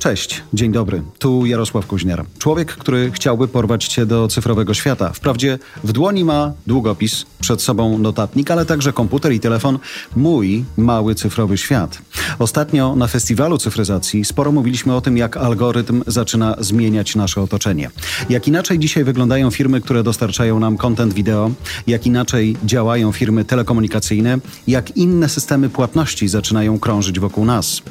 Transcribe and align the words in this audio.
Cześć, 0.00 0.42
dzień 0.52 0.72
dobry. 0.72 1.02
Tu 1.18 1.46
Jarosław 1.46 1.86
Kuźniar. 1.86 2.24
Człowiek, 2.38 2.72
który 2.72 3.10
chciałby 3.10 3.48
porwać 3.48 3.88
cię 3.88 4.06
do 4.06 4.28
cyfrowego 4.28 4.74
świata. 4.74 5.12
Wprawdzie 5.12 5.58
w 5.84 5.92
dłoni 5.92 6.24
ma 6.24 6.52
długopis, 6.66 7.26
przed 7.40 7.62
sobą 7.62 7.98
notatnik, 7.98 8.50
ale 8.50 8.66
także 8.66 8.92
komputer 8.92 9.32
i 9.32 9.40
telefon. 9.40 9.78
Mój 10.16 10.64
mały 10.76 11.14
cyfrowy 11.14 11.58
świat. 11.58 11.98
Ostatnio 12.38 12.96
na 12.96 13.06
festiwalu 13.06 13.58
cyfryzacji 13.58 14.24
sporo 14.24 14.52
mówiliśmy 14.52 14.94
o 14.94 15.00
tym, 15.00 15.16
jak 15.16 15.36
algorytm 15.36 16.02
zaczyna 16.06 16.56
zmieniać 16.58 17.16
nasze 17.16 17.42
otoczenie. 17.42 17.90
Jak 18.28 18.48
inaczej 18.48 18.78
dzisiaj 18.78 19.04
wyglądają 19.04 19.50
firmy, 19.50 19.80
które 19.80 20.02
dostarczają 20.02 20.58
nam 20.58 20.76
content 20.76 21.14
wideo, 21.14 21.50
jak 21.86 22.06
inaczej 22.06 22.56
działają 22.64 23.12
firmy 23.12 23.44
telekomunikacyjne, 23.44 24.38
jak 24.66 24.96
inne 24.96 25.28
systemy 25.28 25.68
płatności 25.68 26.28
zaczynają 26.28 26.78
krążyć 26.78 27.20
wokół 27.20 27.44
nas. 27.44 27.82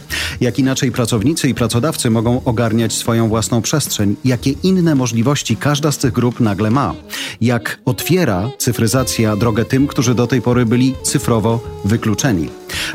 Jak 0.42 0.60
inaczej 0.60 0.92
pracownicy 0.92 1.50
i 1.50 1.54
pracodawcy 1.54 1.99
mogą 2.10 2.42
ogarniać 2.46 2.94
swoją 2.94 3.30
własną 3.30 3.62
przestrzeń, 3.62 4.16
jakie 4.26 4.52
inne 4.52 4.96
możliwości 4.96 5.56
każda 5.56 5.92
z 5.92 5.98
tych 5.98 6.14
grup 6.14 6.40
nagle 6.40 6.72
ma, 6.72 6.94
jak 7.42 7.80
otwiera 7.86 8.50
cyfryzacja 8.58 9.36
drogę 9.36 9.66
tym, 9.66 9.88
którzy 9.88 10.16
do 10.16 10.28
tej 10.28 10.42
pory 10.42 10.66
byli 10.66 10.94
cyfrowo 11.04 11.60
wykluczeni. 11.86 12.50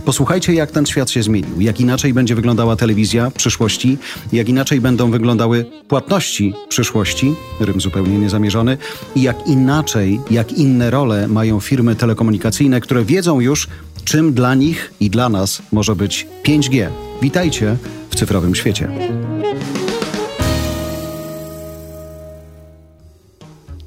Posłuchajcie, 0.04 0.54
jak 0.54 0.70
ten 0.70 0.86
świat 0.86 1.10
się 1.10 1.22
zmienił, 1.22 1.60
jak 1.60 1.80
inaczej 1.80 2.14
będzie 2.14 2.34
wyglądała 2.34 2.76
telewizja 2.76 3.30
przyszłości, 3.30 3.98
jak 4.32 4.48
inaczej 4.48 4.80
będą 4.80 5.10
wyglądały 5.10 5.66
płatności 5.88 6.54
przyszłości, 6.68 7.34
rym 7.60 7.80
zupełnie 7.80 8.18
niezamierzony, 8.18 8.78
i 9.14 9.22
jak 9.22 9.46
inaczej, 9.46 10.20
jak 10.30 10.52
inne 10.52 10.90
role 10.90 11.28
mają 11.28 11.60
firmy 11.60 11.96
telekomunikacyjne, 11.96 12.80
które 12.80 13.04
wiedzą 13.04 13.40
już, 13.40 13.68
czym 14.04 14.32
dla 14.32 14.54
nich 14.54 14.92
i 15.00 15.10
dla 15.10 15.28
nas 15.28 15.62
może 15.72 15.96
być 15.96 16.26
5G. 16.44 16.88
Witajcie 17.22 17.76
w 18.14 18.16
cyfrowym 18.16 18.54
świecie. 18.54 18.88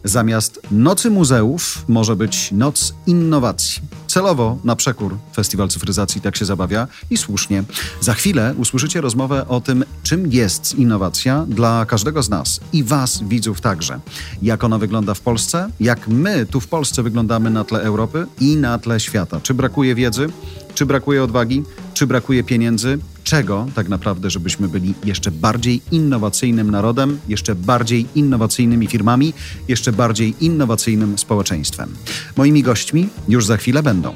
Zamiast 0.04 0.60
nocy 0.72 1.10
muzeów 1.10 1.86
może 1.88 2.16
być 2.16 2.52
noc 2.52 2.94
innowacji. 3.06 3.82
Celowo 4.08 4.58
na 4.64 4.76
przekór 4.76 5.18
Festiwal 5.36 5.70
Cyfryzacji 5.70 6.22
tak 6.22 6.36
się 6.36 6.46
zabawia 6.46 6.88
i 7.10 7.18
słusznie. 7.18 7.64
Za 8.02 8.14
chwilę 8.14 8.54
usłyszycie 8.58 9.02
rozmowę 9.02 9.48
o 9.48 9.62
tym, 9.62 9.84
czym 10.04 10.32
jest 10.32 10.76
innowacja 10.76 11.46
dla 11.48 11.86
każdego 11.86 12.24
z 12.24 12.30
nas 12.30 12.60
i 12.74 12.84
Was, 12.84 13.24
widzów 13.24 13.62
także. 13.62 14.00
Jak 14.42 14.64
ona 14.64 14.78
wygląda 14.78 15.14
w 15.14 15.22
Polsce, 15.22 15.70
jak 15.80 16.08
my 16.08 16.46
tu 16.46 16.60
w 16.60 16.68
Polsce 16.68 17.04
wyglądamy 17.04 17.50
na 17.50 17.64
tle 17.64 17.82
Europy 17.82 18.26
i 18.40 18.56
na 18.56 18.80
tle 18.80 19.00
świata. 19.00 19.40
Czy 19.44 19.54
brakuje 19.54 19.96
wiedzy, 19.96 20.30
czy 20.74 20.86
brakuje 20.86 21.24
odwagi, 21.24 21.64
czy 21.94 22.08
brakuje 22.08 22.44
pieniędzy, 22.44 23.00
czego 23.28 23.68
tak 23.76 23.90
naprawdę, 23.90 24.30
żebyśmy 24.30 24.68
byli 24.68 24.94
jeszcze 25.06 25.32
bardziej 25.32 25.82
innowacyjnym 25.92 26.72
narodem, 26.72 27.20
jeszcze 27.28 27.56
bardziej 27.56 28.06
innowacyjnymi 28.16 28.88
firmami, 28.88 29.34
jeszcze 29.68 29.92
bardziej 29.92 30.36
innowacyjnym 30.40 31.18
społeczeństwem. 31.18 31.96
Moimi 32.38 32.64
gośćmi 32.64 33.10
już 33.28 33.46
za 33.46 33.58
chwilę 33.58 33.84
będą 33.84 34.16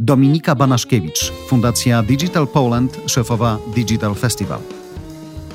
Dominika 0.00 0.54
Banaszkiewicz, 0.54 1.32
Fundacja 1.48 2.02
Digital 2.02 2.48
Poland, 2.48 3.00
szefowa 3.06 3.58
Digital 3.74 4.14
Festival. 4.14 4.60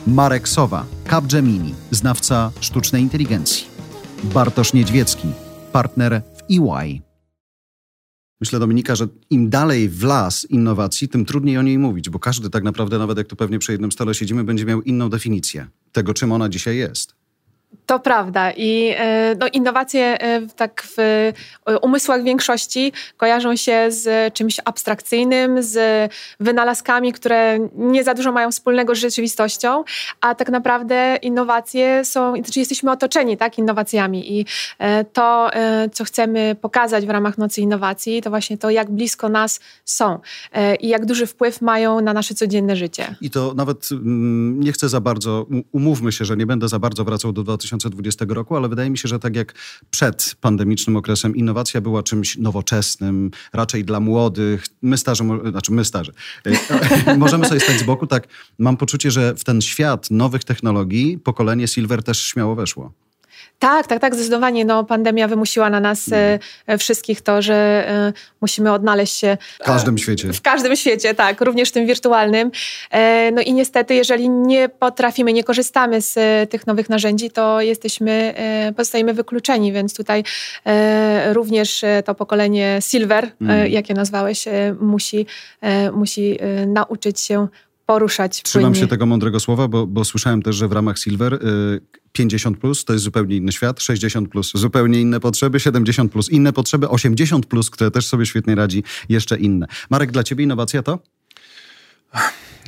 Marek 0.08 0.50
Sowa, 0.50 0.86
Capgemini, 1.10 1.74
znawca 1.92 2.52
sztucznej 2.60 3.02
inteligencji. 3.02 3.66
Bartosz 4.24 4.74
Niedźwiecki, 4.74 5.28
partner 5.72 6.22
w 6.36 6.54
EY. 6.54 7.11
Myślę, 8.42 8.60
Dominika, 8.60 8.96
że 8.96 9.08
im 9.30 9.50
dalej 9.50 9.90
w 9.90 10.04
las 10.04 10.46
innowacji, 10.46 11.10
tym 11.10 11.26
trudniej 11.26 11.58
o 11.58 11.62
niej 11.62 11.80
mówić, 11.80 12.10
bo 12.10 12.20
każdy 12.20 12.50
tak 12.50 12.64
naprawdę, 12.64 12.98
nawet 12.98 13.18
jak 13.18 13.28
tu 13.28 13.36
pewnie 13.36 13.60
przy 13.60 13.72
jednym 13.72 13.92
stole 13.92 14.14
siedzimy, 14.14 14.44
będzie 14.44 14.66
miał 14.66 14.82
inną 14.82 15.10
definicję 15.10 15.68
tego, 15.92 16.14
czym 16.14 16.32
ona 16.32 16.50
dzisiaj 16.50 16.78
jest. 16.78 17.21
To 17.92 18.00
prawda 18.00 18.52
i 18.52 18.94
e, 18.98 19.36
no, 19.40 19.48
innowacje 19.54 20.22
e, 20.22 20.48
tak 20.48 20.84
w 20.84 21.00
e, 21.66 21.80
umysłach 21.80 22.24
większości 22.24 22.94
kojarzą 23.18 23.56
się 23.56 23.86
z 23.90 24.34
czymś 24.34 24.60
abstrakcyjnym, 24.66 25.64
z 25.64 26.12
wynalazkami, 26.40 27.14
które 27.14 27.60
nie 27.76 28.04
za 28.04 28.14
dużo 28.14 28.32
mają 28.32 28.52
wspólnego 28.52 28.96
z 28.96 28.98
rzeczywistością, 28.98 29.84
a 30.22 30.36
tak 30.36 30.50
naprawdę 30.50 31.18
innowacje 31.22 32.06
są, 32.06 32.34
znaczy 32.36 32.60
jesteśmy 32.60 32.92
otoczeni 32.92 33.38
tak, 33.38 33.58
innowacjami 33.58 34.40
i 34.40 34.46
to, 35.14 35.50
co 35.94 36.04
chcemy 36.04 36.56
pokazać 36.62 37.06
w 37.06 37.10
ramach 37.10 37.38
Nocy 37.38 37.62
Innowacji, 37.62 38.22
to 38.22 38.30
właśnie 38.30 38.58
to, 38.58 38.70
jak 38.70 38.92
blisko 38.92 39.30
nas 39.30 39.60
są 39.86 40.20
i 40.80 40.88
jak 40.88 41.06
duży 41.06 41.28
wpływ 41.28 41.62
mają 41.62 42.02
na 42.02 42.14
nasze 42.14 42.36
codzienne 42.36 42.76
życie. 42.76 43.16
I 43.22 43.30
to 43.30 43.54
nawet 43.54 43.90
mm, 43.92 44.60
nie 44.60 44.72
chcę 44.72 44.90
za 44.90 45.02
bardzo, 45.02 45.46
umówmy 45.72 46.12
się, 46.12 46.26
że 46.26 46.38
nie 46.38 46.46
będę 46.46 46.68
za 46.68 46.80
bardzo 46.80 47.04
wracał 47.04 47.34
do 47.34 47.44
2020 47.62 48.26
roku, 48.30 48.56
ale 48.56 48.70
wydaje 48.70 48.90
mi 48.90 48.98
się, 48.98 49.08
że 49.08 49.20
tak 49.20 49.36
jak 49.36 49.54
przed 49.92 50.36
pandemicznym 50.42 50.98
okresem 50.98 51.36
innowacja 51.36 51.82
była 51.82 52.04
czymś 52.04 52.38
nowoczesnym, 52.38 53.32
raczej 53.54 53.86
dla 53.86 54.00
młodych. 54.00 54.66
My 54.82 54.98
starzy, 54.98 55.24
znaczy 55.50 55.72
my 55.72 55.86
starzy, 55.86 56.12
e, 56.46 57.18
możemy 57.18 57.46
sobie 57.46 57.60
stać 57.60 57.80
z 57.80 57.84
boku, 57.84 58.08
tak 58.08 58.28
mam 58.60 58.78
poczucie, 58.78 59.12
że 59.12 59.36
w 59.36 59.44
ten 59.44 59.62
świat 59.62 60.12
nowych 60.12 60.44
technologii 60.44 61.18
pokolenie 61.18 61.68
Silver 61.68 62.04
też 62.04 62.22
śmiało 62.26 62.56
weszło. 62.56 62.94
Tak, 63.62 63.88
tak, 63.88 64.00
tak, 64.00 64.16
zdecydowanie. 64.16 64.66
No, 64.66 64.84
pandemia 64.84 65.28
wymusiła 65.28 65.70
na 65.70 65.80
nas 65.80 66.12
mm. 66.12 66.40
e, 66.68 66.78
wszystkich 66.78 67.22
to, 67.22 67.42
że 67.42 67.54
e, 67.88 68.14
musimy 68.42 68.72
odnaleźć 68.72 69.18
się. 69.18 69.38
W 69.62 69.66
każdym 69.66 69.98
świecie. 69.98 70.34
W 70.34 70.42
każdym 70.42 70.76
świecie, 70.76 71.14
tak, 71.14 71.42
również 71.42 71.72
tym 71.72 71.86
wirtualnym. 71.86 72.52
E, 72.92 73.32
no 73.32 73.42
i 73.42 73.54
niestety, 73.54 73.96
jeżeli 73.96 74.30
nie 74.30 74.70
potrafimy, 74.70 75.34
nie 75.34 75.44
korzystamy 75.44 76.02
z 76.02 76.18
e, 76.18 76.48
tych 76.48 76.68
nowych 76.68 76.90
narzędzi, 76.90 77.32
to 77.32 77.62
jesteśmy, 77.62 78.34
e, 78.36 78.74
pozostajemy 78.74 79.14
wykluczeni, 79.14 79.74
więc 79.74 79.96
tutaj 79.96 80.24
e, 80.66 81.34
również 81.34 81.86
to 82.06 82.16
pokolenie 82.16 82.80
Silver, 82.82 83.32
mm. 83.42 83.72
jakie 83.72 83.94
nazwałeś, 83.94 84.46
musi, 84.80 85.26
musi 85.92 86.40
nauczyć 86.68 87.20
się 87.20 87.48
poruszać. 87.86 88.44
Trzymam 88.44 88.76
się 88.76 88.88
tego 88.88 89.06
mądrego 89.06 89.40
słowa, 89.40 89.68
bo, 89.68 89.88
bo 89.88 90.06
słyszałem 90.06 90.42
też, 90.42 90.56
że 90.56 90.68
w 90.68 90.72
ramach 90.72 91.00
Silver 91.00 91.40
50 92.12 92.58
plus 92.58 92.86
to 92.86 92.94
jest 92.94 93.06
zupełnie 93.06 93.36
inny 93.36 93.52
świat, 93.52 93.82
60 93.82 94.30
plus 94.30 94.52
zupełnie 94.56 95.02
inne 95.02 95.20
potrzeby, 95.20 95.60
70 95.60 96.12
plus 96.12 96.30
inne 96.30 96.54
potrzeby, 96.54 96.90
80 96.90 97.46
plus, 97.46 97.70
które 97.70 97.92
też 97.92 98.08
sobie 98.08 98.26
świetnie 98.26 98.56
radzi, 98.56 98.84
jeszcze 99.10 99.38
inne. 99.38 99.68
Marek, 99.90 100.12
dla 100.12 100.24
ciebie 100.24 100.44
innowacja 100.44 100.84
to? 100.84 101.00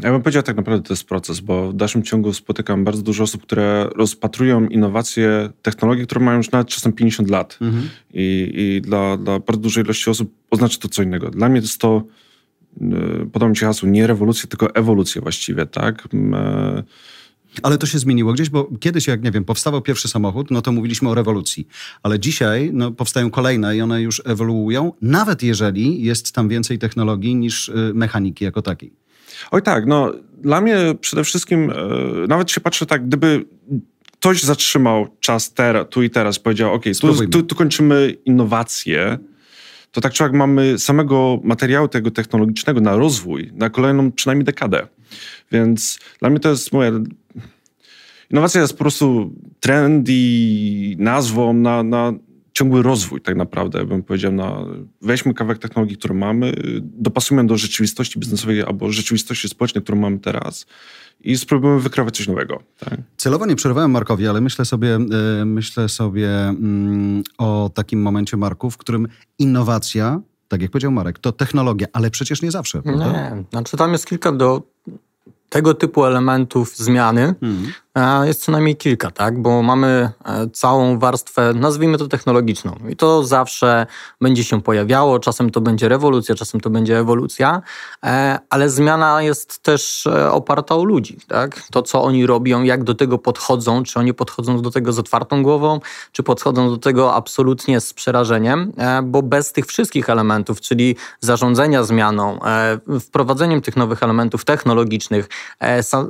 Ja 0.02 0.12
bym 0.12 0.22
powiedział, 0.22 0.44
tak 0.44 0.58
naprawdę 0.58 0.88
to 0.88 0.94
jest 0.94 1.04
proces, 1.04 1.40
bo 1.40 1.70
w 1.70 1.74
dalszym 1.74 2.04
ciągu 2.04 2.34
spotykam 2.34 2.84
bardzo 2.84 3.02
dużo 3.02 3.24
osób, 3.24 3.44
które 3.44 3.90
rozpatrują 3.96 4.68
innowacje, 4.68 5.50
technologie, 5.62 6.06
które 6.06 6.22
mają 6.22 6.38
już 6.38 6.52
nawet 6.52 6.68
czasem 6.68 6.94
50 6.94 7.30
lat. 7.30 7.58
Mhm. 7.62 7.90
I, 8.14 8.52
I, 8.56 8.82
dla, 8.82 9.18
dla 9.18 9.40
bardzo 9.40 9.62
dużej 9.62 9.84
ilości 9.84 10.10
osób 10.10 10.34
oznacza 10.50 10.78
to 10.80 10.90
co 10.90 11.04
innego. 11.04 11.30
Dla 11.30 11.50
mnie 11.50 11.62
to 11.62 11.66
jest 11.66 11.82
to, 11.82 12.04
podoba 13.32 13.50
mi 13.50 13.58
się 13.58 13.66
hasło, 13.66 13.90
nie 13.90 14.08
rewolucja, 14.08 14.50
tylko 14.50 14.76
ewolucja 14.76 15.22
właściwie, 15.22 15.66
tak? 15.66 16.08
Yy, 16.14 16.84
ale 17.64 17.78
to 17.78 17.86
się 17.86 18.00
zmieniło 18.00 18.34
gdzieś, 18.34 18.50
bo 18.50 18.70
kiedyś, 18.80 19.08
jak 19.08 19.24
nie 19.24 19.32
wiem, 19.32 19.46
powstawał 19.46 19.82
pierwszy 19.82 20.08
samochód, 20.08 20.52
no 20.52 20.62
to 20.62 20.72
mówiliśmy 20.72 21.10
o 21.10 21.16
rewolucji. 21.16 21.68
Ale 22.04 22.20
dzisiaj 22.20 22.70
no, 22.74 22.92
powstają 22.92 23.32
kolejne 23.32 23.78
i 23.78 23.82
one 23.82 24.02
już 24.02 24.22
ewoluują, 24.26 24.94
nawet 25.02 25.44
jeżeli 25.44 26.04
jest 26.04 26.36
tam 26.36 26.50
więcej 26.50 26.80
technologii 26.80 27.36
niż 27.36 27.70
y, 27.70 27.92
mechaniki 27.94 28.46
jako 28.46 28.62
takiej. 28.62 28.94
Oj 29.52 29.62
tak, 29.62 29.86
no 29.86 30.12
dla 30.42 30.62
mnie 30.62 30.78
przede 31.02 31.24
wszystkim, 31.24 31.72
nawet 32.28 32.52
się 32.52 32.62
patrzę 32.62 32.86
tak, 32.86 33.08
gdyby 33.08 33.46
ktoś 34.24 34.44
zatrzymał 34.44 35.08
czas 35.20 35.54
teraz, 35.54 35.86
tu 35.90 36.04
i 36.04 36.10
teraz, 36.10 36.40
powiedział, 36.40 36.74
ok, 36.74 36.84
tu, 37.02 37.28
tu, 37.28 37.44
tu 37.44 37.56
kończymy 37.56 38.16
innowacje, 38.26 39.18
to 39.94 40.02
tak 40.02 40.14
czy 40.14 40.24
jak 40.24 40.34
mamy 40.34 40.80
samego 40.80 41.40
materiału 41.44 41.88
tego 41.88 42.12
technologicznego 42.12 42.82
na 42.82 42.96
rozwój, 42.96 43.52
na 43.56 43.70
kolejną 43.70 44.12
przynajmniej 44.12 44.46
dekadę. 44.46 44.88
Więc 45.52 46.00
dla 46.20 46.30
mnie 46.30 46.40
to 46.40 46.50
jest 46.50 46.74
moja 46.74 46.92
Innowacja 48.32 48.62
jest 48.62 48.74
po 48.74 48.80
prostu 48.80 49.34
trendy, 49.60 50.14
nazwą 50.98 51.54
na, 51.54 51.84
na 51.84 52.14
ciągły 52.54 52.82
rozwój 52.82 53.22
tak 53.22 53.36
naprawdę, 53.36 53.86
bym 53.86 54.04
powiedział, 54.04 54.32
na, 54.32 54.66
weźmy 55.02 55.34
kawałek 55.34 55.60
technologii, 55.60 55.98
którą 55.98 56.16
mamy, 56.16 56.54
dopasujmy 56.82 57.48
do 57.48 57.58
rzeczywistości 57.58 58.20
biznesowej 58.20 58.64
albo 58.64 58.92
rzeczywistości 58.92 59.50
społecznej, 59.50 59.84
którą 59.84 60.00
mamy 60.00 60.20
teraz 60.20 60.66
i 61.24 61.38
spróbujemy 61.38 61.80
wykrywać 61.80 62.18
coś 62.18 62.28
nowego. 62.28 62.64
Tak? 62.80 63.00
Celowo 63.18 63.46
nie 63.46 63.56
przerwałem 63.56 63.92
Markowi, 63.92 64.28
ale 64.28 64.42
myślę 64.42 64.66
sobie, 64.66 64.88
yy, 64.88 65.46
myślę 65.46 65.90
sobie 65.90 66.28
yy, 66.28 67.24
o 67.38 67.72
takim 67.74 68.02
momencie, 68.02 68.38
Marku, 68.38 68.72
w 68.72 68.78
którym 68.78 69.08
innowacja, 69.40 70.22
tak 70.48 70.62
jak 70.62 70.72
powiedział 70.72 70.92
Marek, 70.92 71.20
to 71.20 71.32
technologia, 71.32 71.88
ale 71.94 72.12
przecież 72.12 72.42
nie 72.42 72.52
zawsze. 72.52 72.82
Prawda? 72.82 73.12
Nie, 73.12 73.44
znaczy 73.52 73.78
tam 73.78 73.92
jest 73.92 74.06
kilka 74.06 74.32
do 74.32 74.62
tego 75.50 75.74
typu 75.74 76.06
elementów 76.06 76.78
zmiany, 76.78 77.22
mhm. 77.42 77.74
Jest 78.24 78.44
co 78.44 78.52
najmniej 78.52 78.76
kilka, 78.76 79.12
tak? 79.12 79.42
bo 79.42 79.62
mamy 79.62 80.10
e, 80.26 80.50
całą 80.50 81.00
warstwę, 81.00 81.54
nazwijmy 81.56 81.98
to 81.98 82.08
technologiczną. 82.08 82.76
I 82.90 82.96
to 82.96 83.24
zawsze 83.24 83.86
będzie 84.22 84.44
się 84.44 84.62
pojawiało. 84.62 85.20
Czasem 85.20 85.50
to 85.50 85.62
będzie 85.62 85.90
rewolucja, 85.90 86.36
czasem 86.36 86.62
to 86.62 86.70
będzie 86.70 87.00
ewolucja, 87.00 87.62
e, 88.04 88.40
ale 88.50 88.70
zmiana 88.70 89.22
jest 89.22 89.64
też 89.64 90.08
e, 90.08 90.32
oparta 90.32 90.76
o 90.76 90.84
ludzi. 90.84 91.18
Tak? 91.28 91.62
To, 91.72 91.82
co 91.82 92.04
oni 92.04 92.26
robią, 92.26 92.64
jak 92.64 92.84
do 92.84 92.96
tego 92.96 93.18
podchodzą, 93.18 93.84
czy 93.84 94.00
oni 94.00 94.14
podchodzą 94.14 94.62
do 94.62 94.72
tego 94.72 94.94
z 94.94 95.00
otwartą 95.00 95.44
głową, 95.44 95.80
czy 96.12 96.24
podchodzą 96.24 96.70
do 96.70 96.78
tego 96.78 97.16
absolutnie 97.16 97.80
z 97.80 97.94
przerażeniem, 97.94 98.74
bo 99.04 99.22
bez 99.22 99.52
tych 99.52 99.66
wszystkich 99.66 100.10
elementów, 100.10 100.62
czyli 100.62 100.96
zarządzania 101.20 101.84
zmianą, 101.84 102.40
wprowadzeniem 103.00 103.62
tych 103.62 103.76
nowych 103.76 104.04
elementów 104.04 104.46
technologicznych, 104.46 105.30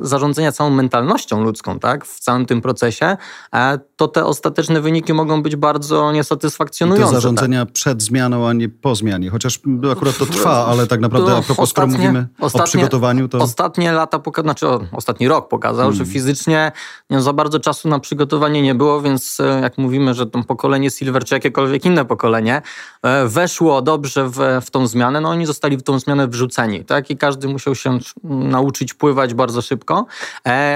zarządzania 0.01 0.51
całą 0.51 0.69
mentalnością 0.69 1.43
ludzką, 1.43 1.72
tak, 1.79 2.05
w 2.05 2.19
całym 2.19 2.45
tym 2.45 2.61
procesie, 2.61 3.17
e, 3.55 3.79
to 3.95 4.07
te 4.07 4.25
ostateczne 4.25 4.81
wyniki 4.81 5.13
mogą 5.13 5.43
być 5.43 5.55
bardzo 5.55 6.11
niesatysfakcjonujące. 6.11 7.03
I 7.03 7.07
to 7.07 7.15
zarządzania 7.15 7.65
tak. 7.65 7.73
przed 7.73 8.03
zmianą, 8.03 8.47
a 8.47 8.53
nie 8.53 8.69
po 8.69 8.95
zmianie. 8.95 9.29
Chociaż 9.29 9.59
akurat 9.91 10.17
to 10.17 10.25
trwa, 10.25 10.65
ale 10.65 10.87
tak 10.87 10.99
naprawdę 10.99 11.31
to 11.31 11.37
a 11.37 11.41
propos, 11.41 11.69
skoro 11.69 11.87
mówimy 11.87 12.27
ostatnie, 12.39 12.63
o 12.63 12.65
przygotowaniu, 12.65 13.27
to... 13.27 13.37
Ostatnie 13.37 13.91
lata, 13.91 14.19
poka- 14.19 14.41
znaczy 14.41 14.67
ostatni 14.91 15.27
rok 15.27 15.47
pokazał, 15.47 15.85
hmm. 15.85 15.95
że 15.95 16.05
fizycznie 16.05 16.71
nie, 17.09 17.21
za 17.21 17.33
bardzo 17.33 17.59
czasu 17.59 17.89
na 17.89 17.99
przygotowanie 17.99 18.61
nie 18.61 18.75
było, 18.75 19.01
więc 19.01 19.39
e, 19.39 19.61
jak 19.61 19.77
mówimy, 19.77 20.13
że 20.13 20.25
to 20.25 20.43
pokolenie 20.43 20.91
Silver 20.91 21.25
czy 21.25 21.35
jakiekolwiek 21.35 21.85
inne 21.85 22.05
pokolenie 22.05 22.61
e, 23.03 23.27
weszło 23.27 23.81
dobrze 23.81 24.29
w, 24.29 24.39
w 24.61 24.71
tą 24.71 24.87
zmianę, 24.87 25.21
no 25.21 25.29
oni 25.29 25.45
zostali 25.45 25.77
w 25.77 25.83
tą 25.83 25.99
zmianę 25.99 26.27
wrzuceni, 26.27 26.85
tak? 26.85 27.09
I 27.09 27.17
każdy 27.17 27.47
musiał 27.47 27.75
się 27.75 27.99
nauczyć 28.23 28.93
pływać 28.93 29.33
bardzo 29.33 29.61
szybko, 29.61 30.05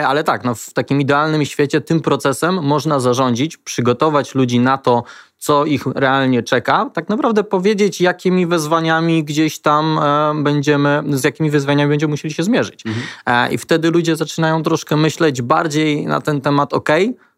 ale 0.08 0.24
tak, 0.24 0.44
no 0.44 0.56
w 0.56 0.74
takim 0.88 1.02
idealnym 1.02 1.46
świecie 1.46 1.82
tym 1.82 2.00
procesem 2.00 2.64
można 2.64 3.00
zarządzić, 3.00 3.58
przygotować 3.58 4.36
ludzi 4.36 4.60
na 4.60 4.78
to, 4.78 5.04
co 5.38 5.66
ich 5.66 5.86
realnie 5.86 6.44
czeka, 6.44 6.90
tak 6.94 7.10
naprawdę 7.10 7.44
powiedzieć, 7.44 8.02
jakimi 8.02 8.46
wyzwaniami 8.46 9.24
gdzieś 9.24 9.60
tam 9.60 10.00
e, 10.00 10.44
będziemy, 10.44 11.04
z 11.10 11.24
jakimi 11.24 11.50
wyzwaniami 11.50 11.90
będziemy 11.90 12.12
musieli 12.12 12.34
się 12.34 12.44
zmierzyć. 12.44 12.86
Mhm. 12.86 13.06
E, 13.26 13.54
I 13.54 13.58
wtedy 13.58 13.92
ludzie 13.92 14.16
zaczynają 14.16 14.64
troszkę 14.64 14.98
myśleć 14.98 15.42
bardziej 15.42 16.06
na 16.06 16.22
ten 16.22 16.42
temat, 16.42 16.74
ok, 16.74 16.90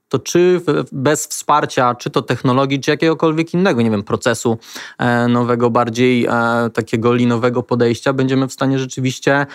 to 0.09 0.19
czy 0.19 0.61
bez 0.91 1.27
wsparcia, 1.27 1.95
czy 1.95 2.09
to 2.09 2.21
technologii, 2.21 2.79
czy 2.79 2.91
jakiegokolwiek 2.91 3.53
innego, 3.53 3.81
nie 3.81 3.91
wiem, 3.91 4.03
procesu 4.03 4.57
e, 4.97 5.27
nowego, 5.27 5.69
bardziej 5.69 6.27
takiego 6.73 7.13
linowego 7.13 7.63
podejścia, 7.63 8.13
będziemy 8.13 8.47
w 8.47 8.53
stanie 8.53 8.79
rzeczywiście 8.79 9.45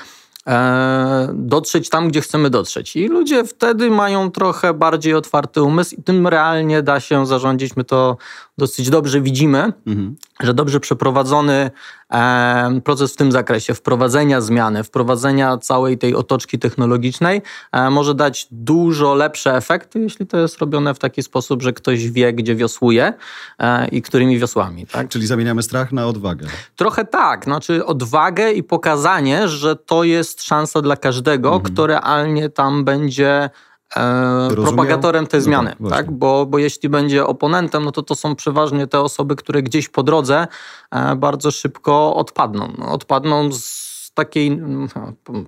dotrzeć 1.33 1.89
tam, 1.89 2.09
gdzie 2.09 2.21
chcemy 2.21 2.51
dotrzeć. 2.51 2.97
I 2.97 3.09
ludzie 3.09 3.45
wtedy 3.45 3.91
mają 3.91 4.31
trochę 4.31 4.75
bardziej 4.75 5.15
otwarty 5.15 5.63
umysł 5.63 5.95
i 5.95 6.03
tym 6.03 6.27
realnie 6.27 6.83
da 6.83 7.01
się 7.01 7.27
zarządzić. 7.27 7.77
My 7.77 7.85
to 7.85 8.17
dosyć 8.59 8.91
dobrze 8.91 9.21
widzimy, 9.21 9.73
mhm. 9.87 10.17
że 10.41 10.55
dobrze 10.55 10.81
przeprowadzony 10.81 11.71
e, 12.13 12.81
proces 12.85 13.13
w 13.13 13.17
tym 13.17 13.33
zakresie 13.33 13.75
wprowadzenia 13.75 14.41
zmiany, 14.41 14.85
wprowadzenia 14.85 15.59
całej 15.59 15.99
tej 15.99 16.15
otoczki 16.15 16.59
technologicznej 16.59 17.43
e, 17.73 17.91
może 17.91 18.15
dać 18.15 18.47
dużo 18.51 19.15
lepsze 19.15 19.57
efekty, 19.57 20.01
jeśli 20.01 20.27
to 20.27 20.39
jest 20.39 20.59
robione 20.59 20.95
w 20.95 20.99
taki 20.99 21.23
sposób, 21.23 21.63
że 21.63 21.73
ktoś 21.73 22.11
wie, 22.11 22.33
gdzie 22.33 22.57
wiosłuje 22.57 23.13
e, 23.59 23.89
i 23.89 24.03
którymi 24.03 24.39
wiosłami. 24.39 24.87
Tak? 24.87 25.09
Czyli 25.09 25.27
zamieniamy 25.27 25.63
strach 25.63 25.93
na 25.93 26.07
odwagę. 26.07 26.47
Trochę 26.77 27.05
tak, 27.05 27.45
znaczy 27.45 27.87
odwagę 27.87 28.53
i 28.53 28.63
pokazanie, 28.63 29.49
że 29.49 29.77
to 29.77 30.05
jest 30.05 30.43
szansa 30.43 30.83
dla 30.83 30.97
każdego, 30.97 31.55
mhm. 31.55 31.75
kto 31.75 31.87
realnie 31.87 32.51
tam 32.51 32.85
będzie 32.85 33.51
e, 33.97 34.49
propagatorem 34.51 35.27
tej 35.27 35.41
no 35.41 35.45
zmiany, 35.45 35.77
no, 35.81 35.91
tak? 35.91 36.11
Bo, 36.11 36.47
bo 36.47 36.59
jeśli 36.59 36.89
będzie 36.89 37.27
oponentem, 37.27 37.85
no 37.85 37.93
to 37.93 38.03
to 38.03 38.15
są 38.15 38.37
przeważnie 38.37 38.87
te 38.87 39.01
osoby, 39.01 39.37
które 39.37 39.63
gdzieś 39.63 39.89
po 39.89 40.03
drodze 40.03 40.47
e, 40.91 41.17
bardzo 41.17 41.51
szybko 41.51 42.17
odpadną. 42.17 42.73
No, 42.79 42.93
odpadną 42.93 43.53
z 43.53 43.84
takiej, 44.15 44.47
mm, 44.47 44.89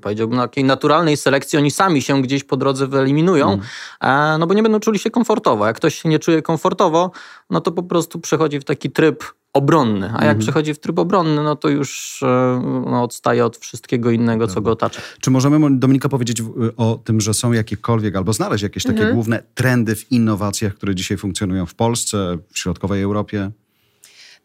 powiedziałbym, 0.00 0.38
takiej 0.38 0.64
naturalnej 0.64 1.16
selekcji, 1.16 1.58
oni 1.58 1.70
sami 1.70 2.02
się 2.02 2.22
gdzieś 2.22 2.44
po 2.44 2.56
drodze 2.56 2.86
wyeliminują, 2.86 3.52
mm. 3.52 3.66
e, 4.00 4.38
no 4.38 4.46
bo 4.46 4.54
nie 4.54 4.62
będą 4.62 4.80
czuli 4.80 4.98
się 4.98 5.10
komfortowo. 5.10 5.66
Jak 5.66 5.76
ktoś 5.76 5.94
się 6.02 6.08
nie 6.08 6.18
czuje 6.18 6.42
komfortowo, 6.42 7.10
no 7.50 7.60
to 7.60 7.72
po 7.72 7.82
prostu 7.82 8.20
przechodzi 8.20 8.60
w 8.60 8.64
taki 8.64 8.90
tryb 8.90 9.24
obronny, 9.52 10.06
a 10.06 10.10
jak 10.10 10.22
mhm. 10.22 10.38
przechodzi 10.38 10.74
w 10.74 10.78
tryb 10.78 10.98
obronny, 10.98 11.42
no 11.42 11.56
to 11.56 11.68
już 11.68 12.22
e, 12.22 12.62
no, 12.90 13.02
odstaje 13.02 13.44
od 13.44 13.56
wszystkiego 13.56 14.10
innego, 14.10 14.48
co 14.48 14.60
go 14.60 14.70
otacza. 14.70 15.00
Czy 15.20 15.30
możemy, 15.30 15.78
Dominika, 15.78 16.08
powiedzieć 16.08 16.42
o 16.76 17.00
tym, 17.04 17.20
że 17.20 17.34
są 17.34 17.52
jakiekolwiek, 17.52 18.16
albo 18.16 18.32
znaleźć 18.32 18.62
jakieś 18.62 18.82
takie 18.82 18.98
mhm. 18.98 19.14
główne 19.14 19.42
trendy 19.54 19.96
w 19.96 20.12
innowacjach, 20.12 20.74
które 20.74 20.94
dzisiaj 20.94 21.16
funkcjonują 21.16 21.66
w 21.66 21.74
Polsce, 21.74 22.38
w 22.52 22.58
środkowej 22.58 23.02
Europie? 23.02 23.50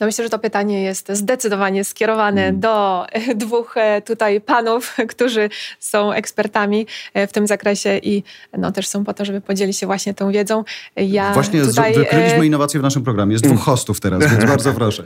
No 0.02 0.08
myślę, 0.08 0.24
że 0.24 0.30
to 0.30 0.40
pytanie 0.40 0.84
jest 0.84 1.12
zdecydowanie 1.12 1.84
skierowane 1.84 2.46
mm. 2.48 2.60
do 2.60 3.06
e, 3.10 3.36
dwóch 3.36 3.78
e, 3.78 4.02
tutaj 4.02 4.42
panów, 4.42 4.96
którzy 5.16 5.50
są 5.80 6.12
ekspertami 6.12 6.88
e, 7.14 7.28
w 7.28 7.32
tym 7.32 7.48
zakresie 7.48 7.98
i 7.98 8.24
no, 8.58 8.72
też 8.72 8.88
są 8.88 9.04
po 9.04 9.14
to, 9.14 9.26
żeby 9.26 9.42
podzielić 9.42 9.78
się 9.78 9.86
właśnie 9.86 10.14
tą 10.14 10.32
wiedzą. 10.32 10.64
Ja 10.96 11.34
właśnie 11.34 11.62
tutaj... 11.62 11.94
wykryliśmy 11.94 12.46
innowacje 12.46 12.80
w 12.80 12.84
naszym 12.84 13.04
programie. 13.04 13.34
Jest 13.34 13.44
dwóch 13.44 13.60
hostów 13.70 14.00
teraz, 14.00 14.20
więc 14.32 14.46
bardzo 14.46 14.74
proszę. 14.74 15.04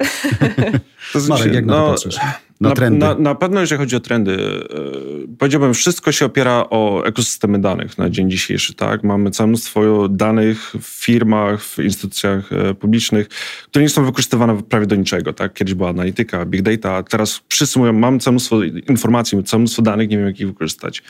To 1.13 1.19
znaczy, 1.19 1.41
Marek, 1.41 1.55
jak 1.55 1.65
no, 1.65 1.77
na 1.77 1.85
to 1.85 1.91
patrzysz? 1.91 2.19
Na, 2.61 2.71
trendy. 2.71 2.99
Na, 2.99 3.15
na, 3.15 3.35
pewno, 3.35 3.61
jeżeli 3.61 3.79
chodzi 3.79 3.95
o 3.95 3.99
trendy, 3.99 4.31
yy, 4.31 5.27
powiedziałbym, 5.39 5.73
wszystko 5.73 6.11
się 6.11 6.25
opiera 6.25 6.65
o 6.69 7.03
ekosystemy 7.05 7.61
danych 7.61 7.97
na 7.97 8.09
dzień 8.09 8.31
dzisiejszy. 8.31 8.73
Tak? 8.73 9.03
Mamy 9.03 9.31
całe 9.31 9.47
mnóstwo 9.47 10.09
danych 10.09 10.75
w 10.81 11.03
firmach, 11.05 11.63
w 11.63 11.79
instytucjach 11.79 12.51
yy, 12.51 12.73
publicznych, 12.73 13.27
które 13.63 13.83
nie 13.83 13.89
są 13.89 14.05
wykorzystywane 14.05 14.63
prawie 14.63 14.85
do 14.85 14.95
niczego. 14.95 15.33
Tak? 15.33 15.53
Kiedyś 15.53 15.73
była 15.73 15.89
analityka, 15.89 16.45
big 16.45 16.61
data, 16.61 17.03
teraz 17.03 17.41
mówią, 17.75 17.93
mam 17.93 18.19
całe 18.19 18.31
mnóstwo 18.33 18.63
informacji, 18.63 19.43
całe 19.43 19.59
mnóstwo 19.59 19.81
danych, 19.81 20.09
nie 20.09 20.17
wiem, 20.17 20.25
jak 20.25 20.39
ich 20.39 20.47
wykorzystać. 20.47 21.03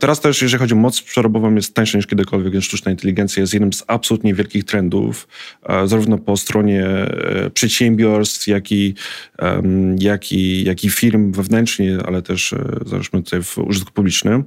Teraz 0.00 0.20
też, 0.20 0.42
jeżeli 0.42 0.60
chodzi 0.60 0.74
o 0.74 0.76
moc 0.76 1.02
przerobową, 1.02 1.54
jest 1.54 1.74
tańsza 1.74 1.98
niż 1.98 2.06
kiedykolwiek, 2.06 2.52
więc 2.52 2.64
sztuczna 2.64 2.90
inteligencja 2.90 3.40
jest 3.40 3.52
jednym 3.52 3.72
z 3.72 3.84
absolutnie 3.86 4.34
wielkich 4.34 4.64
trendów, 4.64 5.28
zarówno 5.84 6.18
po 6.18 6.36
stronie 6.36 6.86
przedsiębiorstw, 7.54 8.46
jak 8.46 8.72
i, 8.72 8.94
jak 9.98 10.32
i 10.32 10.64
jak 10.64 10.84
i 10.84 10.90
firm 10.90 11.32
wewnętrznie, 11.32 11.98
ale 12.06 12.22
też 12.22 12.52
e, 12.52 12.58
załóżmy 12.86 13.22
tutaj 13.22 13.42
w 13.42 13.58
użytku 13.58 13.92
publicznym. 13.92 14.44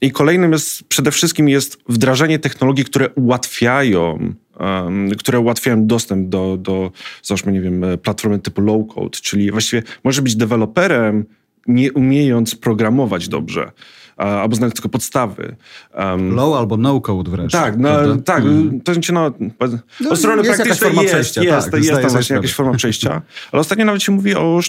I 0.00 0.10
kolejnym 0.10 0.52
jest 0.52 0.84
przede 0.84 1.10
wszystkim 1.10 1.48
jest 1.48 1.78
wdrażanie 1.88 2.38
technologii, 2.38 2.84
które 2.84 3.10
ułatwiają, 3.10 4.34
um, 4.60 5.10
które 5.10 5.40
ułatwiają 5.40 5.86
dostęp 5.86 6.28
do, 6.28 6.56
do, 6.56 6.92
załóżmy, 7.22 7.52
nie 7.52 7.60
wiem, 7.60 7.84
platformy 8.02 8.38
typu 8.38 8.62
low-code, 8.62 9.20
czyli 9.20 9.50
właściwie 9.50 9.82
może 10.04 10.22
być 10.22 10.36
deweloperem, 10.36 11.24
nie 11.66 11.92
umiejąc 11.92 12.54
programować 12.54 13.28
dobrze 13.28 13.72
albo 14.16 14.56
znać 14.56 14.74
tylko 14.74 14.88
podstawy. 14.88 15.56
Um, 15.94 16.34
Low 16.34 16.58
albo 16.58 16.76
no 16.76 17.00
code 17.00 17.30
wreszcie. 17.30 17.58
Tak, 17.58 17.78
no, 17.78 18.16
tak. 18.24 18.42
Mm. 18.44 18.80
To 18.80 18.94
znaczy, 18.94 19.12
no, 19.12 19.32
no, 20.00 20.10
od 20.10 20.18
strony 20.18 20.42
jest 20.42 20.56
praktycznej 20.56 20.90
forma 20.90 21.02
jest, 21.02 21.14
przejścia, 21.14 21.42
jest, 21.42 21.70
tak, 21.70 21.74
jest, 21.74 21.90
jest 21.90 22.02
tam 22.02 22.10
właśnie 22.10 22.36
jakaś 22.36 22.54
forma 22.54 22.74
przejścia. 22.74 23.22
Ale 23.52 23.60
ostatnio 23.60 23.84
nawet 23.84 24.02
się 24.02 24.12
mówi 24.12 24.34
o 24.34 24.60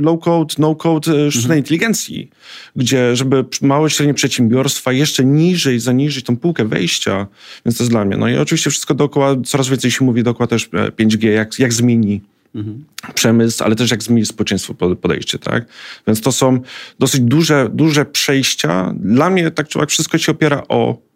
low 0.00 0.20
code, 0.20 0.54
no 0.58 0.74
code 0.74 1.12
e, 1.12 1.30
sztucznej 1.30 1.46
mm. 1.46 1.58
inteligencji, 1.58 2.30
gdzie 2.76 3.16
żeby 3.16 3.44
małe 3.62 3.88
i 3.88 3.90
średnie 3.90 4.14
przedsiębiorstwa 4.14 4.92
jeszcze 4.92 5.24
niżej, 5.24 5.80
zaniżyć 5.80 6.24
tą 6.24 6.36
półkę 6.36 6.64
wejścia, 6.64 7.26
więc 7.66 7.78
to 7.78 7.84
jest 7.84 7.90
dla 7.90 8.04
mnie. 8.04 8.16
No 8.16 8.28
i 8.28 8.36
oczywiście 8.36 8.70
wszystko 8.70 8.94
dookoła, 8.94 9.36
coraz 9.44 9.68
więcej 9.68 9.90
się 9.90 10.04
mówi 10.04 10.22
dookoła 10.22 10.46
też 10.46 10.68
5G, 10.70 11.28
e, 11.28 11.32
jak, 11.32 11.58
jak 11.58 11.72
zmieni 11.72 12.20
Mhm. 12.54 12.84
przemysł, 13.14 13.64
ale 13.64 13.76
też 13.76 13.90
jak 13.90 14.02
zmieni 14.02 14.26
społeczeństwo 14.26 14.74
podejście, 14.74 15.38
tak? 15.38 15.64
Więc 16.06 16.20
to 16.20 16.32
są 16.32 16.60
dosyć 16.98 17.20
duże, 17.20 17.68
duże 17.72 18.04
przejścia. 18.04 18.94
Dla 18.96 19.30
mnie 19.30 19.50
tak 19.50 19.68
czy 19.68 19.78
wszystko 19.86 20.18
się 20.18 20.32
opiera 20.32 20.62
o 20.68 21.09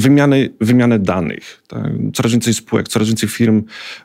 wymiany, 0.00 0.50
wymianę 0.60 0.98
danych. 0.98 1.62
Tak? 1.68 1.92
Coraz 2.14 2.32
więcej 2.32 2.54
spółek, 2.54 2.88
coraz 2.88 3.08
więcej 3.08 3.28
firm 3.28 3.62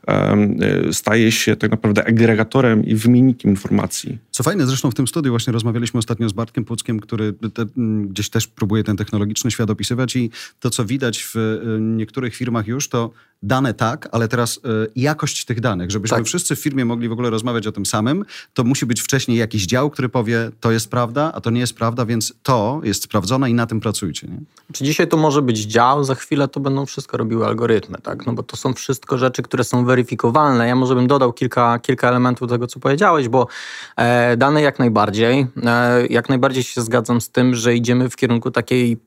um, 0.07 0.57
staje 0.91 1.31
się 1.31 1.55
tak 1.55 1.71
naprawdę 1.71 2.07
agregatorem 2.07 2.85
i 2.85 2.95
wymiennikiem 2.95 3.51
informacji. 3.51 4.17
Co 4.31 4.43
fajne, 4.43 4.67
zresztą 4.67 4.91
w 4.91 4.95
tym 4.95 5.07
studiu 5.07 5.31
właśnie 5.31 5.53
rozmawialiśmy 5.53 5.97
ostatnio 5.97 6.29
z 6.29 6.33
Bartkiem 6.33 6.65
Puckiem, 6.65 6.99
który 6.99 7.33
te, 7.33 7.65
gdzieś 8.05 8.29
też 8.29 8.47
próbuje 8.47 8.83
ten 8.83 8.97
technologiczny 8.97 9.51
świat 9.51 9.69
opisywać 9.69 10.15
i 10.15 10.29
to, 10.59 10.69
co 10.69 10.85
widać 10.85 11.23
w 11.23 11.35
e, 11.35 11.81
niektórych 11.81 12.35
firmach 12.35 12.67
już, 12.67 12.89
to 12.89 13.11
dane 13.43 13.73
tak, 13.73 14.09
ale 14.11 14.27
teraz 14.27 14.57
y, 14.57 14.59
jakość 14.95 15.45
tych 15.45 15.59
danych, 15.59 15.91
żebyśmy 15.91 16.17
tak. 16.17 16.25
wszyscy 16.25 16.55
w 16.55 16.59
firmie 16.59 16.85
mogli 16.85 17.09
w 17.09 17.11
ogóle 17.11 17.29
rozmawiać 17.29 17.67
o 17.67 17.71
tym 17.71 17.85
samym, 17.85 18.25
to 18.53 18.63
musi 18.63 18.85
być 18.85 19.01
wcześniej 19.01 19.37
jakiś 19.37 19.65
dział, 19.65 19.89
który 19.89 20.09
powie, 20.09 20.51
to 20.59 20.71
jest 20.71 20.89
prawda, 20.89 21.31
a 21.33 21.41
to 21.41 21.49
nie 21.49 21.59
jest 21.59 21.75
prawda, 21.75 22.05
więc 22.05 22.33
to 22.43 22.81
jest 22.83 23.03
sprawdzone 23.03 23.49
i 23.49 23.53
na 23.53 23.65
tym 23.65 23.79
pracujcie. 23.79 24.27
Nie? 24.27 24.37
Czy 24.73 24.83
dzisiaj 24.83 25.07
to 25.07 25.17
może 25.17 25.41
być 25.41 25.59
dział, 25.59 25.80
za 26.01 26.15
chwilę 26.15 26.47
to 26.47 26.59
będą 26.59 26.85
wszystko 26.85 27.17
robiły 27.17 27.45
algorytmy, 27.45 27.97
tak? 28.03 28.25
No 28.25 28.33
bo 28.33 28.43
to 28.43 28.57
są 28.57 28.73
wszystko 28.73 29.17
rzeczy, 29.17 29.41
które 29.41 29.63
są 29.63 29.85
weryfikowalne. 29.85 30.67
Ja 30.67 30.75
może 30.75 30.95
bym 30.95 31.07
dodał 31.07 31.33
kilka, 31.33 31.79
kilka 31.79 32.07
elementów 32.07 32.49
tego, 32.49 32.67
co 32.67 32.79
powiedziałeś, 32.79 33.29
bo 33.29 33.47
e, 33.95 34.37
dane 34.37 34.61
jak 34.61 34.79
najbardziej, 34.79 35.47
e, 35.65 36.07
jak 36.07 36.29
najbardziej 36.29 36.63
się 36.63 36.81
zgadzam 36.81 37.21
z 37.21 37.29
tym, 37.29 37.55
że 37.55 37.75
idziemy 37.75 38.09
w 38.09 38.15
kierunku 38.15 38.51
takiej 38.51 38.97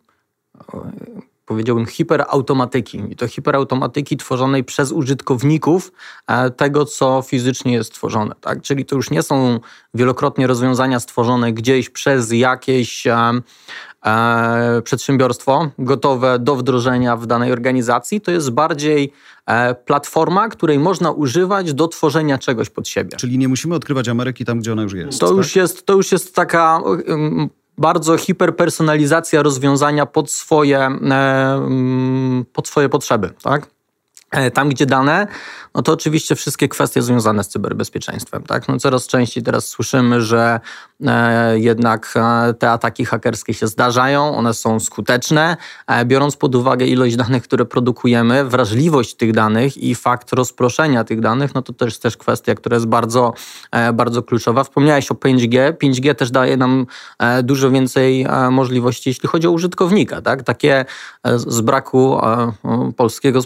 powiedziałbym, 1.47 1.87
hiperautomatyki. 1.87 3.03
I 3.11 3.17
to 3.17 3.29
hiperautomatyki 3.29 4.17
tworzonej 4.17 4.65
przez 4.65 4.93
użytkowników 4.93 5.93
e, 6.27 6.51
tego, 6.51 6.85
co 6.85 7.23
fizycznie 7.23 7.73
jest 7.73 7.95
tworzone. 7.95 8.35
Tak? 8.41 8.63
Czyli 8.63 8.85
to 8.85 8.97
już 8.97 9.11
nie 9.11 9.23
są 9.23 9.61
wielokrotnie 9.95 10.47
rozwiązania 10.47 11.01
stworzone 11.01 11.53
gdzieś 11.53 11.91
przez 11.91 12.33
jakieś 12.33 13.07
e, 13.07 13.31
przedsiębiorstwo 14.85 15.71
gotowe 15.79 16.39
do 16.39 16.57
wdrożenia 16.57 17.17
w 17.17 17.27
danej 17.27 17.53
organizacji. 17.53 18.21
To 18.21 18.31
jest 18.31 18.51
bardziej 18.51 19.13
e, 19.47 19.75
platforma, 19.75 20.49
której 20.49 20.79
można 20.79 21.11
używać 21.11 21.75
do 21.75 21.89
tworzenia 21.89 22.39
czegoś 22.39 22.71
pod 22.71 22.89
siebie. 22.89 23.17
Czyli 23.17 23.39
nie 23.39 23.49
musimy 23.49 23.75
odkrywać 23.75 24.09
Ameryki 24.09 24.45
tam, 24.45 24.61
gdzie 24.61 24.73
ona 24.73 24.83
już 24.83 24.93
jest. 24.93 25.21
To, 25.21 25.29
tak? 25.29 25.37
już, 25.37 25.57
jest, 25.57 25.87
to 25.87 25.93
już 25.93 26.13
jest 26.13 26.35
taka 26.35 26.81
bardzo 27.79 28.17
hiperpersonalizacja 28.17 29.43
rozwiązania 29.43 30.07
pod 30.07 30.31
swoje, 30.31 30.79
e, 30.79 32.47
pod 32.53 32.69
swoje 32.69 32.89
potrzeby. 32.89 33.31
Tak? 33.43 33.67
E, 34.35 34.51
tam, 34.51 34.69
gdzie 34.69 34.87
dane, 34.87 35.27
no 35.75 35.83
to 35.83 35.93
oczywiście 35.93 36.35
wszystkie 36.35 36.69
kwestie 36.69 37.03
związane 37.03 37.45
z 37.45 37.49
cyberbezpieczeństwem. 37.49 38.43
Tak? 38.43 38.69
No 38.69 38.79
coraz 38.79 39.07
częściej 39.07 39.43
teraz 39.43 39.67
słyszymy, 39.67 40.23
że 40.23 40.61
e, 41.07 41.59
jednak 41.59 42.15
e, 42.17 42.55
te 42.55 42.71
ataki 42.71 43.05
hakerskie 43.05 43.55
się 43.55 43.67
zdarzają, 43.67 44.37
one 44.37 44.55
są 44.55 44.81
skuteczne. 44.81 45.57
Biorąc 46.05 46.37
pod 46.37 46.55
uwagę 46.55 46.87
ilość 46.87 47.17
danych, 47.17 47.43
które 47.43 47.65
produkujemy, 47.65 48.45
wrażliwość 48.45 49.15
tych 49.15 49.33
danych 49.33 49.77
i 49.77 49.95
fakt 49.95 50.33
rozproszenia 50.33 51.05
tych 51.05 51.21
danych, 51.21 51.55
no 51.55 51.63
to 51.63 51.73
też 51.73 51.99
też 51.99 52.17
kwestia, 52.17 52.55
która 52.55 52.75
jest 52.75 52.87
bardzo, 52.87 53.35
bardzo 53.95 54.23
kluczowa. 54.23 54.65
Wspomniałeś 54.65 55.11
o 55.11 55.15
5G. 55.15 55.73
5G 55.73 56.15
też 56.15 56.31
daje 56.31 56.57
nam 56.57 56.87
dużo 57.43 57.71
więcej 57.71 58.27
możliwości, 58.51 59.11
jeśli 59.11 59.29
chodzi 59.29 59.47
o 59.47 59.51
użytkownika. 59.51 60.23
Tak? 60.23 60.43
Takie 60.43 60.85
z 61.25 61.61
braku 61.61 62.21
polskiego 62.97 63.43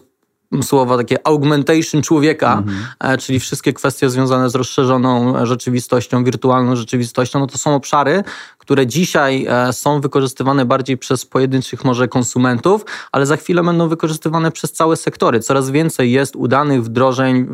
słowa 0.63 0.97
takie 0.97 1.27
augmentation 1.27 2.03
człowieka, 2.03 2.63
mhm. 2.67 3.19
czyli 3.19 3.41
wszystkie 3.41 3.73
kwestie 3.73 4.11
związane 4.11 4.51
z 4.51 4.55
rozszerzoną 4.55 5.47
rzeczywistością, 5.47 6.25
wirtualną 6.25 6.77
rzeczywistością, 6.77 7.39
no 7.39 7.47
to 7.47 7.59
są 7.59 7.75
obszary, 7.75 8.25
które 8.69 8.87
dzisiaj 8.87 9.47
e, 9.49 9.73
są 9.73 10.01
wykorzystywane 10.01 10.65
bardziej 10.65 10.99
przez 10.99 11.27
pojedynczych 11.27 11.85
może 11.85 12.09
konsumentów, 12.09 12.85
ale 13.13 13.27
za 13.27 13.37
chwilę 13.37 13.63
będą 13.63 13.89
wykorzystywane 13.89 14.51
przez 14.51 14.73
całe 14.73 14.97
sektory. 14.97 15.41
Coraz 15.41 15.71
więcej 15.71 16.13
jest 16.13 16.37
udanych 16.37 16.85
wdrożeń 16.85 17.47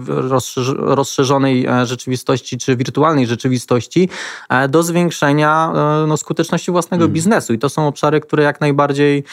rozszerzonej 0.77 1.67
e, 1.67 1.87
rzeczywistości 1.87 2.59
czy 2.59 2.77
wirtualnej 2.77 3.27
rzeczywistości 3.27 4.09
e, 4.49 4.69
do 4.69 4.83
zwiększenia 4.83 5.73
no, 6.07 6.17
skuteczności 6.17 6.71
własnego 6.71 7.05
mhm. 7.05 7.13
biznesu. 7.13 7.53
I 7.53 7.59
to 7.59 7.69
są 7.69 7.87
obszary, 7.87 8.21
które 8.21 8.43
jak 8.43 8.61
najbardziej 8.61 9.25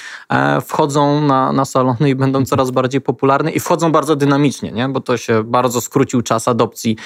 wchodzą 0.65 1.21
na, 1.21 1.51
na 1.51 1.65
salony 1.65 2.09
i 2.09 2.15
będą 2.15 2.45
coraz 2.45 2.71
bardziej 2.71 3.01
popularne 3.01 3.51
i 3.51 3.59
wchodzą 3.59 3.91
bardzo 3.91 4.15
dynamicznie, 4.15 4.71
nie? 4.71 4.89
bo 4.89 4.99
to 4.99 5.17
się 5.17 5.43
bardzo 5.43 5.81
skrócił 5.81 6.21
czas 6.21 6.47
adopcji 6.47 6.97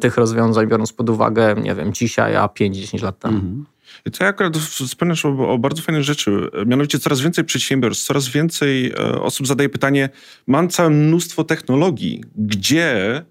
tych 0.00 0.16
rozwiązań, 0.16 0.66
biorąc 0.66 0.92
pod 0.92 1.10
uwagę, 1.10 1.54
nie 1.62 1.74
wiem, 1.74 1.92
dzisiaj, 1.92 2.36
a 2.36 2.46
5-10 2.46 3.02
lat 3.02 3.18
temu. 3.18 3.34
Mhm. 3.34 3.75
To 4.12 4.24
akurat 4.24 4.56
wspomniasz 4.56 5.24
o, 5.24 5.52
o, 5.52 5.58
bardzo 5.58 5.82
fajnej 5.82 6.04
rzeczy. 6.04 6.48
Mianowicie 6.66 6.98
coraz 6.98 7.20
więcej 7.20 7.44
przedsiębiorstw, 7.44 8.04
coraz 8.04 8.28
więcej 8.28 8.90
e, 8.90 9.20
osób 9.22 9.46
zadaje 9.46 9.68
pytanie, 9.68 10.08
mam 10.46 10.68
całe 10.68 10.90
mnóstwo 10.90 11.44
technologii, 11.44 12.24
gdzie 12.36 13.22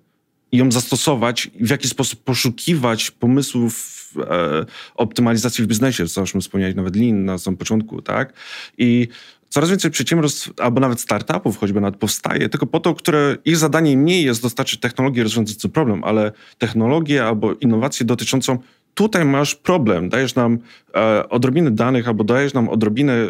ją 0.51 0.71
zastosować 0.71 1.49
w 1.59 1.69
jaki 1.69 1.87
sposób 1.87 2.23
poszukiwać 2.23 3.11
pomysłów 3.11 3.95
e, 4.17 4.65
optymalizacji 4.95 5.63
w 5.63 5.67
biznesie, 5.67 6.07
co 6.07 6.21
już 6.21 6.33
wspomniałeś, 6.33 6.75
nawet 6.75 6.95
Lean 6.95 7.25
na 7.25 7.37
samym 7.37 7.57
początku, 7.57 8.01
tak? 8.01 8.33
I 8.77 9.07
coraz 9.49 9.69
więcej 9.69 9.91
przedsiębiorstw 9.91 10.49
albo 10.59 10.79
nawet 10.79 11.01
startupów 11.01 11.57
choćby 11.57 11.81
nawet 11.81 11.99
powstaje, 11.99 12.49
tylko 12.49 12.65
po 12.65 12.79
to, 12.79 12.95
które 12.95 13.37
ich 13.45 13.57
zadaniem 13.57 14.05
nie 14.05 14.21
jest 14.21 14.41
dostarczyć 14.41 14.79
technologię 14.79 15.23
rozwiązującą 15.23 15.69
problem, 15.69 16.03
ale 16.03 16.31
technologię 16.57 17.25
albo 17.25 17.53
innowację 17.53 18.05
dotyczącą 18.05 18.57
tutaj 18.95 19.25
masz 19.25 19.55
problem, 19.55 20.09
dajesz 20.09 20.35
nam 20.35 20.57
e, 20.95 21.29
odrobinę 21.29 21.71
danych 21.71 22.07
albo 22.07 22.23
dajesz 22.23 22.53
nam 22.53 22.69
odrobinę 22.69 23.27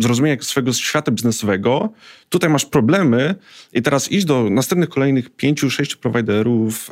zrozumienia 0.00 0.42
swojego 0.42 0.72
świata 0.72 1.12
biznesowego, 1.12 1.92
tutaj 2.28 2.50
masz 2.50 2.64
problemy 2.64 3.34
i 3.72 3.82
teraz 3.82 4.12
idź 4.12 4.24
do 4.24 4.50
następnych 4.50 4.88
kolejnych 4.88 5.30
pięciu, 5.30 5.70
sześciu 5.70 5.98
prowajderów, 5.98 6.90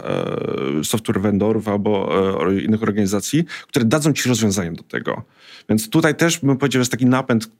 e, 0.80 0.84
software 0.84 1.20
vendorów 1.20 1.68
albo 1.68 2.10
e, 2.50 2.60
innych 2.60 2.82
organizacji, 2.82 3.44
które 3.68 3.84
dadzą 3.84 4.12
ci 4.12 4.28
rozwiązanie 4.28 4.72
do 4.72 4.82
tego. 4.82 5.22
Więc 5.68 5.90
tutaj 5.90 6.14
też 6.14 6.38
bym 6.38 6.56
powiedział, 6.56 6.80
jest 6.80 6.90
taki 6.90 7.06
napęd 7.06 7.50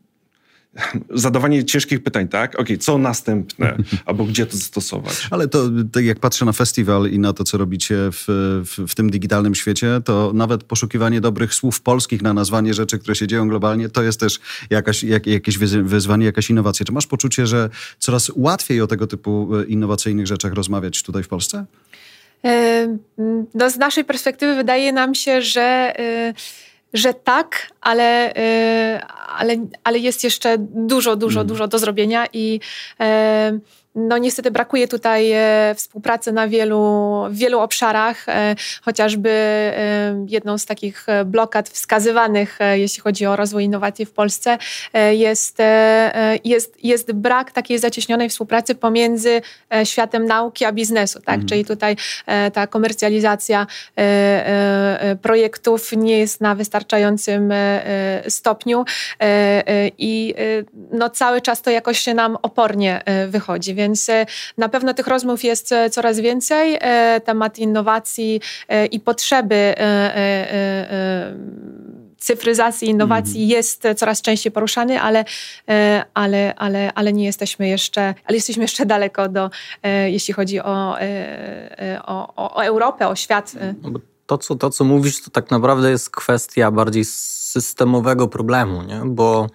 zadawanie 1.11 1.65
ciężkich 1.65 2.03
pytań, 2.03 2.29
tak? 2.29 2.55
Okej, 2.55 2.65
okay, 2.65 2.79
co 2.79 2.99
następne? 2.99 3.77
Albo 4.07 4.25
gdzie 4.25 4.47
to 4.47 4.57
zastosować? 4.57 5.29
Ale 5.31 5.49
to, 5.49 5.63
tak 5.93 6.05
jak 6.05 6.19
patrzę 6.19 6.45
na 6.45 6.53
festiwal 6.53 7.11
i 7.11 7.19
na 7.19 7.33
to, 7.33 7.45
co 7.45 7.59
robicie 7.59 7.97
w, 8.13 8.25
w, 8.65 8.85
w, 8.89 8.95
tym 8.95 9.11
digitalnym 9.11 9.55
świecie, 9.55 10.01
to 10.05 10.33
nawet 10.35 10.65
poszukiwanie 10.65 11.21
dobrych 11.21 11.55
słów 11.55 11.81
polskich 11.81 12.23
na 12.23 12.35
nazwanie 12.35 12.75
rzeczy, 12.75 12.99
które 12.99 13.15
się 13.15 13.27
dzieją 13.27 13.49
globalnie, 13.49 13.89
to 13.89 14.03
jest 14.03 14.21
też 14.21 14.41
jakaś, 14.71 15.03
jak, 15.03 15.27
jakieś 15.27 15.59
wyzwanie, 15.59 16.27
jakaś 16.27 16.51
innowacja. 16.51 16.87
Czy 16.87 16.93
masz 16.93 17.07
poczucie, 17.07 17.47
że 17.47 17.71
coraz 17.99 18.31
łatwiej 18.37 18.81
o 18.81 18.87
tego 18.87 19.07
typu 19.07 19.57
e, 19.57 19.65
innowacyjnych 19.65 20.27
rzeczach 20.27 20.53
rozmawiać 20.53 21.03
tutaj 21.03 21.23
w 21.23 21.29
Polsce? 21.29 21.65
E, 22.45 22.99
no, 23.55 23.71
z 23.71 23.77
naszej 23.77 24.05
perspektywy 24.05 24.55
wydaje 24.55 24.93
nam 24.93 25.15
się, 25.15 25.43
że 25.43 25.93
że 26.93 27.15
tak, 27.15 27.73
ale, 27.81 28.31
y, 28.31 29.01
ale, 29.29 29.57
ale 29.85 29.99
jest 29.99 30.25
jeszcze 30.25 30.57
dużo, 30.59 31.17
dużo, 31.17 31.41
mm. 31.41 31.49
dużo 31.49 31.69
do 31.69 31.79
zrobienia 31.79 32.27
i 32.33 32.61
e, 33.01 33.59
no 33.97 34.19
niestety 34.19 34.51
brakuje 34.51 34.89
tutaj 34.89 35.33
e, 35.33 35.75
współpracy 35.77 36.33
na 36.33 36.49
wielu, 36.49 37.23
wielu 37.31 37.59
obszarach, 37.59 38.29
e, 38.29 38.57
chociażby 38.83 39.27
jedną 40.29 40.59
z 40.59 40.67
takich 40.67 41.07
blokad 41.25 41.69
wskazywanych, 41.69 42.59
jeśli 42.75 43.03
chodzi 43.03 43.27
o 43.27 43.37
rozwój 43.37 43.65
innowacji 43.65 44.07
w 44.07 44.13
Polsce, 44.13 44.59
jest, 45.11 45.59
jest, 46.45 46.85
jest 46.85 47.13
brak 47.13 47.53
takiej 47.53 47.79
zacieśnionej 47.79 48.29
współpracy 48.29 48.75
pomiędzy 48.75 49.43
światem 49.85 50.25
nauki 50.25 50.65
a 50.65 50.73
biznesu. 50.73 51.21
Tak? 51.21 51.35
Mm. 51.35 51.47
Czyli 51.47 51.65
tutaj 51.65 51.97
ta 52.53 52.67
komercjalizacja 52.67 53.67
projektów 55.23 55.93
nie 55.93 56.19
jest 56.19 56.41
na 56.41 56.55
wystarczającym 56.55 57.53
stopniu 58.29 58.85
i 59.99 60.35
no 60.93 61.11
cały 61.11 61.41
czas 61.41 61.63
to 61.63 61.71
jakoś 61.71 61.99
się 61.99 62.15
nam 62.15 62.37
opornie 62.43 63.03
wychodzi. 63.29 63.75
Więc 63.75 63.86
więc 63.87 64.09
e, 64.09 64.27
na 64.59 64.69
pewno 64.69 64.95
tych 64.95 65.07
rozmów 65.07 65.45
jest 65.45 65.73
e, 65.73 65.91
coraz 65.91 66.21
więcej. 66.21 66.79
E, 66.81 67.21
temat 67.21 67.59
innowacji 67.59 68.41
i 68.91 69.01
potrzeby 69.01 69.75
cyfryzacji, 72.19 72.89
innowacji 72.89 73.37
mm. 73.37 73.51
jest 73.51 73.83
coraz 73.97 74.23
częściej 74.23 74.53
poruszany, 74.53 75.01
ale, 75.01 75.25
ale, 76.15 76.55
ale, 76.57 76.93
ale 76.95 77.13
nie 77.13 77.25
jesteśmy 77.25 77.69
jeszcze, 77.69 78.15
ale 78.25 78.37
jesteśmy 78.37 78.63
jeszcze 78.63 78.87
daleko 78.87 79.29
do, 79.29 79.51
jeśli 80.07 80.35
chodzi 80.35 80.61
o, 80.61 80.97
o, 82.05 82.55
o 82.55 82.65
Europę, 82.65 83.09
o 83.09 83.17
świat. 83.17 83.53
No 83.83 83.91
to 84.27 84.39
co, 84.39 84.55
to, 84.55 84.71
co 84.71 84.85
mówisz, 84.85 85.23
to 85.23 85.31
tak 85.31 85.51
naprawdę 85.51 85.91
jest 85.91 86.11
kwestia 86.11 86.71
bardziej 86.71 87.05
systemowego 87.05 88.29
problemu, 88.29 88.83
nie? 88.83 89.01
bo 89.05 89.47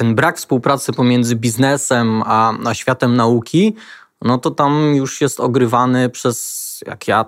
ten 0.00 0.14
brak 0.14 0.36
współpracy 0.36 0.92
pomiędzy 0.92 1.36
biznesem 1.36 2.22
a, 2.26 2.52
a 2.64 2.74
światem 2.74 3.16
nauki, 3.16 3.74
no 4.22 4.38
to 4.38 4.50
tam 4.50 4.94
już 4.94 5.20
jest 5.20 5.40
ogrywany 5.40 6.08
przez, 6.08 6.80
jak 6.86 7.08
ja 7.08 7.24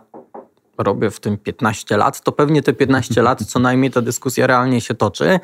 robię 0.78 1.10
w 1.10 1.20
tym 1.20 1.38
15 1.38 1.96
lat, 1.96 2.20
to 2.20 2.32
pewnie 2.32 2.62
te 2.62 2.72
15 2.72 3.22
lat 3.22 3.44
co 3.44 3.58
najmniej 3.58 3.90
ta 3.90 4.00
dyskusja 4.00 4.46
realnie 4.46 4.80
się 4.80 4.94
toczy. 4.94 5.40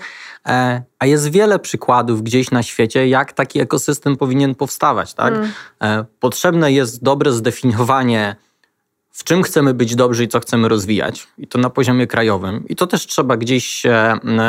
E, 0.47 0.83
a 0.99 1.07
jest 1.07 1.31
wiele 1.31 1.59
przykładów 1.59 2.23
gdzieś 2.23 2.51
na 2.51 2.63
świecie, 2.63 3.09
jak 3.09 3.33
taki 3.33 3.61
ekosystem 3.61 4.17
powinien 4.17 4.55
powstawać. 4.55 5.15
Tak? 5.15 5.35
Mm. 5.35 5.51
E, 5.83 6.05
potrzebne 6.21 6.73
jest 6.73 7.03
dobre 7.03 7.33
zdefiniowanie 7.33 8.37
w 9.19 9.25
czym 9.25 9.43
chcemy 9.43 9.75
być 9.75 9.95
dobrzy 9.95 10.25
i 10.25 10.29
co 10.29 10.41
chcemy 10.41 10.69
rozwijać. 10.69 11.29
I 11.39 11.47
to 11.47 11.59
na 11.59 11.71
poziomie 11.71 12.07
krajowym. 12.07 12.65
I 12.69 12.77
to 12.77 12.87
też 12.87 13.07
trzeba 13.07 13.37
gdzieś 13.37 13.83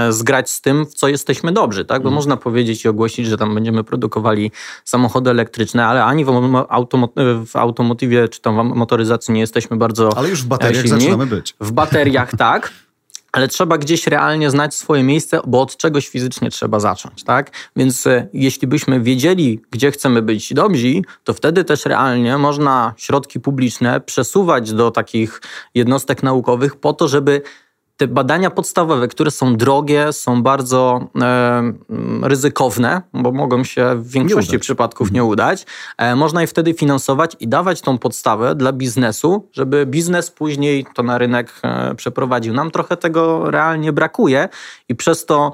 zgrać 0.09 0.49
z 0.49 0.61
tym, 0.61 0.85
w 0.85 0.93
co 0.93 1.07
jesteśmy 1.07 1.51
dobrzy, 1.51 1.85
tak? 1.85 2.01
Bo 2.01 2.09
mm. 2.09 2.15
można 2.15 2.37
powiedzieć 2.37 2.85
i 2.85 2.87
ogłosić, 2.87 3.27
że 3.27 3.37
tam 3.37 3.55
będziemy 3.55 3.83
produkowali 3.83 4.51
samochody 4.85 5.29
elektryczne, 5.29 5.85
ale 5.85 6.03
ani 6.03 6.25
w, 6.25 6.29
automo 6.69 7.09
w 7.45 7.55
automotywie 7.55 8.27
czy 8.27 8.41
tam 8.41 8.73
w 8.73 8.75
motoryzacji 8.75 9.33
nie 9.33 9.39
jesteśmy 9.39 9.77
bardzo 9.77 10.17
Ale 10.17 10.29
już 10.29 10.43
w 10.43 10.47
bateriach 10.47 10.85
silni. 10.85 11.01
zaczynamy 11.01 11.25
być. 11.25 11.55
W 11.59 11.71
bateriach 11.71 12.31
tak. 12.37 12.71
ale 13.31 13.47
trzeba 13.47 13.77
gdzieś 13.77 14.07
realnie 14.07 14.49
znać 14.49 14.75
swoje 14.75 15.03
miejsce, 15.03 15.41
bo 15.47 15.61
od 15.61 15.77
czegoś 15.77 16.09
fizycznie 16.09 16.49
trzeba 16.49 16.79
zacząć, 16.79 17.23
tak? 17.23 17.51
Więc 17.75 18.07
e, 18.07 18.27
jeśli 18.33 18.67
byśmy 18.67 19.01
wiedzieli, 19.01 19.61
gdzie 19.71 19.91
chcemy 19.91 20.21
być 20.21 20.53
dobrzy, 20.53 21.01
to 21.23 21.33
wtedy 21.33 21.63
też 21.63 21.85
realnie 21.85 22.37
można 22.37 22.93
środki 22.97 23.39
publiczne 23.39 24.01
przesuwać 24.01 24.73
do 24.73 24.91
takich 24.91 25.41
jednostek 25.75 26.23
naukowych 26.23 26.75
po 26.75 26.93
to, 26.93 27.07
żeby 27.07 27.41
te 27.99 28.07
badania 28.07 28.49
podstawowe, 28.49 29.07
które 29.07 29.31
są 29.31 29.55
drogie, 29.55 30.13
są 30.13 30.43
bardzo 30.43 31.07
e, 31.21 31.73
ryzykowne, 32.21 33.01
bo 33.13 33.31
mogą 33.31 33.63
się 33.63 33.95
w 33.95 34.11
większości 34.11 34.53
nie 34.53 34.59
przypadków 34.59 35.07
mhm. 35.07 35.15
nie 35.15 35.23
udać, 35.23 35.65
e, 35.97 36.15
można 36.15 36.41
je 36.41 36.47
wtedy 36.47 36.73
finansować 36.73 37.35
i 37.39 37.47
dawać 37.47 37.81
tą 37.81 37.97
podstawę 37.97 38.55
dla 38.55 38.73
biznesu, 38.73 39.49
żeby 39.51 39.85
biznes 39.85 40.31
później 40.31 40.85
to 40.95 41.03
na 41.03 41.17
rynek 41.17 41.53
e, 41.63 41.95
przeprowadził. 41.95 42.53
Nam 42.53 42.71
trochę 42.71 42.97
tego 42.97 43.51
realnie 43.51 43.93
brakuje 43.93 44.49
i 44.89 44.95
przez 44.95 45.25
to 45.25 45.53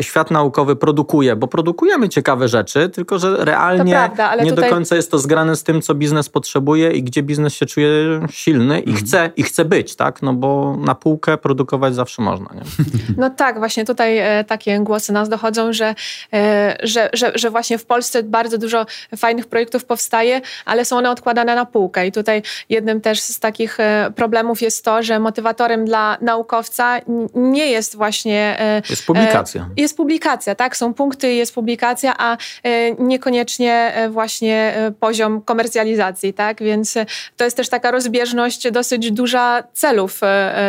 świat 0.00 0.30
naukowy 0.30 0.76
produkuje, 0.76 1.36
bo 1.36 1.46
produkujemy 1.46 2.08
ciekawe 2.08 2.48
rzeczy, 2.48 2.88
tylko 2.88 3.18
że 3.18 3.44
realnie 3.44 3.92
prawda, 3.92 4.34
nie 4.36 4.50
tutaj... 4.50 4.70
do 4.70 4.76
końca 4.76 4.96
jest 4.96 5.10
to 5.10 5.18
zgrane 5.18 5.56
z 5.56 5.62
tym, 5.62 5.82
co 5.82 5.94
biznes 5.94 6.28
potrzebuje 6.28 6.92
i 6.92 7.02
gdzie 7.02 7.22
biznes 7.22 7.54
się 7.54 7.66
czuje 7.66 7.88
silny 8.30 8.80
i, 8.80 8.90
mhm. 8.90 9.06
chce, 9.06 9.30
i 9.36 9.42
chce 9.42 9.64
być, 9.64 9.96
tak? 9.96 10.22
No 10.22 10.32
bo 10.32 10.76
na 10.76 10.94
półkę 10.94 11.38
produkować 11.38 11.94
zawsze 11.94 12.22
można. 12.22 12.50
Nie? 12.54 12.62
No 13.16 13.30
tak, 13.30 13.58
właśnie 13.58 13.84
tutaj 13.84 14.18
e, 14.18 14.44
takie 14.44 14.78
głosy 14.80 15.12
nas 15.12 15.28
dochodzą, 15.28 15.72
że, 15.72 15.94
e, 16.32 16.76
że, 16.82 17.10
że, 17.12 17.32
że 17.34 17.50
właśnie 17.50 17.78
w 17.78 17.86
Polsce 17.86 18.22
bardzo 18.22 18.58
dużo 18.58 18.86
fajnych 19.16 19.46
projektów 19.46 19.84
powstaje, 19.84 20.40
ale 20.64 20.84
są 20.84 20.96
one 20.96 21.10
odkładane 21.10 21.54
na 21.54 21.66
półkę 21.66 22.06
i 22.06 22.12
tutaj 22.12 22.42
jednym 22.68 23.00
też 23.00 23.20
z 23.20 23.40
takich 23.40 23.78
problemów 24.14 24.62
jest 24.62 24.84
to, 24.84 25.02
że 25.02 25.20
motywatorem 25.20 25.84
dla 25.84 26.18
naukowca 26.20 27.00
nie 27.34 27.66
jest 27.66 27.96
właśnie... 27.96 28.58
Jest 28.90 29.06
publikacja 29.06 29.63
jest 29.76 29.96
publikacja, 29.96 30.54
tak? 30.54 30.76
Są 30.76 30.94
punkty, 30.94 31.34
jest 31.34 31.54
publikacja, 31.54 32.14
a 32.18 32.36
e, 32.62 32.94
niekoniecznie 32.94 33.92
e, 33.94 34.10
właśnie 34.10 34.74
e, 34.76 34.92
poziom 34.92 35.42
komercjalizacji, 35.42 36.34
tak? 36.34 36.62
Więc 36.62 36.94
to 37.36 37.44
jest 37.44 37.56
też 37.56 37.68
taka 37.68 37.90
rozbieżność 37.90 38.70
dosyć 38.70 39.12
duża 39.12 39.62
celów, 39.72 40.20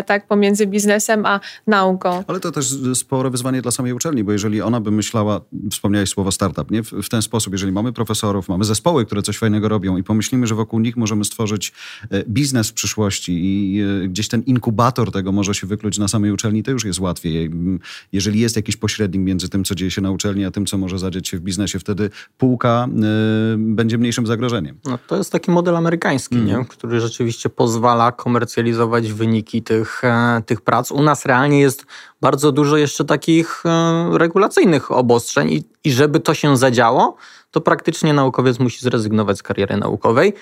tak? 0.05 0.27
Pomiędzy 0.27 0.67
biznesem 0.67 1.25
a 1.25 1.39
nauką. 1.67 2.23
Ale 2.27 2.39
to 2.39 2.51
też 2.51 2.65
spore 2.93 3.29
wyzwanie 3.29 3.61
dla 3.61 3.71
samej 3.71 3.93
uczelni, 3.93 4.23
bo 4.23 4.31
jeżeli 4.31 4.61
ona 4.61 4.81
by 4.81 4.91
myślała, 4.91 5.41
wspomniałeś 5.71 6.09
słowo 6.09 6.31
startup, 6.31 6.71
nie? 6.71 6.83
W, 6.83 6.91
w 6.91 7.09
ten 7.09 7.21
sposób, 7.21 7.53
jeżeli 7.53 7.71
mamy 7.71 7.93
profesorów, 7.93 8.49
mamy 8.49 8.65
zespoły, 8.65 9.05
które 9.05 9.21
coś 9.21 9.37
fajnego 9.37 9.69
robią 9.69 9.97
i 9.97 10.03
pomyślimy, 10.03 10.47
że 10.47 10.55
wokół 10.55 10.79
nich 10.79 10.97
możemy 10.97 11.25
stworzyć 11.25 11.73
biznes 12.27 12.69
w 12.69 12.73
przyszłości 12.73 13.33
i 13.43 13.83
gdzieś 14.09 14.27
ten 14.27 14.41
inkubator 14.41 15.11
tego 15.11 15.31
może 15.31 15.53
się 15.53 15.67
wykluć 15.67 15.97
na 15.97 16.07
samej 16.07 16.31
uczelni, 16.31 16.63
to 16.63 16.71
już 16.71 16.85
jest 16.85 16.99
łatwiej. 16.99 17.51
Jeżeli 18.11 18.39
jest 18.39 18.55
jakiś 18.55 18.77
pośrednim 18.85 19.23
między 19.23 19.49
tym, 19.49 19.63
co 19.63 19.75
dzieje 19.75 19.91
się 19.91 20.01
na 20.01 20.11
uczelni, 20.11 20.45
a 20.45 20.51
tym, 20.51 20.65
co 20.65 20.77
może 20.77 20.99
zadzieć 20.99 21.27
się 21.27 21.37
w 21.37 21.41
biznesie. 21.41 21.79
Wtedy 21.79 22.09
półka 22.37 22.87
y, 23.53 23.57
będzie 23.57 23.97
mniejszym 23.97 24.27
zagrożeniem. 24.27 24.77
No, 24.85 24.99
to 25.07 25.17
jest 25.17 25.31
taki 25.31 25.51
model 25.51 25.75
amerykański, 25.75 26.35
mm. 26.35 26.47
nie? 26.47 26.65
który 26.65 26.99
rzeczywiście 26.99 27.49
pozwala 27.49 28.11
komercjalizować 28.11 29.13
wyniki 29.13 29.61
tych, 29.63 30.03
e, 30.03 30.41
tych 30.45 30.61
prac. 30.61 30.91
U 30.91 31.01
nas 31.01 31.25
realnie 31.25 31.59
jest 31.59 31.85
bardzo 32.21 32.51
dużo 32.51 32.77
jeszcze 32.77 33.05
takich 33.05 33.63
e, 33.65 34.17
regulacyjnych 34.17 34.91
obostrzeń 34.91 35.51
i, 35.51 35.63
i 35.83 35.91
żeby 35.91 36.19
to 36.19 36.33
się 36.33 36.57
zadziało, 36.57 37.17
to 37.51 37.61
praktycznie 37.61 38.13
naukowiec 38.13 38.59
musi 38.59 38.81
zrezygnować 38.81 39.37
z 39.37 39.43
kariery 39.43 39.77
naukowej 39.77 40.33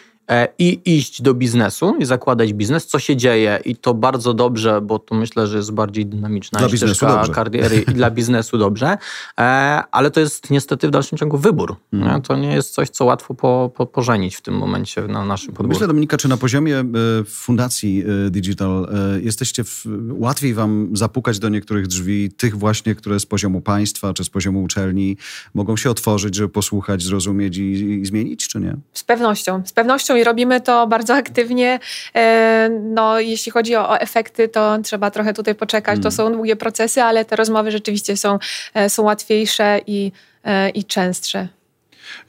i 0.60 0.82
iść 0.86 1.22
do 1.22 1.34
biznesu 1.34 1.96
i 2.00 2.06
zakładać 2.06 2.54
biznes, 2.54 2.88
co 2.88 3.00
się 3.00 3.16
dzieje 3.16 3.60
i 3.66 3.76
to 3.76 3.94
bardzo 3.94 4.34
dobrze, 4.34 4.82
bo 4.82 5.00
to 5.00 5.16
myślę, 5.16 5.48
że 5.48 5.58
jest 5.58 5.72
bardziej 5.72 6.06
dynamiczna 6.06 6.60
dla 6.60 6.70
ścieżka 6.70 7.28
kariery 7.28 7.86
i 7.92 7.94
dla 7.94 8.12
biznesu 8.12 8.58
dobrze, 8.58 8.98
e, 9.40 9.44
ale 9.92 10.12
to 10.12 10.20
jest 10.20 10.50
niestety 10.50 10.88
w 10.88 10.92
dalszym 10.92 11.18
ciągu 11.18 11.38
wybór. 11.38 11.76
Mm. 11.94 12.22
To 12.22 12.36
nie 12.36 12.54
jest 12.54 12.74
coś, 12.74 12.90
co 12.90 13.06
łatwo 13.06 13.34
po, 13.34 13.72
po, 13.76 13.86
pożenić 13.86 14.36
w 14.36 14.42
tym 14.42 14.54
momencie 14.58 15.02
na 15.02 15.26
naszym 15.26 15.48
podwórku. 15.48 15.70
Myślę, 15.70 15.88
Dominika, 15.88 16.18
czy 16.18 16.28
na 16.28 16.38
poziomie 16.38 16.78
e, 16.78 16.86
fundacji 17.26 18.04
Digital 18.30 18.88
jesteście 19.22 19.64
w, 19.64 19.86
łatwiej 20.10 20.54
wam 20.54 20.90
zapukać 20.94 21.40
do 21.40 21.50
niektórych 21.50 21.88
drzwi, 21.88 22.32
tych 22.32 22.58
właśnie, 22.58 22.96
które 22.96 23.20
z 23.20 23.26
poziomu 23.26 23.62
państwa 23.62 24.14
czy 24.14 24.24
z 24.24 24.30
poziomu 24.30 24.64
uczelni 24.64 25.18
mogą 25.54 25.78
się 25.78 25.90
otworzyć, 25.90 26.36
żeby 26.36 26.50
posłuchać, 26.50 27.04
zrozumieć 27.04 27.58
i, 27.58 27.72
i 28.02 28.06
zmienić, 28.06 28.48
czy 28.48 28.60
nie? 28.60 28.78
Z 28.94 29.04
pewnością. 29.04 29.62
Z 29.66 29.74
pewnością 29.74 30.13
i 30.16 30.24
robimy 30.24 30.62
to 30.62 30.88
bardzo 30.88 31.16
aktywnie. 31.16 31.80
E, 32.16 32.70
no, 32.82 33.20
jeśli 33.20 33.52
chodzi 33.52 33.76
o, 33.76 33.90
o 33.90 34.00
efekty, 34.00 34.48
to 34.48 34.78
trzeba 34.84 35.12
trochę 35.12 35.34
tutaj 35.34 35.56
poczekać. 35.56 35.96
To 35.96 36.02
mm. 36.02 36.12
są 36.12 36.34
długie 36.34 36.56
procesy, 36.56 37.04
ale 37.04 37.26
te 37.26 37.36
rozmowy 37.36 37.72
rzeczywiście 37.72 38.18
są, 38.18 38.40
e, 38.74 38.90
są 38.90 39.04
łatwiejsze 39.04 39.80
i, 39.88 40.12
e, 40.44 40.70
i 40.70 40.84
częstsze. 40.84 41.48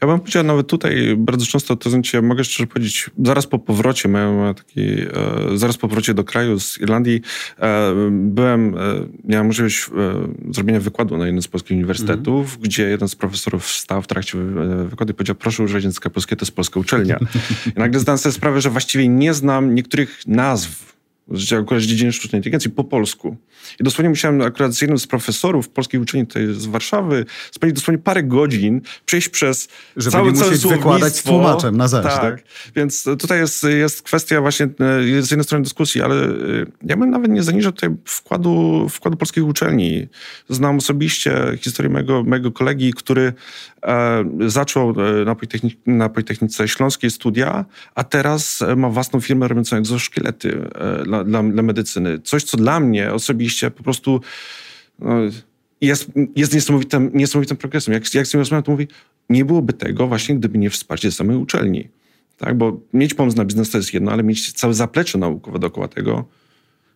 Ja 0.02 0.08
bym 0.08 0.20
powiedział 0.20 0.44
nawet 0.44 0.66
tutaj, 0.66 1.14
bardzo 1.16 1.46
często 1.46 1.76
to 1.76 1.90
znaczy, 1.90 2.22
mogę 2.22 2.44
szczerze 2.44 2.66
powiedzieć, 2.66 3.10
zaraz 3.24 3.46
po 3.46 3.58
powrocie, 3.58 4.08
miałem 4.08 4.54
taki, 4.54 4.80
e, 4.80 5.08
zaraz 5.54 5.76
po 5.76 5.88
powrocie 5.88 6.14
do 6.14 6.24
kraju 6.24 6.60
z 6.60 6.80
Irlandii, 6.80 7.20
e, 7.58 7.92
byłem, 8.10 8.78
e, 8.78 8.80
miałem 9.24 9.46
możliwość 9.46 9.90
zrobienia 10.50 10.80
wykładu 10.80 11.16
na 11.16 11.26
jednym 11.26 11.42
z 11.42 11.48
polskich 11.48 11.76
uniwersytetów, 11.76 12.48
mm. 12.48 12.62
gdzie 12.62 12.82
jeden 12.82 13.08
z 13.08 13.16
profesorów 13.16 13.64
wstał 13.64 14.02
w 14.02 14.06
trakcie 14.06 14.38
wykładu 14.84 15.10
i 15.12 15.14
powiedział, 15.14 15.36
proszę 15.36 15.62
używać 15.62 15.84
języka 15.84 16.10
polskiego, 16.10 16.40
to 16.40 16.44
jest 16.44 16.56
polska 16.56 16.80
uczelnia. 16.80 17.18
I 17.76 17.78
nagle 17.78 18.00
zdałem 18.00 18.18
sobie 18.18 18.32
sprawę, 18.32 18.60
że 18.60 18.70
właściwie 18.70 19.08
nie 19.08 19.34
znam 19.34 19.74
niektórych 19.74 20.20
nazw 20.26 20.93
akurat 21.60 21.82
z 21.82 21.86
dziedziny 21.86 22.12
sztucznej 22.12 22.38
inteligencji 22.38 22.70
po 22.70 22.84
polsku. 22.84 23.36
I 23.80 23.84
dosłownie 23.84 24.08
musiałem 24.08 24.42
akurat 24.42 24.74
z 24.74 24.80
jednym 24.80 24.98
z 24.98 25.06
profesorów 25.06 25.68
polskiej 25.68 26.00
uczelni 26.00 26.26
tutaj 26.26 26.46
z 26.54 26.66
Warszawy 26.66 27.24
spędzić 27.52 27.74
dosłownie 27.74 28.02
parę 28.02 28.22
godzin, 28.22 28.80
przejść 29.06 29.28
przez 29.28 29.68
Żeby 29.96 30.10
całe, 30.10 30.32
nie 30.32 30.38
całe 30.38 30.76
wykładać 30.76 31.16
z 31.16 31.22
tłumaczem 31.22 31.76
na 31.76 31.88
zaś, 31.88 32.04
tak. 32.04 32.20
tak. 32.20 32.42
Więc 32.76 33.04
tutaj 33.04 33.38
jest, 33.38 33.62
jest 33.62 34.02
kwestia 34.02 34.40
właśnie 34.40 34.66
e, 34.66 35.22
z 35.22 35.30
jednej 35.30 35.44
strony 35.44 35.64
dyskusji, 35.64 36.02
ale 36.02 36.24
e, 36.24 36.30
ja 36.82 36.96
bym 36.96 37.10
nawet 37.10 37.30
nie 37.30 37.42
zaniżył 37.42 37.72
tutaj 37.72 37.90
wkładu, 38.04 38.86
wkładu 38.88 39.16
polskich 39.16 39.44
uczelni. 39.44 40.08
Znam 40.48 40.76
osobiście 40.76 41.58
historię 41.60 41.92
mojego, 41.92 42.22
mojego 42.22 42.52
kolegi, 42.52 42.92
który 42.92 43.32
e, 43.82 44.24
zaczął 44.46 44.90
e, 44.90 45.24
na, 45.24 45.36
na 45.86 46.08
Politechnice 46.08 46.68
Śląskiej 46.68 47.10
studia, 47.10 47.64
a 47.94 48.04
teraz 48.04 48.64
ma 48.76 48.88
własną 48.88 49.20
firmę 49.20 49.48
robiącą 49.48 49.76
egzoszkielety 49.76 50.68
e, 50.74 51.13
dla, 51.22 51.42
dla, 51.42 51.52
dla 51.52 51.62
medycyny. 51.62 52.20
Coś, 52.20 52.44
co 52.44 52.56
dla 52.56 52.80
mnie 52.80 53.12
osobiście 53.12 53.70
po 53.70 53.82
prostu 53.82 54.20
no, 54.98 55.16
jest, 55.80 56.10
jest 56.36 56.54
niesamowitym, 56.54 57.10
niesamowitym 57.14 57.56
progresem. 57.56 57.94
Jak, 57.94 58.14
jak 58.14 58.26
z 58.26 58.34
nim 58.34 58.38
rozmawiam, 58.38 58.62
to 58.62 58.72
mówi, 58.72 58.88
nie 59.30 59.44
byłoby 59.44 59.72
tego 59.72 60.06
właśnie, 60.06 60.36
gdyby 60.36 60.58
nie 60.58 60.70
wsparcie 60.70 61.12
samej 61.12 61.36
uczelni. 61.36 61.88
Tak? 62.36 62.58
Bo 62.58 62.80
mieć 62.92 63.14
pomysł 63.14 63.36
na 63.36 63.44
biznes 63.44 63.70
to 63.70 63.78
jest 63.78 63.94
jedno, 63.94 64.12
ale 64.12 64.22
mieć 64.22 64.52
całe 64.52 64.74
zaplecze 64.74 65.18
naukowe 65.18 65.58
dookoła 65.58 65.88
tego, 65.88 66.24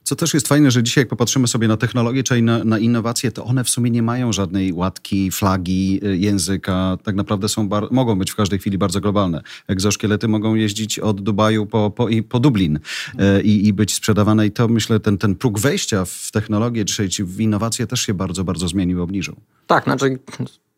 co 0.09 0.17
też 0.17 0.35
jest 0.35 0.49
fajne, 0.49 0.71
że 0.71 0.83
dzisiaj 0.83 1.03
jak 1.03 1.09
popatrzymy 1.09 1.49
sobie 1.49 1.69
na 1.69 1.77
technologię 1.77 2.23
czy 2.23 2.43
na, 2.43 2.65
na 2.65 2.79
innowacje, 2.79 3.33
to 3.33 3.45
one 3.45 3.65
w 3.65 3.71
sumie 3.71 3.91
nie 3.91 4.03
mają 4.03 4.33
żadnej 4.33 4.73
łatki, 4.73 5.31
flagi, 5.31 6.01
y, 6.05 6.17
języka. 6.17 6.99
Tak 7.03 7.15
naprawdę 7.15 7.49
są 7.49 7.69
mogą 7.91 8.19
być 8.19 8.31
w 8.31 8.37
każdej 8.37 8.59
chwili 8.59 8.79
bardzo 8.79 9.01
globalne. 9.01 9.43
Egzoszkielety 9.67 10.29
mogą 10.29 10.55
jeździć 10.55 10.99
od 10.99 11.21
Dubaju 11.21 11.67
po, 11.67 11.91
po, 11.91 12.09
i 12.09 12.23
po 12.23 12.41
Dublin 12.41 12.77
y, 12.77 13.43
i, 13.43 13.67
i 13.67 13.73
być 13.73 13.95
sprzedawane. 13.95 14.47
I 14.47 14.51
to 14.51 14.69
myślę, 14.69 15.01
ten, 15.01 15.19
ten 15.19 15.35
próg 15.35 15.59
wejścia 15.59 16.05
w 16.05 16.31
technologię 16.33 16.85
czy 16.85 17.09
w 17.25 17.41
innowacje 17.41 17.87
też 17.87 18.01
się 18.01 18.15
bardzo, 18.15 18.45
bardzo 18.45 18.69
zmienił, 18.69 19.03
obniżył. 19.03 19.37
Tak, 19.67 19.85
znaczy 19.85 20.19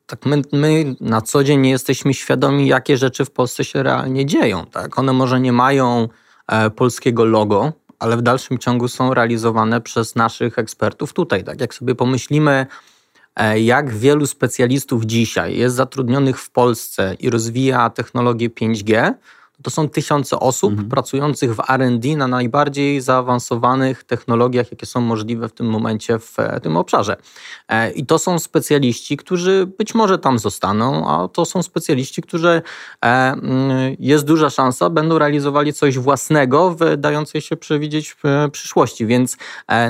tak 0.07 0.27
my, 0.27 0.43
my, 0.53 0.97
na 1.01 1.21
co 1.21 1.45
dzień 1.45 1.61
nie 1.61 1.71
jesteśmy 1.71 2.15
świadomi, 2.15 2.67
jakie 2.67 2.97
rzeczy 2.97 3.25
w 3.25 3.31
Polsce 3.31 3.65
się 3.65 3.83
realnie 3.83 4.27
dzieją. 4.27 4.67
Tak? 4.67 4.99
One 4.99 5.13
może 5.13 5.41
nie 5.41 5.53
mają 5.53 6.09
e, 6.47 6.71
polskiego 6.71 7.25
logo, 7.25 7.73
ale 8.01 8.17
w 8.17 8.23
dalszym 8.23 8.59
ciągu 8.59 8.89
są 8.89 9.15
realizowane 9.15 9.81
przez 9.81 10.15
naszych 10.15 10.59
ekspertów 10.59 11.13
tutaj. 11.13 11.45
Tak 11.45 11.61
jak 11.61 11.75
sobie 11.75 11.95
pomyślimy, 11.95 12.67
e, 13.37 13.61
jak 13.61 13.95
wielu 13.95 14.27
specjalistów 14.27 15.05
dzisiaj 15.05 15.57
jest 15.57 15.77
zatrudnionych 15.77 16.41
w 16.41 16.51
Polsce 16.51 17.17
i 17.19 17.31
rozwija 17.31 17.91
technologię 17.91 18.51
5G, 18.51 19.15
to 19.63 19.71
są 19.71 19.89
tysiące 19.89 20.41
osób 20.41 20.71
mhm. 20.71 20.89
pracujących 20.89 21.55
w 21.55 21.61
RD 21.61 22.17
na 22.17 22.29
najbardziej 22.29 23.01
zaawansowanych 23.01 24.05
technologiach, 24.05 24.71
jakie 24.71 24.87
są 24.87 25.01
możliwe 25.01 25.49
w 25.49 25.53
tym 25.53 25.67
momencie 25.67 26.19
w 26.19 26.39
e, 26.39 26.61
tym 26.61 26.77
obszarze. 26.77 27.17
E, 27.69 27.91
I 27.91 28.07
to 28.07 28.19
są 28.19 28.39
specjaliści, 28.39 29.17
którzy 29.17 29.67
być 29.79 29.95
może 29.95 30.19
tam 30.19 30.39
zostaną, 30.39 31.09
a 31.11 31.29
to 31.29 31.45
są 31.45 31.63
specjaliści, 31.63 32.23
którzy 32.23 32.49
e, 32.49 32.63
mm, 33.03 33.97
jest 33.99 34.25
duża 34.25 34.51
szansa, 34.51 34.91
będą 34.91 35.19
realizowali 35.19 35.73
coś 35.73 35.99
własnego, 35.99 36.77
dającej 36.99 37.41
się 37.41 37.57
przewidzieć 37.57 38.17
w 38.23 38.49
przyszłości. 38.53 39.07
Więc 39.07 39.37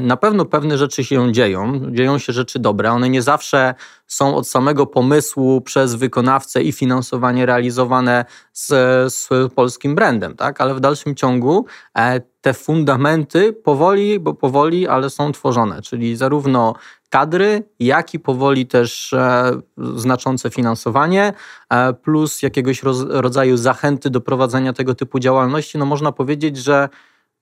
na 0.01 0.17
pewno 0.17 0.45
pewne 0.45 0.79
rzeczy 0.79 1.05
się 1.05 1.33
dzieją, 1.33 1.81
dzieją 1.91 2.19
się 2.19 2.33
rzeczy 2.33 2.59
dobre. 2.59 2.93
One 2.93 3.09
nie 3.11 3.23
zawsze 3.23 3.75
są 4.11 4.37
od 4.37 4.49
samego 4.49 4.87
pomysłu 4.87 5.61
przez 5.61 5.95
wykonawcę 5.95 6.63
i 6.63 6.73
finansowanie 6.73 7.47
realizowane 7.47 8.25
z, 8.53 8.67
z 9.15 9.53
polskim 9.61 9.95
brandem, 9.95 10.37
tak? 10.37 10.61
ale 10.61 10.75
w 10.75 10.81
dalszym 10.81 11.15
ciągu 11.15 11.67
e, 11.99 12.21
te 12.41 12.55
fundamenty 12.55 13.53
powoli, 13.53 14.21
bo 14.21 14.35
powoli, 14.35 14.89
ale 14.89 15.11
są 15.11 15.33
tworzone, 15.33 15.83
czyli 15.83 16.17
zarówno 16.17 16.75
kadry, 17.11 17.63
jak 17.79 18.15
i 18.15 18.19
powoli 18.19 18.67
też 18.67 19.13
e, 19.13 19.53
znaczące 19.95 20.51
finansowanie, 20.51 21.33
e, 21.71 21.93
plus 21.93 22.43
jakiegoś 22.43 22.83
rodzaju 23.09 23.57
zachęty 23.57 24.11
do 24.11 24.21
prowadzenia 24.21 24.73
tego 24.73 24.95
typu 24.95 25.19
działalności. 25.19 25.79
No 25.79 25.87
można 25.87 26.13
powiedzieć, 26.13 26.57
że 26.57 26.89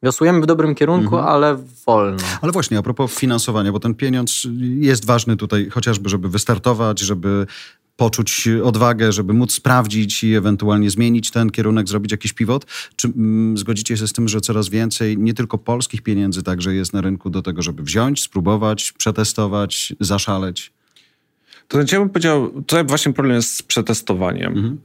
Wiosłujemy 0.02 0.40
w 0.40 0.46
dobrym 0.46 0.74
kierunku, 0.74 1.16
mhm. 1.16 1.35
ale 1.35 1.57
wolno. 1.87 2.18
Ale 2.40 2.52
właśnie, 2.52 2.78
a 2.78 2.83
propos 2.83 3.14
finansowania, 3.14 3.72
bo 3.72 3.81
ten 3.81 3.94
pieniądz 3.94 4.46
jest 4.78 5.07
ważny 5.07 5.37
tutaj 5.37 5.70
chociażby, 5.70 6.09
żeby 6.09 6.28
wystartować, 6.28 7.00
żeby 7.00 7.46
poczuć 7.98 8.48
odwagę, 8.64 9.12
żeby 9.12 9.32
móc 9.32 9.52
sprawdzić 9.52 10.24
i 10.24 10.34
ewentualnie 10.34 10.90
zmienić 10.90 11.30
ten 11.30 11.50
kierunek, 11.50 11.88
zrobić 11.88 12.12
jakiś 12.12 12.32
pivot? 12.32 12.66
Czy 12.96 13.08
mm, 13.08 13.58
zgodzicie 13.58 13.96
się 13.96 14.06
z 14.06 14.12
tym, 14.12 14.28
że 14.28 14.40
coraz 14.40 14.68
więcej 14.68 15.18
nie 15.18 15.34
tylko 15.34 15.58
polskich 15.58 16.02
pieniędzy 16.02 16.42
także 16.42 16.74
jest 16.74 16.92
na 16.92 17.00
rynku 17.00 17.30
do 17.30 17.42
tego, 17.42 17.62
żeby 17.62 17.82
wziąć, 17.82 18.22
spróbować, 18.22 18.92
przetestować, 18.92 19.94
zaszaleć? 20.00 20.72
To 21.68 21.76
znaczy, 21.76 21.94
ja 21.94 22.00
bym 22.00 22.11
powiedział, 22.11 22.48
tutaj 22.48 22.84
właśnie 22.84 23.12
problem 23.12 23.37
jest 23.37 23.56
z 23.56 23.62
przetestowaniem, 23.62 24.52
mhm. 24.56 24.78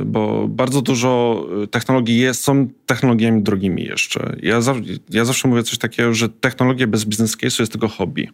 E, 0.00 0.04
bo 0.04 0.48
bardzo 0.48 0.82
dużo 0.82 1.46
technologii 1.70 2.18
jest, 2.18 2.42
są 2.42 2.68
technologiami 2.86 3.42
drogimi 3.42 3.84
jeszcze. 3.84 4.36
Ja, 4.42 4.60
za, 4.60 4.74
ja 5.10 5.24
zawsze 5.24 5.48
mówię 5.48 5.62
coś 5.62 5.78
takiego, 5.78 6.14
że 6.14 6.28
technologia 6.28 6.86
bez 6.86 7.04
business 7.04 7.36
case 7.36 7.62
jest 7.62 7.72
tylko 7.72 7.88
hobby. 7.88 8.28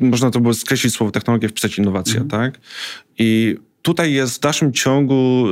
Można 0.00 0.30
to 0.30 0.40
było 0.40 0.54
skreślić 0.54 0.94
słowo 0.94 1.12
technologia, 1.12 1.48
wpisać 1.48 1.78
innowacja, 1.78 2.20
mhm. 2.20 2.28
tak? 2.30 2.60
I 3.18 3.56
tutaj 3.82 4.12
jest 4.12 4.36
w 4.36 4.40
dalszym 4.40 4.72
ciągu, 4.72 5.46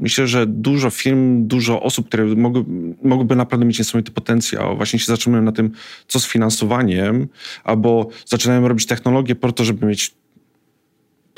myślę, 0.00 0.26
że 0.26 0.46
dużo 0.46 0.90
firm, 0.90 1.46
dużo 1.46 1.82
osób, 1.82 2.08
które 2.08 2.24
mogły, 2.24 2.64
mogłyby 3.02 3.36
naprawdę 3.36 3.66
mieć 3.66 3.78
niesamowity 3.78 4.12
potencjał, 4.12 4.76
właśnie 4.76 4.98
się 4.98 5.06
zatrzymują 5.06 5.42
na 5.42 5.52
tym, 5.52 5.70
co 6.08 6.20
z 6.20 6.26
finansowaniem, 6.26 7.28
albo 7.64 8.08
zaczynają 8.26 8.68
robić 8.68 8.86
technologię 8.86 9.34
po 9.34 9.52
to, 9.52 9.64
żeby 9.64 9.86
mieć 9.86 10.14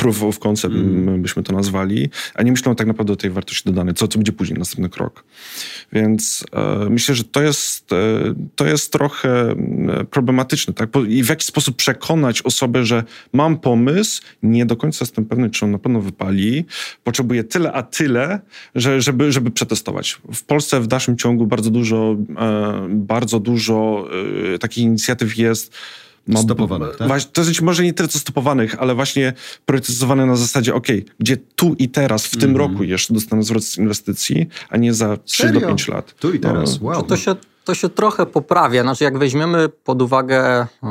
proof 0.03 0.23
of 0.23 0.39
concept, 0.39 0.75
mm. 0.75 1.23
byśmy 1.23 1.43
to 1.43 1.53
nazwali, 1.53 2.11
a 2.35 2.43
nie 2.43 2.51
myślą 2.51 2.75
tak 2.75 2.87
naprawdę 2.87 3.13
o 3.13 3.17
tej 3.17 3.31
wartości 3.31 3.65
dodanej, 3.65 3.95
co, 3.95 4.09
co 4.09 4.19
będzie 4.19 4.33
później, 4.33 4.59
następny 4.59 4.89
krok. 4.89 5.25
Więc 5.93 6.45
e, 6.53 6.91
myślę, 6.91 7.15
że 7.15 7.25
to 7.25 7.43
jest, 7.43 7.93
e, 7.93 7.97
to 8.57 8.67
jest 8.67 8.93
trochę 8.93 9.51
e, 9.51 10.05
problematyczne. 10.05 10.75
Tak? 10.75 10.91
I 11.09 11.23
w 11.23 11.29
jaki 11.29 11.47
sposób 11.47 11.77
przekonać 11.77 12.43
osobę, 12.43 12.85
że 12.85 13.05
mam 13.33 13.59
pomysł, 13.59 14.23
nie 14.43 14.67
do 14.67 14.77
końca 14.77 14.99
jestem 15.01 15.25
pewny, 15.25 15.51
czy 15.51 15.65
on 15.65 15.71
na 15.71 15.79
pewno 15.79 16.01
wypali, 16.01 16.65
potrzebuję 17.05 17.45
tyle, 17.45 17.73
a 17.73 17.83
tyle, 17.83 18.41
że, 18.75 19.01
żeby, 19.01 19.33
żeby 19.33 19.51
przetestować. 19.51 20.21
W 20.35 20.45
Polsce 20.45 20.81
w 20.81 20.87
dalszym 20.87 21.17
ciągu 21.17 21.47
bardzo 21.47 21.71
dużo, 21.71 22.17
e, 22.39 22.87
bardzo 22.89 23.41
dużo 23.41 24.09
e, 24.55 24.59
takich 24.59 24.85
inicjatyw 24.85 25.39
jest, 25.39 25.75
no, 26.27 26.43
stopowanych, 26.43 26.97
tak? 26.97 27.09
Właśnie, 27.09 27.31
to 27.33 27.41
jest 27.41 27.63
może 27.63 27.83
nie 27.83 27.93
tyle 27.93 28.09
co 28.09 28.19
stopowanych, 28.19 28.81
ale 28.81 28.95
właśnie 28.95 29.33
priorytetyzowane 29.67 30.27
na 30.27 30.37
zasadzie, 30.37 30.75
ok, 30.75 30.87
gdzie 31.19 31.37
tu 31.37 31.75
i 31.79 31.89
teraz, 31.89 32.27
w 32.27 32.37
tym 32.37 32.51
mm. 32.51 32.57
roku 32.57 32.85
jeszcze 32.85 33.15
dostanę 33.15 33.43
zwrot 33.43 33.65
z 33.65 33.79
inwestycji, 33.79 34.49
a 34.69 34.77
nie 34.77 34.95
za 34.95 35.17
3 35.17 35.43
Serio? 35.43 35.61
do 35.61 35.67
5 35.67 35.89
lat. 35.89 36.15
Tu 36.15 36.33
i 36.33 36.41
teraz, 36.41 36.81
no. 36.81 36.87
wow. 36.87 37.03
To 37.03 37.17
się, 37.17 37.37
to 37.65 37.75
się 37.75 37.89
trochę 37.89 38.27
poprawia. 38.27 38.83
Znaczy, 38.83 39.05
jak 39.05 39.19
weźmiemy 39.19 39.69
pod 39.69 40.03
uwagę 40.03 40.67
yy, 40.83 40.89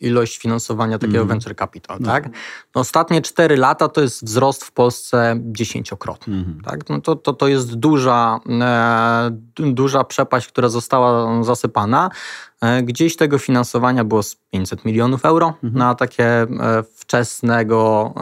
ilość 0.00 0.38
finansowania 0.38 0.98
takiego 0.98 1.18
mm. 1.18 1.28
venture 1.28 1.56
capital, 1.56 1.98
no. 2.00 2.06
tak? 2.06 2.28
No, 2.74 2.80
ostatnie 2.80 3.22
4 3.22 3.56
lata 3.56 3.88
to 3.88 4.00
jest 4.00 4.24
wzrost 4.24 4.64
w 4.64 4.72
Polsce 4.72 5.40
dziesięciokrotny. 5.40 6.34
Mm. 6.36 6.60
Tak? 6.64 6.88
No 6.88 7.00
to, 7.00 7.16
to, 7.16 7.32
to 7.32 7.48
jest 7.48 7.74
duża, 7.74 8.40
e, 8.60 9.30
duża 9.72 10.04
przepaść, 10.04 10.48
która 10.48 10.68
została 10.68 11.44
zasypana. 11.44 12.10
E, 12.60 12.82
gdzieś 12.82 13.16
tego 13.16 13.38
finansowania 13.38 14.04
było 14.04 14.22
z 14.22 14.36
500 14.50 14.84
milionów 14.84 15.24
euro 15.24 15.46
mhm. 15.46 15.74
na 15.74 15.94
takie 15.94 16.26
e, 16.42 16.48
wczesnego, 16.96 18.14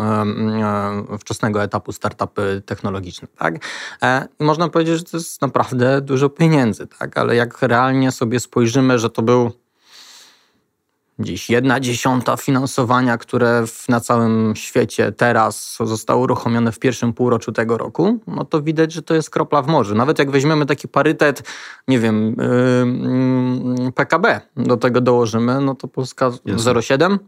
e, 1.13 1.19
wczesnego 1.19 1.63
etapu 1.63 1.93
startupy 1.93 2.63
technologiczne. 2.67 3.29
Tak? 3.39 3.55
I 4.41 4.45
można 4.45 4.69
powiedzieć, 4.69 4.99
że 4.99 5.05
to 5.05 5.17
jest 5.17 5.43
naprawdę 5.43 6.01
dużo 6.01 6.29
pieniędzy, 6.29 6.87
tak? 6.87 7.19
ale 7.19 7.37
jak 7.37 7.63
realnie 7.63 8.13
sobie 8.13 8.41
spojrzymy, 8.41 8.99
że 8.99 9.11
to 9.11 9.23
był 9.23 9.53
gdzieś 11.19 11.51
jedna 11.51 11.81
dziesiąta 11.81 12.37
finansowania, 12.37 13.19
które 13.19 13.65
na 13.89 14.01
całym 14.01 14.53
świecie 14.57 15.13
teraz 15.13 15.79
zostało 15.85 16.23
uruchomione 16.23 16.73
w 16.73 16.79
pierwszym 16.79 17.13
półroczu 17.13 17.53
tego 17.53 17.79
roku, 17.79 18.19
no 18.27 18.45
to 18.45 18.63
widać, 18.63 18.93
że 18.93 19.03
to 19.03 19.15
jest 19.15 19.31
kropla 19.31 19.63
w 19.63 19.67
morzu. 19.67 19.95
Nawet 19.95 20.19
jak 20.19 20.31
weźmiemy 20.31 20.67
taki 20.67 20.89
parytet, 20.89 21.43
nie 21.89 21.99
wiem, 21.99 22.37
yy, 23.85 23.93
PKB 23.93 24.41
do 24.57 24.77
tego 24.77 25.01
dołożymy, 25.01 25.61
no 25.61 25.75
to 25.75 25.89
Polska 25.89 26.31
0,7, 26.31 27.19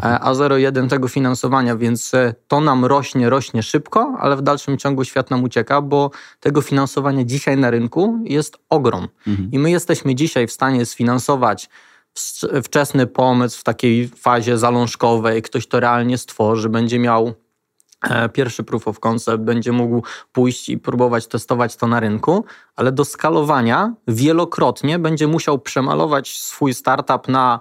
a 0.00 0.32
0,1 0.32 0.88
tego 0.88 1.08
finansowania, 1.08 1.76
więc 1.76 2.14
e, 2.14 2.34
to 2.48 2.60
nam 2.60 2.84
rośnie, 2.84 3.30
rośnie 3.30 3.62
szybko, 3.62 4.16
ale 4.20 4.36
w 4.36 4.42
dalszym 4.42 4.78
ciągu 4.78 5.04
świat 5.04 5.30
nam 5.30 5.44
ucieka, 5.44 5.80
bo 5.80 6.10
tego 6.40 6.60
finansowania 6.60 7.24
dzisiaj 7.24 7.56
na 7.56 7.70
rynku 7.70 8.18
jest 8.24 8.56
ogrom. 8.68 9.08
Mhm. 9.26 9.48
I 9.52 9.58
my 9.58 9.70
jesteśmy 9.70 10.14
dzisiaj 10.14 10.46
w 10.46 10.52
stanie 10.52 10.86
sfinansować 10.86 11.68
wczesny 12.64 13.06
pomysł 13.06 13.60
w 13.60 13.64
takiej 13.64 14.08
fazie 14.08 14.58
zalążkowej, 14.58 15.42
ktoś 15.42 15.66
to 15.66 15.80
realnie 15.80 16.18
stworzy, 16.18 16.68
będzie 16.68 16.98
miał 16.98 17.34
e, 18.02 18.28
pierwszy 18.28 18.64
proof 18.64 18.88
of 18.88 19.00
concept, 19.00 19.44
będzie 19.44 19.72
mógł 19.72 20.02
pójść 20.32 20.68
i 20.68 20.78
próbować 20.78 21.26
testować 21.26 21.76
to 21.76 21.86
na 21.86 22.00
rynku, 22.00 22.44
ale 22.76 22.92
do 22.92 23.04
skalowania 23.04 23.94
wielokrotnie 24.08 24.98
będzie 24.98 25.26
musiał 25.26 25.58
przemalować 25.58 26.38
swój 26.38 26.74
startup 26.74 27.28
na 27.28 27.60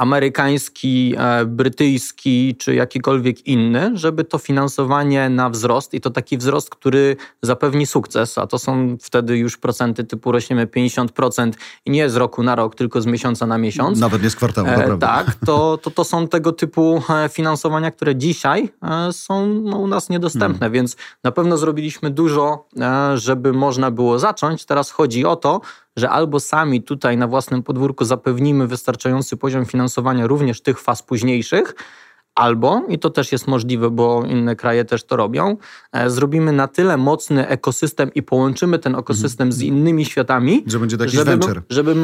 amerykański, 0.00 1.14
e, 1.18 1.44
brytyjski 1.44 2.56
czy 2.58 2.74
jakikolwiek 2.74 3.46
inny, 3.46 3.90
żeby 3.94 4.24
to 4.24 4.38
finansowanie 4.38 5.28
na 5.28 5.50
wzrost 5.50 5.94
i 5.94 6.00
to 6.00 6.10
taki 6.10 6.38
wzrost, 6.38 6.70
który 6.70 7.16
zapewni 7.42 7.86
sukces, 7.86 8.38
a 8.38 8.46
to 8.46 8.58
są 8.58 8.96
wtedy 9.00 9.38
już 9.38 9.56
procenty 9.56 10.04
typu 10.04 10.32
rośniemy 10.32 10.66
50% 10.66 11.52
i 11.86 11.90
nie 11.90 12.10
z 12.10 12.16
roku 12.16 12.42
na 12.42 12.54
rok, 12.54 12.74
tylko 12.74 13.00
z 13.00 13.06
miesiąca 13.06 13.46
na 13.46 13.58
miesiąc. 13.58 13.98
Nawet 13.98 14.22
nie 14.22 14.30
z 14.30 14.36
kwartału, 14.36 14.68
e, 14.68 14.98
Tak, 14.98 15.34
to, 15.46 15.78
to, 15.78 15.90
to 15.90 16.04
są 16.04 16.28
tego 16.28 16.52
typu 16.52 17.02
e, 17.10 17.28
finansowania, 17.28 17.90
które 17.90 18.16
dzisiaj 18.16 18.72
e, 18.82 19.12
są 19.12 19.46
no, 19.46 19.78
u 19.78 19.86
nas 19.86 20.08
niedostępne, 20.08 20.58
hmm. 20.58 20.72
więc 20.72 20.96
na 21.24 21.32
pewno 21.32 21.56
zrobiliśmy 21.56 22.10
dużo, 22.10 22.68
żeby 23.14 23.52
można 23.52 23.90
było 23.90 24.18
zacząć. 24.18 24.64
Teraz 24.64 24.90
chodzi 24.90 25.24
o 25.24 25.36
to, 25.36 25.60
że 26.00 26.10
albo 26.10 26.40
sami 26.40 26.82
tutaj 26.82 27.16
na 27.16 27.26
własnym 27.26 27.62
podwórku 27.62 28.04
zapewnimy 28.04 28.66
wystarczający 28.66 29.36
poziom 29.36 29.66
finansowania 29.66 30.26
również 30.26 30.60
tych 30.60 30.80
faz 30.80 31.02
późniejszych, 31.02 31.74
Albo, 32.40 32.82
i 32.88 32.98
to 32.98 33.10
też 33.10 33.32
jest 33.32 33.46
możliwe, 33.46 33.90
bo 33.90 34.24
inne 34.24 34.56
kraje 34.56 34.84
też 34.84 35.04
to 35.04 35.16
robią, 35.16 35.56
e, 35.92 36.10
zrobimy 36.10 36.52
na 36.52 36.68
tyle 36.68 36.96
mocny 36.96 37.48
ekosystem 37.48 38.10
i 38.14 38.22
połączymy 38.22 38.78
ten 38.78 38.94
ekosystem 38.94 39.52
z 39.52 39.62
innymi 39.62 40.04
światami, 40.04 40.64
że 40.66 40.78
będzie 40.78 40.98
taki 40.98 41.16
żeby, 41.16 41.30
venture. 41.30 41.62
żeby, 41.70 41.94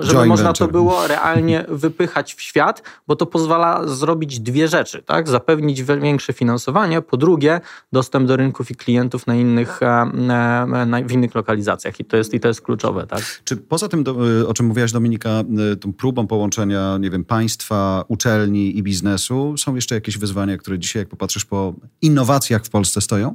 żeby 0.00 0.26
można 0.26 0.44
venture. 0.44 0.68
to 0.68 0.72
było 0.72 1.06
realnie 1.06 1.64
wypychać 1.68 2.34
w 2.34 2.42
świat, 2.42 2.82
bo 3.06 3.16
to 3.16 3.26
pozwala 3.26 3.88
zrobić 3.88 4.40
dwie 4.40 4.68
rzeczy. 4.68 5.02
Tak? 5.02 5.28
Zapewnić 5.28 5.82
większe 5.82 6.32
finansowanie, 6.32 7.02
po 7.02 7.16
drugie 7.16 7.60
dostęp 7.92 8.28
do 8.28 8.36
rynków 8.36 8.70
i 8.70 8.74
klientów 8.74 9.26
na 9.26 9.34
innych, 9.34 9.82
e, 9.82 9.86
e, 9.86 10.86
na, 10.86 11.02
w 11.02 11.12
innych 11.12 11.34
lokalizacjach 11.34 12.00
i 12.00 12.04
to 12.04 12.16
jest, 12.16 12.34
i 12.34 12.40
to 12.40 12.48
jest 12.48 12.60
kluczowe. 12.60 13.06
Tak? 13.06 13.22
Czy 13.44 13.56
poza 13.56 13.88
tym, 13.88 14.04
o 14.46 14.54
czym 14.54 14.66
mówiłaś 14.66 14.92
Dominika, 14.92 15.30
tą 15.80 15.92
próbą 15.92 16.26
połączenia 16.26 16.98
nie 17.00 17.10
wiem, 17.10 17.24
państwa, 17.24 18.04
uczelni 18.08 18.78
i 18.78 18.82
biznesu, 18.82 19.54
są 19.56 19.74
jeszcze 19.74 19.81
jakieś 19.90 20.18
wyzwania, 20.18 20.58
które 20.58 20.78
dzisiaj, 20.78 21.00
jak 21.00 21.08
popatrzysz 21.08 21.44
po 21.44 21.74
innowacjach 22.02 22.64
w 22.64 22.70
Polsce 22.70 23.00
stoją? 23.00 23.34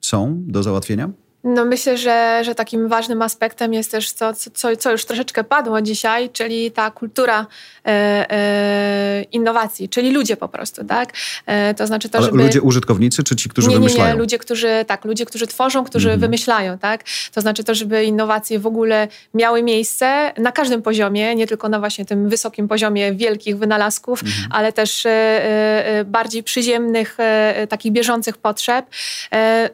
Są 0.00 0.42
do 0.46 0.62
załatwienia? 0.62 1.10
No 1.44 1.64
myślę, 1.64 1.98
że, 1.98 2.42
że 2.44 2.54
takim 2.54 2.88
ważnym 2.88 3.22
aspektem 3.22 3.74
jest 3.74 3.90
też 3.90 4.12
to, 4.12 4.32
co, 4.34 4.76
co 4.76 4.92
już 4.92 5.04
troszeczkę 5.04 5.44
padło 5.44 5.82
dzisiaj, 5.82 6.30
czyli 6.30 6.70
ta 6.70 6.90
kultura 6.90 7.46
e, 7.86 7.90
e, 8.30 9.22
innowacji, 9.22 9.88
czyli 9.88 10.10
ludzie 10.10 10.36
po 10.36 10.48
prostu, 10.48 10.84
tak? 10.84 11.12
E, 11.46 11.74
to 11.74 11.86
znaczy 11.86 12.08
to, 12.08 12.18
Ale 12.18 12.26
żeby... 12.26 12.42
ludzie 12.42 12.62
użytkownicy, 12.62 13.22
czy 13.22 13.36
ci, 13.36 13.48
którzy 13.48 13.68
nie, 13.68 13.74
wymyślają? 13.74 14.08
Nie, 14.08 14.14
nie, 14.14 14.20
ludzie, 14.20 14.38
którzy, 14.38 14.84
tak, 14.86 15.04
ludzie, 15.04 15.26
którzy 15.26 15.46
tworzą, 15.46 15.84
którzy 15.84 16.08
mhm. 16.08 16.20
wymyślają, 16.20 16.78
tak? 16.78 17.04
To 17.34 17.40
znaczy 17.40 17.64
to, 17.64 17.74
żeby 17.74 18.04
innowacje 18.04 18.58
w 18.58 18.66
ogóle 18.66 19.08
miały 19.34 19.62
miejsce 19.62 20.32
na 20.38 20.52
każdym 20.52 20.82
poziomie, 20.82 21.34
nie 21.34 21.46
tylko 21.46 21.68
na 21.68 21.78
właśnie 21.78 22.04
tym 22.04 22.28
wysokim 22.28 22.68
poziomie 22.68 23.14
wielkich 23.14 23.58
wynalazków, 23.58 24.22
mhm. 24.22 24.48
ale 24.50 24.72
też 24.72 25.06
e, 25.06 25.10
e, 25.10 26.04
bardziej 26.04 26.42
przyziemnych, 26.42 27.14
e, 27.18 27.66
takich 27.66 27.92
bieżących 27.92 28.38
potrzeb, 28.38 28.86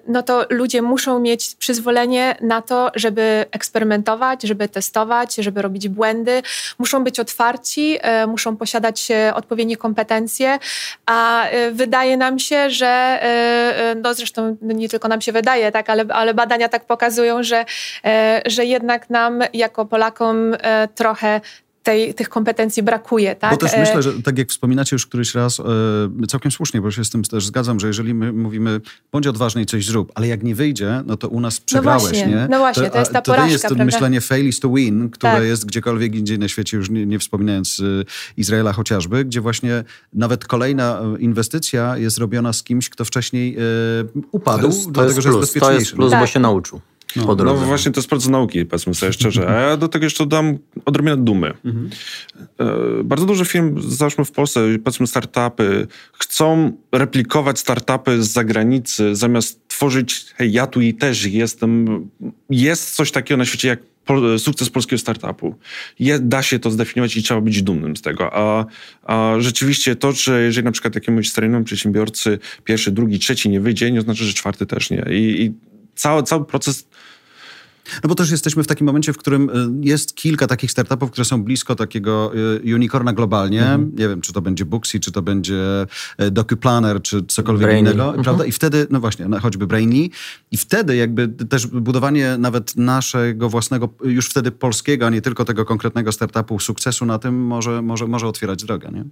no 0.09 0.23
to 0.23 0.47
ludzie 0.51 0.83
muszą 0.83 1.21
mieć 1.21 1.56
przyzwolenie 1.59 2.37
na 2.41 2.63
to, 2.63 2.91
żeby 2.95 3.45
eksperymentować, 3.51 4.43
żeby 4.43 4.69
testować, 4.69 5.35
żeby 5.35 5.63
robić 5.63 5.89
błędy. 5.89 6.43
Muszą 6.79 7.05
być 7.05 7.21
otwarci, 7.21 7.99
e, 8.01 8.27
muszą 8.27 8.57
posiadać 8.57 9.11
e, 9.11 9.35
odpowiednie 9.35 9.77
kompetencje, 9.77 10.59
a 11.07 11.45
e, 11.45 11.71
wydaje 11.71 12.17
nam 12.17 12.39
się, 12.39 12.71
że 12.71 12.97
no 14.03 14.15
zresztą 14.15 14.57
nie 14.63 14.89
tylko 14.89 15.09
nam 15.09 15.21
się 15.21 15.33
wydaje, 15.33 15.73
tak, 15.73 15.91
ale, 15.91 16.05
ale 16.09 16.35
badania 16.35 16.69
tak 16.69 16.85
pokazują, 16.85 17.43
że, 17.43 17.65
że 18.47 18.65
jednak 18.65 19.11
nam 19.11 19.41
jako 19.53 19.85
Polakom 19.85 20.57
trochę 20.95 21.41
tej, 21.87 22.15
tych 22.15 22.29
kompetencji 22.29 22.83
brakuje. 22.83 23.37
Tak? 23.37 23.51
Bo 23.51 23.57
też 23.57 23.73
myślę, 23.79 24.03
że 24.03 24.13
tak 24.23 24.39
jak 24.39 24.49
wspominacie 24.49 24.95
już 24.95 25.07
któryś 25.07 25.35
raz, 25.35 25.63
całkiem 26.29 26.53
słusznie, 26.53 26.81
bo 26.81 26.91
się 26.91 27.05
z 27.05 27.11
tym 27.11 27.23
też 27.23 27.47
zgadzam, 27.47 27.81
że 27.81 27.87
jeżeli 27.87 28.15
my 28.15 28.33
mówimy, 28.33 28.81
bądź 29.13 29.27
odważny 29.27 29.63
i 29.63 29.67
coś 29.67 29.87
zrób, 29.87 30.13
ale 30.15 30.29
jak 30.29 30.43
nie 30.43 30.55
wyjdzie, 30.55 31.03
no 31.07 31.17
to 31.17 31.29
u 31.29 31.41
nas 31.41 31.61
przegrałeś, 31.61 32.03
no 32.03 32.09
właśnie, 32.09 32.27
nie? 32.27 32.47
No 32.51 32.59
właśnie, 32.59 32.91
to 32.91 32.99
jest 32.99 33.13
ta 33.13 33.23
porażka, 33.23 33.47
To 33.47 33.53
jest 33.53 33.63
to 33.63 33.69
prawda? 33.69 33.85
myślenie 33.85 34.21
fail 34.21 34.49
is 34.49 34.61
to 34.61 34.71
win, 34.71 35.11
które 35.11 35.33
tak. 35.33 35.45
jest 35.45 35.67
gdziekolwiek 35.67 36.15
indziej 36.15 36.39
na 36.39 36.49
świecie, 36.49 36.77
już 36.77 36.91
nie, 36.91 37.07
nie 37.07 37.19
wspominając 37.19 37.83
Izraela 38.37 38.73
chociażby, 38.73 39.25
gdzie 39.25 39.41
właśnie 39.41 39.85
nawet 40.13 40.45
kolejna 40.45 41.01
inwestycja 41.19 41.99
jest 41.99 42.19
robiona 42.19 42.53
z 42.53 42.63
kimś, 42.63 42.89
kto 42.89 43.05
wcześniej 43.05 43.57
upadł, 44.33 44.61
to 44.61 44.67
jest, 44.67 44.91
dlatego, 44.91 45.21
że 45.21 45.29
jest 45.29 45.41
bezpieczniejszy. 45.41 45.77
To 45.77 45.81
jest 45.81 45.93
plus, 45.93 46.11
tak. 46.11 46.21
bo 46.21 46.27
się 46.27 46.41
nauczył. 46.41 46.81
No, 47.17 47.35
no, 47.35 47.55
właśnie 47.55 47.93
to 47.93 48.01
jest 48.01 48.11
bardzo 48.11 48.31
nauki, 48.31 48.65
powiedzmy 48.65 48.95
sobie 48.95 49.13
szczerze. 49.13 49.49
A 49.49 49.53
ja 49.53 49.77
do 49.77 49.89
tego 49.89 50.05
jeszcze 50.05 50.25
dodam 50.25 50.59
odrobinę 50.85 51.17
dumy. 51.17 51.53
Mhm. 51.65 51.91
E, 52.61 53.05
bardzo 53.05 53.27
dużo 53.27 53.45
firm, 53.45 53.81
załóżmy 53.81 54.25
w 54.25 54.31
Polsce, 54.31 54.61
powiedzmy 54.85 55.07
startupy, 55.07 55.87
chcą 56.13 56.73
replikować 56.93 57.59
startupy 57.59 58.23
z 58.23 58.33
zagranicy, 58.33 59.17
zamiast 59.17 59.69
tworzyć, 59.69 60.27
hej, 60.37 60.53
ja 60.53 60.67
tu 60.67 60.81
i 60.81 60.95
też 60.95 61.25
jestem. 61.25 61.87
Jest 62.51 62.97
coś 62.97 63.11
takiego 63.11 63.39
na 63.39 63.45
świecie 63.45 63.69
jak 63.69 63.79
sukces 64.39 64.71
polskiego 64.71 64.99
startupu. 65.01 65.55
Je, 65.99 66.19
da 66.19 66.43
się 66.43 66.59
to 66.59 66.71
zdefiniować 66.71 67.17
i 67.17 67.23
trzeba 67.23 67.41
być 67.41 67.63
dumnym 67.63 67.97
z 67.97 68.03
tego. 68.03 68.31
A, 68.33 68.67
a 69.03 69.35
rzeczywiście 69.39 69.97
to, 69.97 70.13
że 70.13 70.43
jeżeli 70.43 70.65
na 70.65 70.73
przykład 70.73 70.95
jakiemuś 70.95 71.29
staremu 71.29 71.65
przedsiębiorcy 71.65 72.39
pierwszy, 72.65 72.91
drugi, 72.91 73.19
trzeci 73.19 73.49
nie 73.49 73.61
wyjdzie, 73.61 73.91
nie 73.91 73.99
oznacza, 73.99 74.25
że 74.25 74.33
czwarty 74.33 74.67
też 74.67 74.91
nie. 74.91 75.05
I, 75.11 75.43
i 75.43 75.53
cały, 75.95 76.23
cały 76.23 76.45
proces 76.45 76.87
no 78.05 78.09
bo 78.09 78.15
też 78.15 78.31
jesteśmy 78.31 78.63
w 78.63 78.67
takim 78.67 78.87
momencie, 78.87 79.13
w 79.13 79.19
którym 79.19 79.51
y, 79.51 79.87
jest 79.87 80.17
kilka 80.17 80.47
takich 80.47 80.71
startupów, 80.71 81.11
które 81.11 81.25
są 81.25 81.45
blisko 81.45 81.75
takiego 81.75 82.33
y, 82.65 82.75
unicorna 82.75 83.13
globalnie. 83.13 83.61
Mhm. 83.61 83.93
Nie 83.97 84.09
wiem, 84.09 84.21
czy 84.21 84.33
to 84.33 84.41
będzie 84.41 84.65
Booksy, 84.65 85.01
czy 85.01 85.13
to 85.13 85.23
będzie 85.23 85.87
y, 86.23 86.31
DocuPlanner, 86.31 87.03
czy 87.03 87.23
cokolwiek 87.23 87.69
Brainy. 87.69 87.91
innego, 87.91 88.05
mhm. 88.05 88.25
prawda? 88.25 88.45
I 88.45 88.53
wtedy, 88.53 88.87
no 88.91 89.01
właśnie, 89.01 89.27
choćby 89.43 89.67
Brainy. 89.67 90.09
I 90.51 90.57
wtedy 90.57 90.97
jakby 90.97 91.29
też 91.29 91.67
budowanie 91.67 92.37
nawet 92.39 92.77
naszego 92.77 93.49
własnego, 93.49 93.89
już 94.05 94.29
wtedy 94.29 94.51
polskiego, 94.51 95.07
a 95.07 95.11
nie 95.11 95.23
tylko 95.23 95.45
tego 95.45 95.65
konkretnego 95.65 96.13
startupu, 96.13 96.61
sukcesu 96.61 97.07
na 97.07 97.19
tym 97.19 97.47
może, 97.47 97.83
może, 97.83 98.07
może 98.07 98.27
otwierać 98.27 98.65
drogę, 98.65 98.91
nie? 98.93 99.05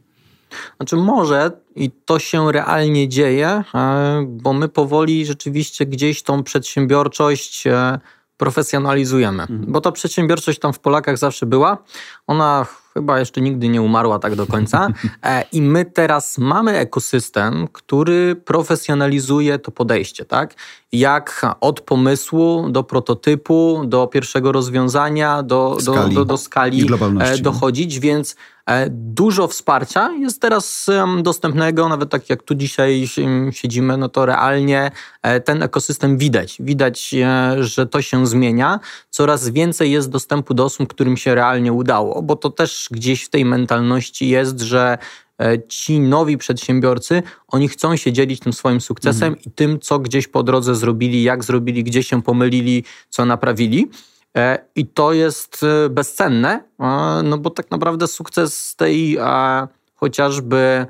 Znaczy 0.76 0.96
może 0.96 1.50
i 1.76 1.90
to 2.04 2.18
się 2.18 2.52
realnie 2.52 3.08
dzieje, 3.08 3.64
e, 3.74 4.26
bo 4.28 4.52
my 4.52 4.68
powoli 4.68 5.26
rzeczywiście 5.26 5.86
gdzieś 5.86 6.22
tą 6.22 6.42
przedsiębiorczość 6.42 7.66
e, 7.66 7.98
profesjonalizujemy. 8.36 9.42
Mhm. 9.42 9.72
Bo 9.72 9.80
ta 9.80 9.92
przedsiębiorczość 9.92 10.58
tam 10.58 10.72
w 10.72 10.78
Polakach 10.78 11.18
zawsze 11.18 11.46
była. 11.46 11.78
Ona 12.26 12.66
chyba 12.94 13.18
jeszcze 13.18 13.40
nigdy 13.40 13.68
nie 13.68 13.82
umarła 13.82 14.18
tak 14.18 14.34
do 14.34 14.46
końca. 14.46 14.88
E, 15.22 15.44
I 15.52 15.62
my 15.62 15.84
teraz 15.84 16.38
mamy 16.38 16.78
ekosystem, 16.78 17.68
który 17.72 18.36
profesjonalizuje 18.36 19.58
to 19.58 19.70
podejście, 19.70 20.24
tak? 20.24 20.54
Jak 20.92 21.56
od 21.60 21.80
pomysłu 21.80 22.68
do 22.70 22.84
prototypu, 22.84 23.82
do 23.86 24.06
pierwszego 24.06 24.52
rozwiązania, 24.52 25.42
do 25.42 25.76
skali, 25.80 26.14
do, 26.14 26.20
do, 26.20 26.24
do 26.24 26.36
skali 26.36 26.88
e, 27.20 27.38
dochodzić, 27.38 28.00
więc 28.00 28.36
e, 28.66 28.90
Dużo 28.90 29.48
wsparcia 29.48 30.10
jest 30.12 30.40
teraz 30.40 30.86
dostępnego, 31.22 31.88
nawet 31.88 32.10
tak 32.10 32.30
jak 32.30 32.42
tu 32.42 32.54
dzisiaj 32.54 33.04
siedzimy, 33.50 33.96
no 33.96 34.08
to 34.08 34.26
realnie 34.26 34.90
ten 35.44 35.62
ekosystem 35.62 36.18
widać. 36.18 36.56
Widać, 36.60 37.14
że 37.60 37.86
to 37.86 38.02
się 38.02 38.26
zmienia. 38.26 38.80
Coraz 39.10 39.48
więcej 39.48 39.92
jest 39.92 40.10
dostępu 40.10 40.54
do 40.54 40.64
osób, 40.64 40.88
którym 40.88 41.16
się 41.16 41.34
realnie 41.34 41.72
udało, 41.72 42.22
bo 42.22 42.36
to 42.36 42.50
też 42.50 42.83
gdzieś 42.90 43.24
w 43.24 43.30
tej 43.30 43.44
mentalności 43.44 44.28
jest, 44.28 44.60
że 44.60 44.98
e, 45.40 45.62
ci 45.68 46.00
nowi 46.00 46.38
przedsiębiorcy, 46.38 47.22
oni 47.48 47.68
chcą 47.68 47.96
się 47.96 48.12
dzielić 48.12 48.40
tym 48.40 48.52
swoim 48.52 48.80
sukcesem 48.80 49.28
mhm. 49.28 49.42
i 49.46 49.50
tym, 49.50 49.80
co 49.80 49.98
gdzieś 49.98 50.28
po 50.28 50.42
drodze 50.42 50.74
zrobili, 50.74 51.22
jak 51.22 51.44
zrobili, 51.44 51.84
gdzie 51.84 52.02
się 52.02 52.22
pomylili, 52.22 52.84
co 53.10 53.24
naprawili. 53.24 53.90
E, 54.36 54.58
I 54.76 54.86
to 54.86 55.12
jest 55.12 55.60
e, 55.62 55.88
bezcenne, 55.88 56.64
no 57.24 57.38
bo 57.38 57.50
tak 57.50 57.70
naprawdę 57.70 58.06
sukces 58.06 58.76
tej 58.76 59.18
chociażby 59.94 60.86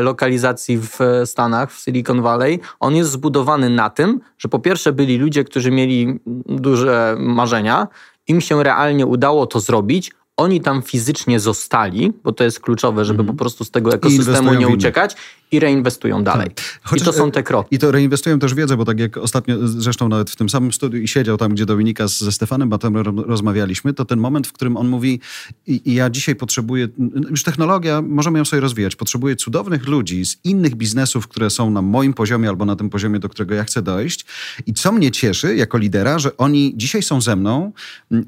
lokalizacji 0.00 0.78
w 0.78 0.98
Stanach, 1.24 1.72
w 1.72 1.80
Silicon 1.80 2.22
Valley, 2.22 2.60
on 2.80 2.96
jest 2.96 3.10
zbudowany 3.10 3.70
na 3.70 3.90
tym, 3.90 4.20
że 4.38 4.48
po 4.48 4.58
pierwsze 4.58 4.92
byli 4.92 5.18
ludzie, 5.18 5.44
którzy 5.44 5.70
mieli 5.70 6.20
duże 6.46 7.16
marzenia, 7.18 7.88
im 8.28 8.40
się 8.40 8.62
realnie 8.62 9.06
udało 9.06 9.46
to 9.46 9.60
zrobić, 9.60 10.12
oni 10.36 10.60
tam 10.60 10.82
fizycznie 10.82 11.40
zostali, 11.40 12.12
bo 12.24 12.32
to 12.32 12.44
jest 12.44 12.60
kluczowe, 12.60 13.04
żeby 13.04 13.22
mm. 13.22 13.36
po 13.36 13.38
prostu 13.38 13.64
z 13.64 13.70
tego 13.70 13.94
ekosystemu 13.94 14.54
nie 14.54 14.68
uciekać 14.68 15.16
i 15.52 15.60
reinwestują 15.60 16.24
dalej. 16.24 16.50
Tak. 16.50 17.00
I 17.00 17.00
to 17.00 17.12
są 17.12 17.30
te 17.30 17.42
kroki. 17.42 17.74
I 17.74 17.78
to 17.78 17.90
reinwestują 17.90 18.38
też 18.38 18.54
wiedzę, 18.54 18.76
bo 18.76 18.84
tak 18.84 19.00
jak 19.00 19.16
ostatnio 19.16 19.68
zresztą 19.68 20.08
nawet 20.08 20.30
w 20.30 20.36
tym 20.36 20.48
samym 20.48 20.72
studiu 20.72 21.00
i 21.00 21.08
siedział 21.08 21.36
tam, 21.36 21.52
gdzie 21.52 21.66
Dominika 21.66 22.08
z, 22.08 22.18
ze 22.18 22.32
Stefanem 22.32 22.68
Batem 22.68 22.96
rozmawialiśmy, 22.96 23.94
to 23.94 24.04
ten 24.04 24.18
moment, 24.18 24.46
w 24.46 24.52
którym 24.52 24.76
on 24.76 24.88
mówi 24.88 25.20
i 25.66 25.94
ja 25.94 26.10
dzisiaj 26.10 26.36
potrzebuję, 26.36 26.88
już 27.30 27.42
technologia, 27.42 28.02
możemy 28.02 28.38
ją 28.38 28.44
sobie 28.44 28.60
rozwijać, 28.60 28.96
potrzebuję 28.96 29.36
cudownych 29.36 29.88
ludzi 29.88 30.26
z 30.26 30.36
innych 30.44 30.74
biznesów, 30.74 31.28
które 31.28 31.50
są 31.50 31.70
na 31.70 31.82
moim 31.82 32.14
poziomie 32.14 32.48
albo 32.48 32.64
na 32.64 32.76
tym 32.76 32.90
poziomie, 32.90 33.18
do 33.18 33.28
którego 33.28 33.54
ja 33.54 33.64
chcę 33.64 33.82
dojść. 33.82 34.26
I 34.66 34.74
co 34.74 34.92
mnie 34.92 35.10
cieszy 35.10 35.56
jako 35.56 35.78
lidera, 35.78 36.18
że 36.18 36.36
oni 36.36 36.72
dzisiaj 36.76 37.02
są 37.02 37.20
ze 37.20 37.36
mną, 37.36 37.72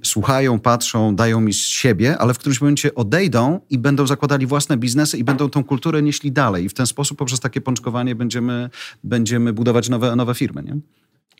słuchają, 0.02 0.58
patrzą, 0.58 1.16
dają 1.16 1.40
mi 1.40 1.52
z 1.52 1.56
siebie, 1.56 2.18
ale 2.18 2.34
w 2.34 2.38
którymś 2.38 2.60
momencie 2.60 2.94
odejdą 2.94 3.60
i 3.70 3.78
będą 3.78 4.06
zakładali 4.06 4.46
własne 4.46 4.76
biznesy 4.76 5.18
i 5.18 5.24
będą 5.24 5.50
tą 5.50 5.64
kulturę 5.64 6.02
nieśli 6.02 6.32
dalej. 6.32 6.64
I 6.64 6.68
w 6.68 6.74
ten 6.74 6.86
sposób 6.86 7.13
sposób 7.14 7.18
poprzez 7.18 7.40
takie 7.40 7.60
pączkowanie 7.60 8.14
będziemy, 8.14 8.70
będziemy 9.04 9.52
budować 9.52 9.88
nowe, 9.88 10.16
nowe 10.16 10.34
firmy. 10.34 10.62
Nie? 10.62 10.76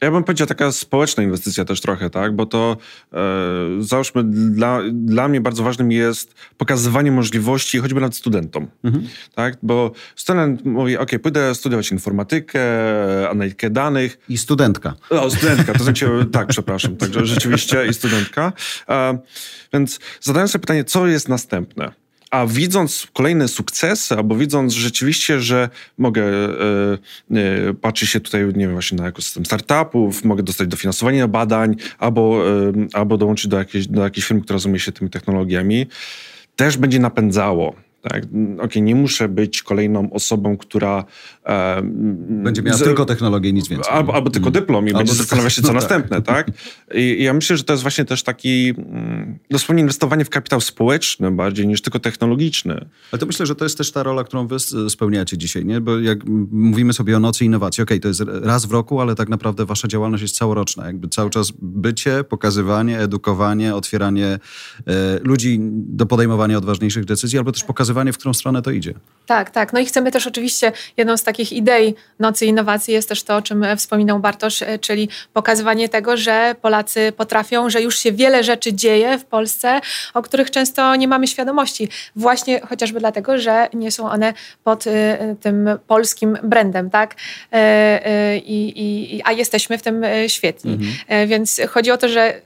Ja 0.02 0.10
bym 0.10 0.24
powiedział 0.24 0.46
taka 0.46 0.72
społeczna 0.72 1.22
inwestycja 1.22 1.64
też 1.64 1.80
trochę, 1.80 2.10
tak? 2.10 2.36
Bo 2.36 2.46
to 2.46 2.76
e, 3.12 3.16
załóżmy, 3.78 4.24
dla, 4.24 4.80
dla 4.92 5.28
mnie 5.28 5.40
bardzo 5.40 5.62
ważnym 5.62 5.92
jest 5.92 6.34
pokazywanie 6.56 7.12
możliwości 7.12 7.78
choćby 7.78 8.00
nawet 8.00 8.16
studentom. 8.16 8.66
Mhm. 8.84 9.06
Tak? 9.34 9.58
Bo 9.62 9.92
student 10.16 10.64
mówi, 10.64 10.96
ok, 10.96 11.10
pójdę 11.22 11.54
studiować 11.54 11.92
informatykę, 11.92 12.60
analitykę 13.30 13.70
danych. 13.70 14.18
I 14.28 14.38
studentka. 14.38 14.94
O, 15.10 15.30
studentka, 15.30 15.72
to 15.72 15.84
znaczy, 15.84 16.08
tak, 16.36 16.48
przepraszam, 16.48 16.96
także 16.96 17.26
rzeczywiście 17.26 17.86
i 17.86 17.94
studentka. 17.94 18.52
E, 18.88 19.18
więc 19.72 20.00
zadając 20.20 20.50
sobie 20.50 20.60
pytanie, 20.60 20.84
co 20.84 21.06
jest 21.06 21.28
następne? 21.28 22.03
A 22.34 22.46
widząc 22.46 23.06
kolejne 23.12 23.48
sukcesy, 23.48 24.14
albo 24.14 24.34
widząc 24.34 24.72
rzeczywiście, 24.72 25.40
że 25.40 25.68
mogę 25.98 26.22
e, 26.24 27.74
patrzeć 27.80 28.10
się 28.10 28.20
tutaj, 28.20 28.46
nie 28.46 28.52
wiem, 28.52 28.72
właśnie 28.72 28.98
na 28.98 29.08
ekosystem 29.08 29.46
startupów, 29.46 30.24
mogę 30.24 30.42
dostać 30.42 30.68
dofinansowanie 30.68 31.28
badań, 31.28 31.76
albo, 31.98 32.42
e, 32.48 32.72
albo 32.92 33.16
dołączyć 33.16 33.48
do 33.48 33.58
jakiejś, 33.58 33.86
do 33.86 34.02
jakiejś 34.02 34.26
firmy, 34.26 34.42
która 34.42 34.58
zajmuje 34.58 34.80
się 34.80 34.92
tymi 34.92 35.10
technologiami, 35.10 35.86
też 36.56 36.76
będzie 36.76 36.98
napędzało 36.98 37.74
tak? 38.10 38.22
Okay, 38.60 38.82
nie 38.82 38.94
muszę 38.94 39.28
być 39.28 39.62
kolejną 39.62 40.10
osobą, 40.10 40.56
która... 40.56 41.04
Będzie 42.28 42.62
miała 42.62 42.78
z, 42.78 42.82
tylko 42.82 43.04
technologię 43.04 43.52
nic 43.52 43.68
więcej. 43.68 43.92
Albo, 43.92 44.14
albo 44.14 44.30
tylko 44.30 44.48
mm. 44.48 44.52
dyplom 44.52 44.86
i 44.86 44.88
albo 44.88 44.98
będzie 44.98 45.14
zastanawiać 45.14 45.52
się, 45.52 45.62
co 45.62 45.68
no 45.68 45.74
następne, 45.74 46.22
tak? 46.22 46.48
I, 46.94 46.98
I, 47.00 47.22
ja 47.22 47.34
myślę, 47.34 47.56
że 47.56 47.64
to 47.64 47.72
jest 47.72 47.82
właśnie 47.82 48.04
też 48.04 48.22
taki 48.22 48.74
mm, 48.78 49.38
dosłownie 49.50 49.80
inwestowanie 49.80 50.24
w 50.24 50.30
kapitał 50.30 50.60
społeczny 50.60 51.30
bardziej 51.30 51.66
niż 51.66 51.82
tylko 51.82 51.98
technologiczny. 51.98 52.88
Ale 53.12 53.20
to 53.20 53.26
myślę, 53.26 53.46
że 53.46 53.54
to 53.54 53.64
jest 53.64 53.78
też 53.78 53.92
ta 53.92 54.02
rola, 54.02 54.24
którą 54.24 54.46
wy 54.46 54.56
spełniacie 54.88 55.38
dzisiaj, 55.38 55.64
nie? 55.64 55.80
Bo 55.80 55.98
jak 55.98 56.18
mówimy 56.50 56.92
sobie 56.92 57.16
o 57.16 57.20
nocy 57.20 57.44
innowacji, 57.44 57.82
okej, 57.82 57.98
okay, 57.98 58.00
to 58.00 58.08
jest 58.08 58.22
raz 58.42 58.66
w 58.66 58.72
roku, 58.72 59.00
ale 59.00 59.14
tak 59.14 59.28
naprawdę 59.28 59.66
wasza 59.66 59.88
działalność 59.88 60.22
jest 60.22 60.36
całoroczna. 60.36 60.86
Jakby 60.86 61.08
cały 61.08 61.30
czas 61.30 61.52
bycie, 61.62 62.24
pokazywanie, 62.24 62.98
edukowanie, 62.98 63.74
otwieranie 63.74 64.26
e, 64.26 64.38
ludzi 65.22 65.58
do 65.72 66.06
podejmowania 66.06 66.58
odważniejszych 66.58 67.04
decyzji, 67.04 67.38
albo 67.38 67.52
też 67.52 67.64
pokazywanie 67.64 67.84
pokazywanie, 67.84 68.12
w 68.12 68.18
którą 68.18 68.34
stronę 68.34 68.62
to 68.62 68.70
idzie. 68.70 68.94
Tak, 69.26 69.50
tak. 69.50 69.72
No 69.72 69.80
i 69.80 69.86
chcemy 69.86 70.10
też 70.10 70.26
oczywiście, 70.26 70.72
jedną 70.96 71.16
z 71.16 71.22
takich 71.22 71.33
idei 71.42 71.94
Nocy 72.18 72.46
Innowacji 72.46 72.94
jest 72.94 73.08
też 73.08 73.22
to, 73.22 73.36
o 73.36 73.42
czym 73.42 73.66
wspominał 73.76 74.18
Bartosz, 74.18 74.62
e, 74.62 74.78
czyli 74.78 75.08
pokazywanie 75.32 75.88
tego, 75.88 76.16
że 76.16 76.54
Polacy 76.62 77.12
potrafią, 77.16 77.70
że 77.70 77.82
już 77.82 77.98
się 77.98 78.12
wiele 78.12 78.44
rzeczy 78.44 78.72
dzieje 78.72 79.18
w 79.18 79.24
Polsce, 79.24 79.80
o 80.14 80.22
których 80.22 80.50
często 80.50 80.96
nie 80.96 81.08
mamy 81.08 81.26
świadomości. 81.26 81.88
Właśnie 82.16 82.60
chociażby 82.60 83.00
dlatego, 83.00 83.38
że 83.38 83.68
nie 83.74 83.92
są 83.92 84.10
one 84.10 84.34
pod 84.64 84.86
e, 84.86 85.36
tym 85.40 85.68
polskim 85.86 86.38
brandem, 86.42 86.90
tak? 86.90 87.14
E, 87.52 88.38
I, 88.38 88.72
i, 89.16 89.22
a 89.24 89.32
jesteśmy 89.32 89.78
w 89.78 89.82
tym 89.82 90.02
świetni. 90.28 90.72
Mhm. 90.72 91.28
Więc 91.28 91.60
chodzi 91.68 91.90
o 91.90 91.98
to, 91.98 92.08
że 92.08 92.40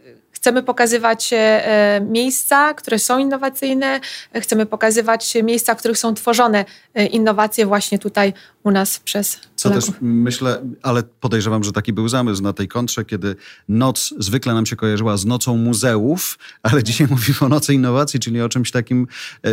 chcemy 0.49 0.63
pokazywać 0.63 1.31
e, 1.33 2.01
miejsca, 2.11 2.75
które 2.75 2.99
są 2.99 3.19
innowacyjne, 3.19 4.01
chcemy 4.35 4.67
pokazywać 4.67 5.35
miejsca, 5.43 5.75
w 5.75 5.79
których 5.79 5.99
są 5.99 6.15
tworzone 6.15 6.65
innowacje 7.11 7.67
właśnie 7.67 7.99
tutaj 7.99 8.33
u 8.65 8.71
nas 8.71 8.99
przez 8.99 9.41
Co 9.57 9.71
też 9.71 9.85
myślę, 10.01 10.63
ale 10.83 11.03
podejrzewam, 11.03 11.65
że 11.65 11.73
taki 11.73 11.93
był 11.93 12.09
zamysł 12.09 12.43
na 12.43 12.53
tej 12.53 12.69
kontrze, 12.69 13.05
kiedy 13.05 13.37
noc 13.69 14.15
zwykle 14.19 14.55
nam 14.55 14.67
się 14.67 14.77
kojarzyła 14.77 15.17
z 15.17 15.25
nocą 15.25 15.57
muzeów, 15.57 16.39
ale 16.63 16.83
dzisiaj 16.83 17.07
mówimy 17.11 17.39
o 17.41 17.49
nocy 17.49 17.75
innowacji, 17.75 18.21
czyli 18.21 18.41
o 18.41 18.49
czymś 18.49 18.71
takim, 18.71 19.07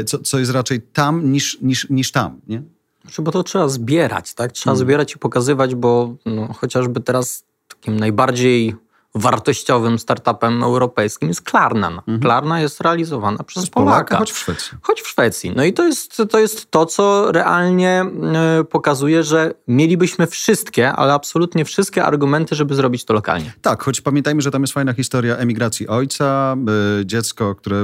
co, 0.05 0.19
co 0.19 0.39
jest 0.39 0.51
raczej 0.51 0.81
tam 0.81 1.31
niż, 1.31 1.57
niż, 1.61 1.89
niż 1.89 2.11
tam, 2.11 2.41
nie? 2.47 2.61
Znaczy, 3.01 3.21
bo 3.21 3.31
to 3.31 3.43
trzeba 3.43 3.67
zbierać, 3.67 4.33
tak? 4.33 4.51
Trzeba 4.51 4.73
hmm. 4.73 4.87
zbierać 4.87 5.15
i 5.15 5.17
pokazywać, 5.17 5.75
bo 5.75 6.15
no, 6.25 6.53
chociażby 6.53 7.01
teraz 7.01 7.43
takim 7.67 7.99
najbardziej 7.99 8.75
wartościowym 9.15 9.99
startupem 9.99 10.63
europejskim 10.63 11.27
jest 11.27 11.41
Klarna. 11.41 11.87
Mhm. 11.87 12.19
Klarna 12.19 12.61
jest 12.61 12.81
realizowana 12.81 13.43
przez, 13.43 13.63
przez 13.63 13.69
Polaka. 13.69 13.95
Polaka. 13.95 14.17
Choć 14.17 14.31
w 14.31 14.37
Szwecji. 14.37 14.77
Choć 14.81 15.01
w 15.01 15.07
Szwecji. 15.07 15.53
No 15.55 15.63
i 15.63 15.73
to 15.73 15.83
jest 15.83 16.21
to, 16.29 16.39
jest 16.39 16.71
to 16.71 16.85
co 16.85 17.31
realnie 17.31 18.05
y, 18.61 18.63
pokazuje, 18.63 19.23
że 19.23 19.53
mielibyśmy 19.67 20.27
wszystkie, 20.27 20.91
ale 20.91 21.13
absolutnie 21.13 21.65
wszystkie 21.65 22.05
argumenty, 22.05 22.55
żeby 22.55 22.75
zrobić 22.75 23.05
to 23.05 23.13
lokalnie. 23.13 23.53
Tak, 23.61 23.83
choć 23.83 24.01
pamiętajmy, 24.01 24.41
że 24.41 24.51
tam 24.51 24.61
jest 24.61 24.73
fajna 24.73 24.93
historia 24.93 25.35
emigracji 25.35 25.87
ojca, 25.87 26.55
y, 27.01 27.05
dziecko, 27.05 27.55
które 27.55 27.77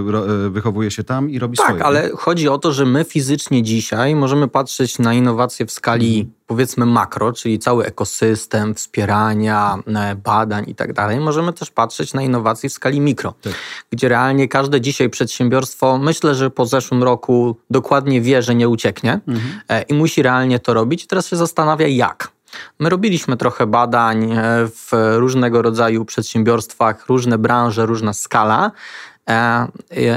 y, 0.46 0.50
wychowuje 0.50 0.92
się 0.92 1.04
tam 1.04 1.30
i 1.30 1.40
robi 1.40 1.58
tak, 1.58 1.66
swoje. 1.66 1.80
Tak, 1.80 1.88
ale 1.88 2.10
chodzi 2.16 2.50
o 2.50 2.58
to, 2.58 2.72
że 2.72 2.86
my 2.86 3.04
fizycznie 3.04 3.64
dzisiaj 3.64 4.16
możemy 4.16 4.48
patrzeć 4.48 5.00
na 5.00 5.14
innowacje 5.14 5.66
w 5.66 5.72
skali 5.72 6.20
mhm 6.20 6.41
powiedzmy 6.52 6.86
makro, 6.86 7.34
czyli 7.34 7.60
cały 7.60 7.86
ekosystem 7.86 8.76
wspierania, 8.76 9.78
e, 9.88 10.16
badań 10.16 10.64
i 10.68 10.76
tak 10.76 10.94
dalej, 10.94 11.20
możemy 11.20 11.54
też 11.54 11.72
patrzeć 11.72 12.14
na 12.14 12.22
innowacje 12.22 12.70
w 12.70 12.74
skali 12.74 13.00
mikro, 13.02 13.34
tak. 13.42 13.54
gdzie 13.92 14.10
realnie 14.10 14.48
każde 14.48 14.82
dzisiaj 14.82 15.10
przedsiębiorstwo, 15.10 15.98
myślę, 15.98 16.36
że 16.36 16.50
po 16.50 16.66
zeszłym 16.66 17.04
roku 17.04 17.56
dokładnie 17.70 18.22
wie, 18.22 18.42
że 18.42 18.56
nie 18.56 18.70
ucieknie 18.70 19.20
mhm. 19.28 19.62
E, 19.70 19.82
i 19.82 19.94
musi 19.94 20.24
realnie 20.24 20.60
to 20.60 20.74
robić. 20.74 21.08
Teraz 21.08 21.28
się 21.28 21.36
zastanawia, 21.36 21.88
jak. 21.88 22.32
My 22.80 22.90
robiliśmy 22.90 23.38
trochę 23.38 23.68
badań 23.68 24.32
e, 24.32 24.38
w 24.68 24.92
różnego 25.16 25.62
rodzaju 25.62 26.06
przedsiębiorstwach, 26.06 27.08
różne 27.08 27.38
branże, 27.38 27.86
różna 27.86 28.14
skala. 28.14 28.72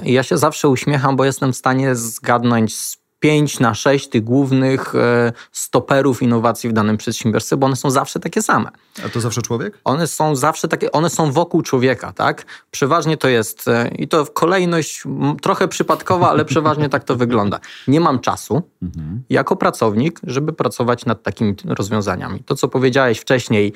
Ja 0.04 0.22
się 0.22 0.38
zawsze 0.38 0.68
uśmiecham, 0.68 1.16
bo 1.16 1.24
jestem 1.24 1.52
w 1.52 1.56
stanie 1.56 1.94
zgadnąć 1.94 2.76
z 2.76 3.03
5 3.24 3.60
na 3.60 3.74
6 3.74 4.08
tych 4.08 4.24
głównych 4.24 4.94
e, 4.94 5.32
stoperów 5.52 6.22
innowacji 6.22 6.70
w 6.70 6.72
danym 6.72 6.96
przedsiębiorstwie, 6.96 7.56
bo 7.56 7.66
one 7.66 7.76
są 7.76 7.90
zawsze 7.90 8.20
takie 8.20 8.42
same. 8.42 8.70
A 9.06 9.08
to 9.08 9.20
zawsze 9.20 9.42
człowiek? 9.42 9.78
One 9.84 10.06
są 10.06 10.36
zawsze 10.36 10.68
takie, 10.68 10.92
one 10.92 11.10
są 11.10 11.32
wokół 11.32 11.62
człowieka, 11.62 12.12
tak? 12.12 12.46
Przeważnie 12.70 13.16
to 13.16 13.28
jest, 13.28 13.68
e, 13.68 13.90
i 13.98 14.08
to 14.08 14.26
kolejność 14.26 15.02
trochę 15.42 15.68
przypadkowa, 15.68 16.30
ale 16.30 16.44
przeważnie 16.44 16.88
tak 16.88 17.04
to 17.04 17.16
wygląda. 17.16 17.60
Nie 17.88 18.00
mam 18.00 18.20
czasu 18.20 18.62
mhm. 18.82 19.22
jako 19.30 19.56
pracownik, 19.56 20.20
żeby 20.22 20.52
pracować 20.52 21.06
nad 21.06 21.22
takimi 21.22 21.54
rozwiązaniami. 21.64 22.40
To, 22.40 22.54
co 22.54 22.68
powiedziałeś 22.68 23.18
wcześniej, 23.18 23.72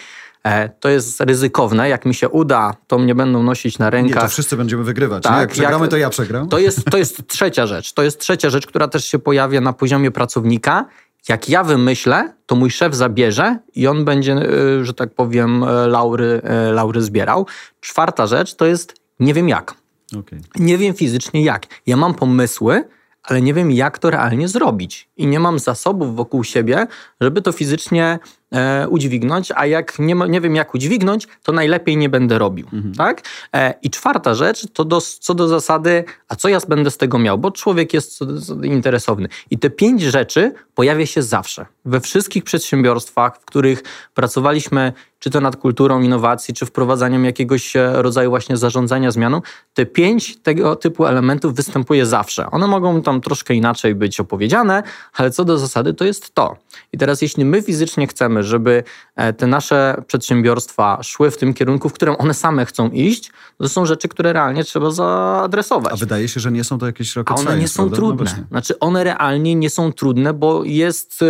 to 0.81 0.88
jest 0.88 1.20
ryzykowne. 1.20 1.88
Jak 1.88 2.07
mi 2.07 2.14
się 2.14 2.29
uda, 2.29 2.74
to 2.87 2.98
mnie 2.98 3.14
będą 3.14 3.42
nosić 3.42 3.79
na 3.79 3.90
rękach. 3.90 4.16
Nie, 4.16 4.22
to 4.22 4.29
wszyscy 4.29 4.57
będziemy 4.57 4.85
wygrywać. 4.85 5.22
Tak, 5.22 5.40
Jak 5.40 5.51
przegramy, 5.51 5.85
jak, 5.85 5.90
to 5.90 5.96
ja 5.96 6.11
przegram. 6.11 6.48
To 6.48 6.59
jest, 6.59 6.85
to 6.85 6.98
jest 6.98 7.27
trzecia 7.27 7.66
rzecz. 7.66 7.92
To 7.92 8.03
jest 8.03 8.20
trzecia 8.20 8.51
rzecz, 8.51 8.66
która 8.66 8.88
też 8.88 9.05
się 9.05 9.18
pojawia 9.18 9.61
na 9.61 9.72
poziomie 9.72 10.11
pracownika. 10.11 10.85
Jak 11.29 11.48
ja 11.48 11.64
wymyślę, 11.64 12.33
to 12.46 12.57
mój 12.57 12.70
szef 12.70 12.94
zabierze 12.94 13.59
i 13.74 13.87
on 13.87 14.05
będzie, 14.05 14.33
e, 14.33 14.85
że 14.85 14.94
tak 14.94 15.14
powiem, 15.14 15.64
e, 15.64 15.87
laury, 15.87 16.42
laury 16.72 17.03
zbierał. 17.03 17.46
Czwarta 17.81 18.27
rzecz 18.27 18.55
to 18.55 18.66
jest 18.66 18.94
nie 19.20 19.35
wiem 19.35 19.48
jak. 19.48 19.74
Okay. 20.18 20.40
Nie 20.57 20.79
wiem 20.79 20.94
fizycznie 20.94 21.42
jak. 21.42 21.66
Ja 21.87 21.96
mam 21.96 22.14
pomysły, 22.14 22.85
ale 23.22 23.42
nie 23.42 23.55
wiem, 23.55 23.70
jak 23.70 23.98
to 23.98 24.11
realnie 24.11 24.48
zrobić. 24.48 25.09
I 25.16 25.27
nie 25.27 25.40
mam 25.40 25.59
zasobów 25.59 26.16
wokół 26.16 26.44
siebie, 26.44 26.87
żeby 27.20 27.42
to 27.42 27.53
fizycznie 27.53 28.18
e, 28.53 28.89
udźwignąć, 28.89 29.53
a 29.55 29.67
jak 29.67 29.99
nie, 29.99 30.15
nie 30.15 30.41
wiem, 30.41 30.55
jak 30.55 30.75
udźwignąć, 30.75 31.29
to 31.43 31.53
najlepiej 31.53 31.97
nie 31.97 32.09
będę 32.09 32.39
robił. 32.39 32.67
Mhm. 32.73 32.95
Tak? 32.95 33.23
E, 33.55 33.75
I 33.83 33.91
czwarta 33.91 34.35
rzecz, 34.35 34.67
to 34.73 34.85
do, 34.85 35.01
co 35.01 35.35
do 35.35 35.49
zasady, 35.49 36.05
a 36.29 36.37
co 36.37 36.49
ja 36.49 36.59
będę 36.69 36.91
z 36.91 36.97
tego 36.97 37.19
miał, 37.19 37.39
bo 37.39 37.51
człowiek 37.51 37.95
jest 37.95 38.21
interesowny. 38.63 39.29
I 39.51 39.59
te 39.59 39.71
pięć 39.71 40.03
rzeczy 40.03 40.55
pojawia 40.75 41.07
się 41.07 41.23
zawsze. 41.23 41.67
We 41.85 42.01
wszystkich 42.01 42.45
przedsiębiorstwach, 42.45 43.37
w 43.37 43.45
których 43.45 43.83
pracowaliśmy 44.15 44.93
czy 45.19 45.31
to 45.31 45.41
nad 45.41 45.57
kulturą 45.57 46.03
innowacji, 46.03 46.55
czy 46.55 46.67
wprowadzaniem 46.67 47.25
jakiegoś 47.25 47.77
e, 47.77 48.03
rodzaju 48.03 48.31
właśnie 48.31 48.57
zarządzania 48.57 49.11
zmianą, 49.11 49.41
te 49.75 49.87
pięć 49.87 50.37
tego 50.37 50.77
typu 50.77 51.07
elementów 51.07 51.55
występuje 51.55 52.07
zawsze. 52.07 52.51
One 52.51 52.67
mogą 52.67 53.03
tam 53.03 53.21
troszkę 53.21 53.55
inaczej 53.55 53.95
być 53.95 54.21
opowiedziane, 54.21 54.83
ale 55.15 55.31
co 55.31 55.45
do 55.45 55.59
zasady 55.59 55.95
to 55.95 56.05
jest 56.05 56.35
to. 56.35 56.57
I 56.93 56.99
teraz 56.99 57.23
jeśli 57.23 57.45
my 57.45 57.62
fizycznie 57.62 58.07
chcemy, 58.07 58.43
żeby 58.43 58.83
e, 59.17 59.33
te 59.33 59.47
nasze 59.47 60.03
przedsiębiorstwa 60.07 61.03
szły 61.03 61.31
w 61.31 61.37
tym 61.37 61.55
kierunku, 61.55 61.88
w 61.88 61.93
którym 61.93 62.14
one 62.19 62.35
same 62.35 62.67
chcą 62.67 62.91
iść, 62.91 63.33
to 63.59 63.69
są 63.69 63.87
rzeczy, 63.87 64.09
które 64.09 64.33
realnie 64.33 64.64
trzeba 64.64 64.91
zaadresować. 64.91 65.93
A 65.93 65.97
wydaje 65.97 66.29
się, 66.29 66.41
że 66.41 66.53
nie 66.53 66.64
są 66.64 66.79
to 66.79 66.87
jakieś 66.87 67.17
rocket 67.17 67.37
A 67.37 67.41
one 67.41 67.59
nie 67.59 67.69
są 67.69 67.91
prawda? 67.91 67.97
No 67.97 67.97
trudne. 67.97 68.35
No 68.38 68.47
znaczy 68.51 68.79
one 68.79 69.05
realnie 69.05 69.55
nie 69.55 69.71
są 69.71 69.93
trudne, 69.93 70.35
bo 70.35 70.64
jest 70.64 71.25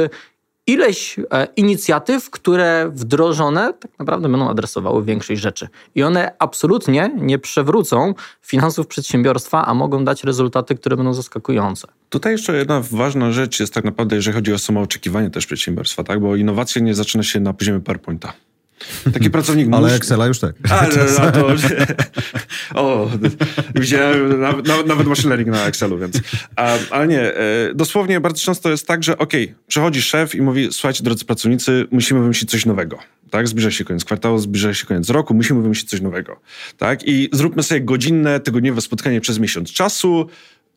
ileś 0.69 1.17
e, 1.19 1.49
inicjatyw, 1.57 2.31
które 2.31 2.91
wdrożone 2.93 3.73
tak 3.81 3.91
naprawdę 3.99 4.29
będą 4.29 4.49
adresowały 4.49 5.05
większość 5.05 5.41
rzeczy. 5.41 5.69
I 5.95 6.03
one 6.03 6.33
absolutnie 6.39 7.11
nie 7.17 7.39
przewrócą 7.39 8.15
finansów 8.43 8.87
przedsiębiorstwa, 8.87 9.67
a 9.67 9.75
mogą 9.75 10.05
dać 10.05 10.25
rezultaty, 10.25 10.75
które 10.75 10.97
będą 10.97 11.15
zaskakujące. 11.15 11.89
Tutaj 12.09 12.33
jeszcze 12.33 12.57
jedna 12.57 12.83
ważna 12.91 13.33
rzecz 13.33 13.61
jest 13.61 13.75
tak 13.75 13.85
naprawdę, 13.85 14.17
jeżeli 14.17 14.35
chodzi 14.35 14.53
o 14.53 14.59
samo 14.59 14.81
oczekiwanie 14.81 15.31
też 15.31 15.47
przedsiębiorstwa, 15.47 16.05
tak? 16.05 16.21
bo 16.21 16.37
innowacja 16.37 16.83
nie 16.83 16.95
zaczyna 16.95 17.23
się 17.23 17.41
na 17.41 17.53
poziomie 17.53 17.81
PowerPointa. 17.81 18.33
Taki 19.12 19.31
pracownik 19.31 19.69
Ale 19.73 19.83
musi... 19.83 19.95
Excela 19.95 20.27
już 20.27 20.38
tak. 20.38 20.55
Ale, 20.71 20.88
a 21.19 21.31
to, 21.37 21.47
o, 22.81 23.11
widziałem 23.75 24.41
nawet, 24.41 24.87
nawet 24.87 25.07
machine 25.07 25.29
learning 25.29 25.49
na 25.49 25.67
Excelu, 25.67 25.99
więc... 25.99 26.21
Ale 26.91 27.09
nie, 27.09 27.21
e, 27.21 27.75
dosłownie 27.75 28.21
bardzo 28.21 28.41
często 28.45 28.71
jest 28.71 28.87
tak, 28.87 29.05
że 29.05 29.19
okej, 29.19 29.45
okay, 29.45 29.57
przychodzi 29.67 30.03
szef 30.03 30.35
i 30.35 30.43
mówi, 30.43 30.69
słuchajcie, 30.73 31.05
drodzy 31.05 31.25
pracownicy, 31.25 31.87
musimy 31.91 32.21
wymyślić 32.21 32.51
coś 32.51 32.67
nowego. 32.67 32.99
Tak, 33.31 33.49
zbliża 33.49 33.71
się 33.71 33.85
koniec 33.85 34.05
kwartału, 34.05 34.38
zbliża 34.38 34.75
się 34.75 34.87
koniec 34.87 35.11
roku, 35.11 35.35
musimy 35.35 35.62
wymyślić 35.62 35.91
coś 35.91 36.01
nowego. 36.01 36.41
Tak, 36.79 37.09
i 37.09 37.29
zróbmy 37.33 37.62
sobie 37.62 37.81
godzinne, 37.81 38.41
tygodniowe 38.41 38.81
spotkanie 38.81 39.21
przez 39.21 39.38
miesiąc 39.38 39.73
czasu, 39.73 40.29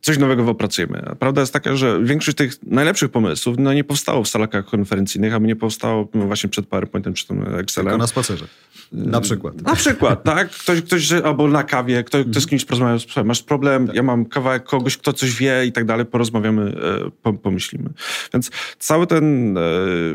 coś 0.02 0.18
nowego 0.18 0.50
opracujemy. 0.50 1.04
Prawda 1.20 1.42
jest 1.42 1.54
taka, 1.54 1.76
że 1.76 2.04
większość 2.04 2.38
tych 2.38 2.54
najlepszych 2.64 3.12
pomysłów 3.12 3.56
no, 3.60 3.74
nie 3.74 3.84
powstało 3.84 4.24
w 4.24 4.28
salach 4.28 4.50
konferencyjnych, 4.66 5.34
albo 5.34 5.48
nie 5.48 5.56
powstało 5.56 6.08
no, 6.14 6.26
właśnie 6.26 6.50
przed 6.50 6.68
PowerPointem 6.68 7.14
czy 7.14 7.28
tym 7.28 7.56
Excelem. 7.56 7.88
Tylko 7.88 7.98
na 7.98 8.08
spacerze. 8.08 8.46
Na 8.92 9.22
przykład. 9.22 9.62
Na 9.62 9.76
przykład, 9.76 10.24
tak. 10.24 10.50
Ktoś, 10.50 10.82
ktoś 10.82 11.12
albo 11.12 11.48
na 11.48 11.64
kawie, 11.64 12.04
ktoś, 12.04 12.26
ktoś 12.32 12.44
z 12.44 12.48
kimś 12.48 12.66
porozmawiał, 12.66 13.00
słuchaj, 13.00 13.24
masz 13.24 13.44
problem, 13.44 13.88
tak. 13.88 13.96
ja 13.96 14.04
mam 14.04 14.26
kawałek 14.26 14.64
kogoś, 14.64 14.98
kto 14.98 15.14
coś 15.14 15.36
wie 15.36 15.66
i 15.66 15.72
tak 15.72 15.86
dalej, 15.86 16.06
porozmawiamy, 16.06 16.74
e, 17.26 17.34
pomyślimy. 17.34 17.90
Więc 18.34 18.52
cały 18.80 19.08
ten, 19.08 19.58
e, 19.58 19.62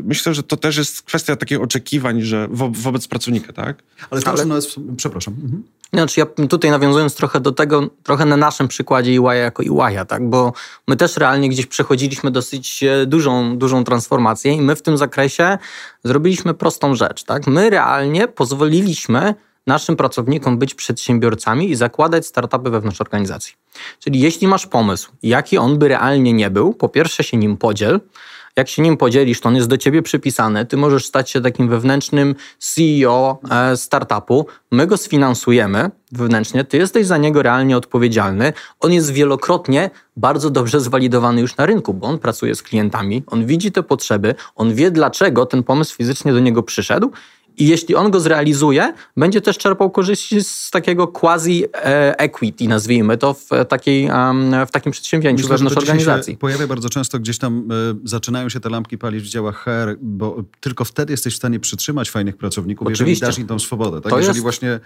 myślę, 0.03 0.33
że 0.33 0.43
to 0.43 0.57
też 0.57 0.77
jest 0.77 1.01
kwestia 1.01 1.35
takich 1.35 1.61
oczekiwań, 1.61 2.21
że 2.21 2.47
wo, 2.51 2.69
wobec 2.69 3.07
pracownika, 3.07 3.53
tak? 3.53 3.83
Ale 4.09 4.21
to 4.21 4.31
Ale... 4.31 4.45
No 4.45 4.55
jest, 4.55 4.75
przepraszam. 4.97 5.33
Mhm. 5.43 5.63
Znaczy 5.93 6.19
ja 6.19 6.25
tutaj 6.25 6.71
nawiązując 6.71 7.15
trochę 7.15 7.39
do 7.39 7.51
tego, 7.51 7.89
trochę 8.03 8.25
na 8.25 8.37
naszym 8.37 8.67
przykładzie 8.67 9.11
EY 9.11 9.37
jako 9.37 9.63
EY, 9.85 10.05
tak? 10.05 10.29
bo 10.29 10.53
my 10.87 10.95
też 10.95 11.17
realnie 11.17 11.49
gdzieś 11.49 11.65
przechodziliśmy 11.65 12.31
dosyć 12.31 12.83
e, 12.83 13.05
dużą, 13.05 13.57
dużą 13.57 13.83
transformację 13.83 14.53
i 14.53 14.61
my 14.61 14.75
w 14.75 14.81
tym 14.81 14.97
zakresie 14.97 15.57
zrobiliśmy 16.03 16.53
prostą 16.53 16.95
rzecz. 16.95 17.23
Tak? 17.23 17.47
My 17.47 17.69
realnie 17.69 18.27
pozwoliliśmy 18.27 19.35
naszym 19.67 19.95
pracownikom 19.95 20.57
być 20.57 20.75
przedsiębiorcami 20.75 21.69
i 21.69 21.75
zakładać 21.75 22.25
startupy 22.25 22.69
wewnątrz 22.69 23.01
organizacji. 23.01 23.53
Czyli 23.99 24.19
jeśli 24.19 24.47
masz 24.47 24.67
pomysł, 24.67 25.11
jaki 25.23 25.57
on 25.57 25.79
by 25.79 25.87
realnie 25.87 26.33
nie 26.33 26.49
był, 26.49 26.73
po 26.73 26.89
pierwsze 26.89 27.23
się 27.23 27.37
nim 27.37 27.57
podziel, 27.57 27.99
jak 28.57 28.69
się 28.69 28.81
nim 28.81 28.97
podzielisz, 28.97 29.41
to 29.41 29.49
on 29.49 29.55
jest 29.55 29.67
do 29.67 29.77
ciebie 29.77 30.01
przypisany, 30.01 30.65
ty 30.65 30.77
możesz 30.77 31.05
stać 31.05 31.29
się 31.29 31.41
takim 31.41 31.69
wewnętrznym 31.69 32.35
CEO 32.59 33.39
e, 33.51 33.77
startupu, 33.77 34.45
my 34.71 34.87
go 34.87 34.97
sfinansujemy 34.97 35.91
wewnętrznie, 36.11 36.63
ty 36.63 36.77
jesteś 36.77 37.05
za 37.05 37.17
niego 37.17 37.41
realnie 37.41 37.77
odpowiedzialny, 37.77 38.53
on 38.79 38.93
jest 38.93 39.11
wielokrotnie 39.11 39.89
bardzo 40.17 40.49
dobrze 40.49 40.79
zwalidowany 40.79 41.41
już 41.41 41.57
na 41.57 41.65
rynku, 41.65 41.93
bo 41.93 42.07
on 42.07 42.19
pracuje 42.19 42.55
z 42.55 42.63
klientami, 42.63 43.23
on 43.27 43.45
widzi 43.45 43.71
te 43.71 43.83
potrzeby, 43.83 44.35
on 44.55 44.73
wie 44.73 44.91
dlaczego 44.91 45.45
ten 45.45 45.63
pomysł 45.63 45.95
fizycznie 45.95 46.33
do 46.33 46.39
niego 46.39 46.63
przyszedł 46.63 47.11
i 47.57 47.67
jeśli 47.67 47.95
on 47.95 48.11
go 48.11 48.19
zrealizuje, 48.19 48.93
będzie 49.17 49.41
też 49.41 49.57
czerpał 49.57 49.89
korzyści 49.89 50.43
z 50.43 50.69
takiego 50.71 51.07
quasi 51.07 51.65
e, 51.73 52.19
equity, 52.19 52.67
nazwijmy 52.67 53.17
to, 53.17 53.33
w, 53.33 53.49
takiej, 53.69 54.09
w 54.67 54.71
takim 54.71 54.91
przedsięwzięciu 54.91 55.43
Myślę, 55.43 55.57
wewnątrz 55.57 55.77
organizacji. 55.77 56.37
pojawia 56.37 56.67
bardzo 56.67 56.89
często 56.89 57.19
gdzieś 57.19 57.37
tam 57.37 57.69
e, 57.71 57.73
zaczynają 58.03 58.49
się 58.49 58.59
te 58.59 58.69
lampki 58.69 58.97
palić 58.97 59.23
w 59.23 59.27
działach 59.27 59.55
HR, 59.55 59.97
bo 60.01 60.43
tylko 60.59 60.85
wtedy 60.85 61.13
jesteś 61.13 61.33
w 61.33 61.37
stanie 61.37 61.59
przytrzymać 61.59 62.09
fajnych 62.09 62.37
pracowników, 62.37 62.87
Oczywiście. 62.87 63.25
jeżeli 63.25 63.35
dasz 63.35 63.39
im 63.39 63.47
tą 63.47 63.59
swobodę. 63.59 64.01
Tak? 64.01 64.11
jeżeli 64.11 64.27
jest... 64.27 64.41
właśnie 64.41 64.69
e, 64.69 64.79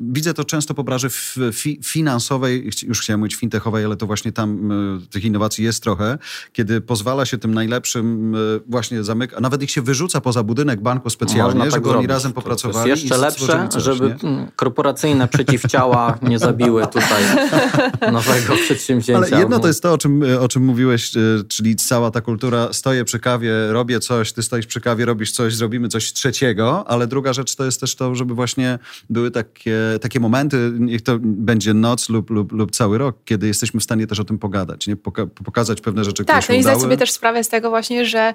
widzę 0.00 0.34
to 0.34 0.44
często 0.44 0.74
po 0.74 0.84
branży 0.84 1.08
fi, 1.52 1.80
finansowej, 1.82 2.70
już 2.86 3.00
chciałem 3.00 3.20
mówić 3.20 3.34
fintechowej, 3.34 3.84
ale 3.84 3.96
to 3.96 4.06
właśnie 4.06 4.32
tam 4.32 4.72
tych 5.10 5.24
innowacji 5.24 5.64
jest 5.64 5.82
trochę, 5.82 6.18
kiedy 6.52 6.80
pozwala 6.80 7.26
się 7.26 7.38
tym 7.38 7.54
najlepszym 7.54 8.36
właśnie 8.66 9.04
zamyka, 9.04 9.40
nawet 9.40 9.62
ich 9.62 9.70
się 9.70 9.82
wyrzuca 9.82 10.20
poza 10.20 10.42
budynek 10.42 10.80
banku 10.80 11.10
specjalnie, 11.10 11.60
tak 11.60 11.70
żeby 11.70 11.93
zrobić. 11.94 12.10
oni 12.10 12.14
razem 12.14 12.32
popracowali. 12.32 12.84
To 12.84 12.88
jest 12.88 13.02
jeszcze 13.02 13.18
lepsze, 13.18 13.68
coś, 13.70 13.82
żeby 13.82 14.16
nie? 14.22 14.46
korporacyjne 14.56 15.28
przeciwciała 15.28 16.18
nie 16.30 16.38
zabiły 16.38 16.86
tutaj 16.86 17.22
nowego 18.12 18.54
przedsięwzięcia. 18.56 19.26
Ale 19.26 19.40
jedno 19.40 19.58
to 19.58 19.66
jest 19.66 19.82
to, 19.82 19.92
o 19.92 19.98
czym, 19.98 20.24
o 20.40 20.48
czym 20.48 20.64
mówiłeś, 20.64 21.16
e, 21.16 21.20
czyli 21.48 21.76
cała 21.76 22.10
ta 22.10 22.20
kultura, 22.20 22.72
stoję 22.72 23.04
przy 23.04 23.18
kawie, 23.18 23.52
robię 23.72 24.00
coś, 24.00 24.32
ty 24.32 24.42
stoisz 24.42 24.66
przy 24.66 24.80
kawie, 24.80 25.04
robisz 25.04 25.32
coś, 25.32 25.54
zrobimy 25.54 25.88
coś 25.88 26.12
trzeciego, 26.12 26.84
ale 26.88 27.06
druga 27.06 27.32
rzecz 27.32 27.54
to 27.54 27.64
jest 27.64 27.80
też 27.80 27.96
to, 27.96 28.14
żeby 28.14 28.34
właśnie 28.34 28.78
były 29.10 29.30
takie, 29.30 29.78
takie 30.00 30.20
momenty, 30.20 30.72
niech 30.78 31.02
to 31.02 31.18
będzie 31.20 31.74
noc 31.74 32.08
lub, 32.08 32.30
lub, 32.30 32.52
lub 32.52 32.70
cały 32.70 32.98
rok, 32.98 33.16
kiedy 33.24 33.46
jesteśmy 33.46 33.80
w 33.80 33.82
stanie 33.82 34.06
też 34.06 34.20
o 34.20 34.24
tym 34.24 34.38
pogadać, 34.38 34.86
nie? 34.86 34.96
Poka 34.96 35.26
pokazać 35.26 35.80
pewne 35.80 36.04
rzeczy, 36.04 36.24
tak, 36.24 36.36
które 36.36 36.46
się 36.46 36.52
no 36.52 36.58
i 36.58 36.62
zdać 36.62 36.80
sobie 36.80 36.96
też 36.96 37.10
sprawę 37.10 37.44
z 37.44 37.48
tego 37.48 37.70
właśnie, 37.70 38.06
że 38.06 38.34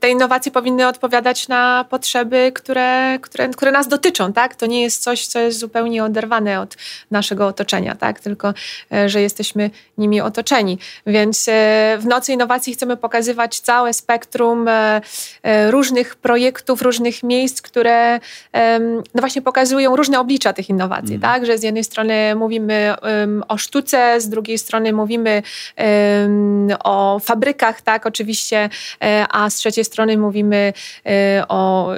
te 0.00 0.10
innowacje 0.10 0.52
powinny 0.52 0.88
odpowiadać 0.88 1.48
na 1.48 1.84
potrzeby, 1.90 2.52
które, 2.54 3.18
które, 3.22 3.48
które 3.48 3.72
nas 3.72 3.88
dotyczą, 3.88 4.32
tak? 4.32 4.54
To 4.54 4.66
nie 4.66 4.82
jest 4.82 5.02
coś, 5.02 5.26
co 5.26 5.38
jest 5.38 5.58
zupełnie 5.58 6.04
oderwane 6.04 6.60
od 6.60 6.76
naszego 7.10 7.46
otoczenia, 7.46 7.94
tak? 7.94 8.20
Tylko, 8.20 8.54
e, 8.92 9.08
że 9.08 9.22
jesteśmy 9.22 9.70
nimi 9.98 10.20
otoczeni. 10.20 10.78
Więc 11.06 11.48
e, 11.48 11.52
w 11.98 12.06
Nocy 12.06 12.32
Innowacji 12.32 12.74
chcemy 12.74 12.96
pokazywać 12.96 13.60
całe 13.60 13.92
spektrum 13.92 14.68
e, 14.68 15.00
różnych 15.70 16.16
projektów, 16.16 16.82
różnych 16.82 17.22
miejsc, 17.22 17.62
które 17.62 18.20
no 19.14 19.20
właśnie 19.20 19.42
pokazują 19.42 19.96
różne 19.96 20.20
oblicza 20.20 20.52
tych 20.52 20.68
innowacji, 20.68 21.14
mm. 21.14 21.20
tak? 21.20 21.46
Że 21.46 21.58
z 21.58 21.62
jednej 21.62 21.84
strony 21.84 22.34
mówimy 22.34 22.94
o 23.48 23.58
sztuce, 23.58 24.20
z 24.20 24.28
drugiej 24.28 24.58
strony 24.58 24.92
mówimy 24.92 25.42
o 26.84 27.18
fabrykach, 27.18 27.82
tak? 27.82 28.06
Oczywiście, 28.06 28.68
a 29.34 29.50
z 29.50 29.54
trzeciej 29.54 29.84
strony 29.84 30.18
mówimy 30.18 30.72
o 31.48 31.90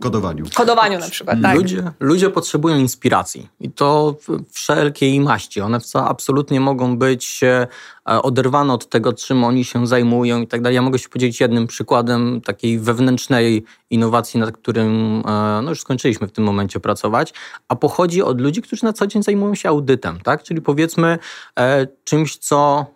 kodowaniu. 0.00 0.44
Kodowaniu 0.54 0.98
na 0.98 1.10
przykład, 1.10 1.38
tak. 1.42 1.56
Ludzie, 1.56 1.92
ludzie 2.00 2.30
potrzebują 2.30 2.76
inspiracji 2.76 3.48
i 3.60 3.70
to 3.70 4.16
wszelkiej 4.50 5.20
maści. 5.20 5.60
One 5.60 5.78
absolutnie 5.94 6.60
mogą 6.60 6.98
być 6.98 7.40
e, 7.42 7.66
oderwane 8.04 8.72
od 8.72 8.88
tego, 8.88 9.12
czym 9.12 9.44
oni 9.44 9.64
się 9.64 9.86
zajmują 9.86 10.40
i 10.40 10.46
tak 10.46 10.62
dalej. 10.62 10.74
Ja 10.74 10.82
mogę 10.82 10.98
się 10.98 11.08
podzielić 11.08 11.40
jednym 11.40 11.66
przykładem 11.66 12.40
takiej 12.40 12.78
wewnętrznej 12.78 13.64
innowacji, 13.90 14.40
nad 14.40 14.52
którym 14.52 15.22
e, 15.26 15.60
no 15.62 15.70
już 15.70 15.80
skończyliśmy 15.80 16.26
w 16.26 16.32
tym 16.32 16.44
momencie 16.44 16.80
pracować, 16.80 17.34
a 17.68 17.76
pochodzi 17.76 18.22
od 18.22 18.40
ludzi, 18.40 18.62
którzy 18.62 18.84
na 18.84 18.92
co 18.92 19.06
dzień 19.06 19.22
zajmują 19.22 19.54
się 19.54 19.68
audytem, 19.68 20.20
tak? 20.20 20.42
Czyli 20.42 20.62
powiedzmy 20.62 21.18
e, 21.58 21.86
czymś, 22.04 22.36
co 22.36 22.86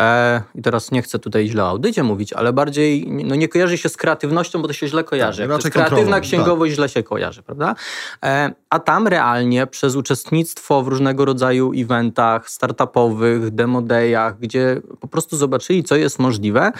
E, 0.00 0.42
I 0.54 0.62
teraz 0.62 0.90
nie 0.90 1.02
chcę 1.02 1.18
tutaj 1.18 1.48
źle 1.48 1.64
o 1.64 1.68
audycie 1.68 2.02
mówić, 2.02 2.32
ale 2.32 2.52
bardziej 2.52 3.06
no 3.08 3.34
nie 3.34 3.48
kojarzy 3.48 3.78
się 3.78 3.88
z 3.88 3.96
kreatywnością, 3.96 4.62
bo 4.62 4.68
to 4.68 4.74
się 4.74 4.88
źle 4.88 5.04
kojarzy. 5.04 5.42
Tak, 5.42 5.48
to 5.48 5.54
jest 5.54 5.70
kreatywna 5.70 6.20
księgowość 6.20 6.72
tak. 6.72 6.76
źle 6.76 6.88
się 6.88 7.02
kojarzy, 7.02 7.42
prawda? 7.42 7.74
E, 8.24 8.52
a 8.70 8.78
tam 8.78 9.08
realnie 9.08 9.66
przez 9.66 9.96
uczestnictwo 9.96 10.82
w 10.82 10.88
różnego 10.88 11.24
rodzaju 11.24 11.72
eventach 11.76 12.50
startupowych, 12.50 13.50
demodejach, 13.50 14.38
gdzie 14.38 14.80
po 15.00 15.08
prostu 15.08 15.36
zobaczyli, 15.36 15.84
co 15.84 15.96
jest 15.96 16.18
możliwe, 16.18 16.72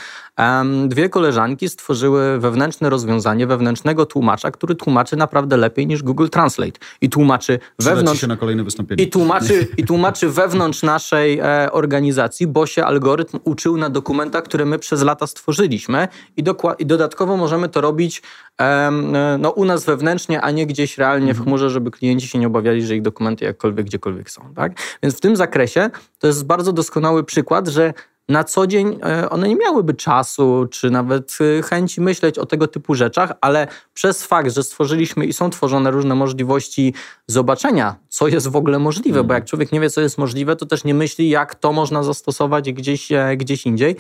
dwie 0.87 1.09
koleżanki 1.09 1.69
stworzyły 1.69 2.39
wewnętrzne 2.39 2.91
rozwiązanie 2.91 3.47
wewnętrznego 3.47 4.07
tłumacza, 4.07 4.51
który 4.51 4.75
tłumaczy 4.75 5.17
naprawdę 5.17 5.57
lepiej 5.57 5.87
niż 5.87 6.03
Google 6.03 6.29
Translate. 6.29 6.79
I 7.01 7.11
tłumaczy 7.11 7.59
wewnątrz... 7.79 8.21
się 8.21 8.27
na 8.27 8.37
kolejne 8.37 8.65
wystąpienie. 8.65 9.05
I 9.05 9.11
tłumaczy, 9.11 9.69
i 9.77 9.85
tłumaczy 9.85 10.29
wewnątrz 10.29 10.83
naszej 10.83 11.39
e, 11.39 11.73
organizacji, 11.73 12.47
bo 12.47 12.67
się 12.67 12.85
algorytm 12.85 13.04
uczył 13.45 13.77
na 13.77 13.91
dokumentach, 13.91 14.45
które 14.45 14.65
my 14.65 14.79
przez 14.79 15.03
lata 15.03 15.27
stworzyliśmy 15.27 16.09
i, 16.37 16.45
i 16.79 16.87
dodatkowo 16.87 17.37
możemy 17.37 17.69
to 17.69 17.81
robić 17.81 18.23
um, 18.61 19.17
no, 19.39 19.51
u 19.51 19.65
nas 19.65 19.85
wewnętrznie, 19.85 20.41
a 20.41 20.51
nie 20.51 20.67
gdzieś 20.67 20.99
realnie 20.99 21.27
w 21.27 21.31
mhm. 21.31 21.45
chmurze, 21.45 21.71
żeby 21.71 21.91
klienci 21.91 22.29
się 22.29 22.39
nie 22.39 22.47
obawiali, 22.47 22.87
że 22.87 22.97
ich 22.97 23.03
dokumenty 23.03 23.45
jakkolwiek, 23.45 23.87
gdziekolwiek 23.87 24.31
są. 24.31 24.55
Tak? 24.55 24.73
Więc 25.03 25.17
w 25.17 25.21
tym 25.21 25.37
zakresie 25.37 25.91
to 26.19 26.27
jest 26.27 26.47
bardzo 26.47 26.73
doskonały 26.73 27.25
przykład, 27.25 27.69
że 27.69 27.95
na 28.29 28.45
co 28.45 28.67
dzień 28.67 28.99
e, 29.03 29.31
one 29.31 29.49
nie 29.49 29.57
miałyby 29.57 29.95
czasu, 29.95 30.67
czy 30.71 30.91
nawet 30.91 31.39
e, 31.59 31.63
chęci 31.63 32.01
myśleć 32.01 32.39
o 32.39 32.47
tego 32.47 32.67
typu 32.67 32.95
rzeczach, 32.95 33.33
ale 33.41 33.69
przez 33.95 34.25
fakt, 34.25 34.53
że 34.53 34.63
stworzyliśmy 34.63 35.27
i 35.27 35.33
są 35.33 35.51
tworzone 35.51 35.91
różne 35.91 36.15
możliwości 36.15 36.95
zobaczenia, 37.27 37.97
co 38.09 38.29
jest 38.29 38.49
w 38.49 38.57
ogóle 38.57 38.79
możliwe, 38.79 39.19
mm. 39.19 39.27
bo 39.27 39.35
jak 39.35 39.45
człowiek 39.45 39.73
nie 39.73 39.81
wie, 39.81 39.91
co 39.91 40.01
jest 40.01 40.19
możliwe, 40.19 40.57
to 40.57 40.67
też 40.67 40.85
nie 40.85 40.95
myśli, 40.95 41.29
jak 41.29 41.55
to 41.55 41.73
można 41.73 42.03
zastosować 42.03 42.73
gdzieś, 42.73 43.13
e, 43.13 43.37
gdzieś 43.37 43.67
indziej. 43.67 43.97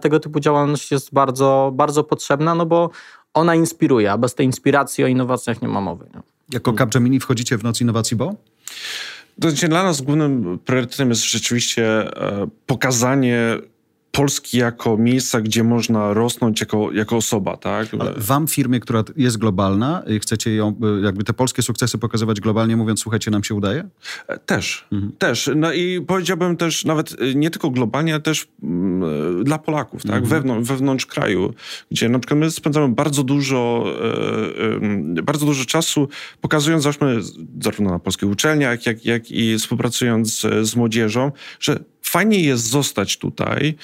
Tego 0.00 0.20
typu 0.20 0.40
działalność 0.40 0.90
jest 0.90 1.12
bardzo, 1.12 1.70
bardzo 1.74 2.04
potrzebna, 2.04 2.54
no 2.54 2.66
bo 2.66 2.90
ona 3.34 3.54
inspiruje, 3.54 4.12
a 4.12 4.18
bez 4.18 4.34
tej 4.34 4.46
inspiracji 4.46 5.04
o 5.04 5.06
innowacjach 5.06 5.62
nie 5.62 5.68
ma 5.68 5.80
mowy. 5.80 6.06
Nie? 6.14 6.20
Jako 6.52 6.72
Capgemini 6.72 7.20
wchodzicie 7.20 7.58
w 7.58 7.64
Noc 7.64 7.80
Innowacji 7.80 8.16
BO? 8.16 8.34
To 9.40 9.50
znaczy 9.50 9.68
dla 9.68 9.82
nas 9.82 10.00
głównym 10.00 10.58
priorytetem 10.58 11.08
jest 11.08 11.24
rzeczywiście 11.24 11.86
e, 11.86 12.46
pokazanie 12.66 13.38
Polski 14.14 14.58
jako 14.58 14.96
miejsca, 14.96 15.40
gdzie 15.40 15.64
można 15.64 16.12
rosnąć 16.12 16.60
jako, 16.60 16.92
jako 16.92 17.16
osoba, 17.16 17.56
tak? 17.56 17.88
Ale 17.98 18.14
wam 18.16 18.46
firmie, 18.46 18.80
która 18.80 19.04
jest 19.16 19.36
globalna, 19.38 20.02
chcecie 20.20 20.54
ją, 20.54 20.74
jakby 21.02 21.24
te 21.24 21.32
polskie 21.32 21.62
sukcesy 21.62 21.98
pokazywać 21.98 22.40
globalnie, 22.40 22.76
mówiąc, 22.76 23.00
słuchajcie, 23.00 23.30
nam 23.30 23.44
się 23.44 23.54
udaje? 23.54 23.88
E, 24.28 24.38
też, 24.38 24.86
mhm. 24.92 25.12
też. 25.12 25.50
No 25.56 25.72
i 25.72 26.00
powiedziałbym 26.00 26.56
też 26.56 26.84
nawet 26.84 27.16
e, 27.20 27.34
nie 27.34 27.50
tylko 27.50 27.70
globalnie, 27.70 28.12
ale 28.14 28.22
też 28.22 28.46
mm, 28.62 29.44
dla 29.44 29.58
Polaków, 29.58 30.02
tak? 30.02 30.22
Mhm. 30.22 30.26
Wewnątrz, 30.26 30.68
wewnątrz 30.68 31.06
kraju, 31.06 31.54
gdzie 31.90 32.08
na 32.08 32.18
przykład 32.18 32.40
my 32.40 32.50
spędzamy 32.50 32.94
bardzo 32.94 33.22
dużo, 33.22 33.84
bardzo 35.22 35.46
dużo 35.46 35.64
czasu 35.64 36.08
pokazując, 36.40 36.82
załóżmy, 36.82 37.20
zarówno 37.62 37.90
na 37.90 37.98
polskich 37.98 38.28
uczelniach, 38.28 38.86
jak, 38.86 39.04
jak 39.04 39.30
i 39.30 39.58
współpracując 39.58 40.40
z 40.62 40.76
młodzieżą, 40.76 41.32
że 41.60 41.84
fajnie 42.04 42.40
jest 42.40 42.70
zostać 42.70 43.16
tutaj, 43.16 43.74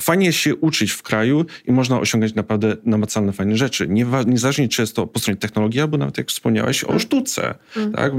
fajnie 0.00 0.26
jest 0.26 0.38
się 0.38 0.56
uczyć 0.56 0.90
w 0.92 1.02
kraju 1.02 1.46
i 1.66 1.72
można 1.72 2.00
osiągać 2.00 2.34
naprawdę 2.34 2.76
namacalne, 2.84 3.32
fajne 3.32 3.56
rzeczy. 3.56 3.88
Niezależnie, 4.26 4.68
czy 4.68 4.82
jest 4.82 4.96
to 4.96 5.06
po 5.06 5.18
stronie 5.18 5.36
technologii, 5.36 5.80
albo 5.80 5.98
nawet 5.98 6.18
jak 6.18 6.28
wspomniałeś 6.28 6.84
o 6.84 6.98
sztuce. 6.98 7.54
Mm. 7.76 7.92
Tak? 7.92 8.12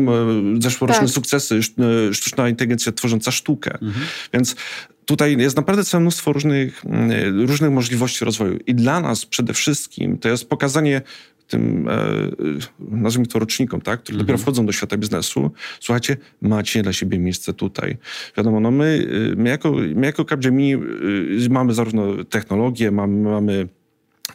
Zeszłoroczne 0.60 1.04
tak. 1.04 1.14
sukcesy, 1.14 1.60
e, 2.10 2.14
sztuczna 2.14 2.50
inteligencja 2.50 2.92
tworząca 2.92 3.32
sztukę. 3.32 3.78
Mm 3.82 3.94
-hmm. 3.94 4.30
Więc 4.34 4.56
tutaj 5.06 5.38
jest 5.38 5.58
naprawdę 5.58 5.84
całe 5.84 6.02
mnóstwo 6.02 6.34
różnych, 6.34 6.86
mm, 6.86 7.48
różnych 7.48 7.72
możliwości 7.72 8.26
rozwoju. 8.26 8.60
I 8.68 8.76
dla 8.76 9.02
nas 9.02 9.26
przede 9.26 9.54
wszystkim 9.54 10.18
to 10.18 10.30
jest 10.30 10.50
pokazanie 10.50 11.02
tym, 11.50 11.90
e, 11.90 11.96
nazwijmy 12.80 13.28
to 13.28 13.40
rocznikom, 13.40 13.82
tak, 13.82 14.00
dopiero 14.00 14.20
mhm. 14.20 14.40
wchodzą 14.40 14.66
do 14.66 14.72
świata 14.72 14.98
biznesu, 14.98 15.52
słuchajcie, 15.80 16.18
macie 16.42 16.82
dla 16.82 16.94
siebie 16.94 17.20
miejsce 17.20 17.54
tutaj. 17.54 17.98
Wiadomo, 18.38 18.60
no 18.60 18.72
my, 18.72 19.08
my 19.38 19.50
jako, 19.50 19.72
my 19.72 20.06
jako 20.06 20.26
Capgemini 20.26 20.76
mamy 21.50 21.74
zarówno 21.74 22.24
technologię, 22.24 22.92
mamy, 22.92 23.30
mamy 23.30 23.68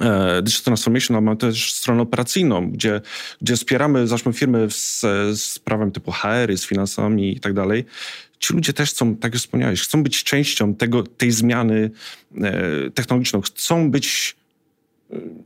e, 0.01 0.43
Digital 0.43 0.65
Transformation, 0.65 1.17
ale 1.17 1.25
mamy 1.25 1.37
też 1.37 1.73
stronę 1.73 2.03
operacyjną, 2.03 2.71
gdzie, 2.71 3.01
gdzie 3.43 3.57
wspieramy, 3.57 4.07
załóżmy, 4.07 4.33
firmy 4.33 4.67
z, 4.71 5.01
z 5.41 5.59
prawem 5.59 5.91
typu 5.91 6.13
HR, 6.13 6.57
z 6.57 6.67
finansami 6.67 7.37
i 7.37 7.41
tak 7.41 7.53
dalej. 7.53 7.85
Ci 8.39 8.55
ludzie 8.55 8.73
też 8.73 8.91
chcą, 8.91 9.17
tak 9.17 9.35
jak 9.35 9.41
wspomniałeś, 9.41 9.83
chcą 9.83 10.03
być 10.03 10.25
częścią 10.25 10.75
tego, 10.75 11.03
tej 11.03 11.31
zmiany 11.31 11.91
e, 12.37 12.91
technologiczną, 12.91 13.41
chcą 13.41 13.91
być 13.91 14.37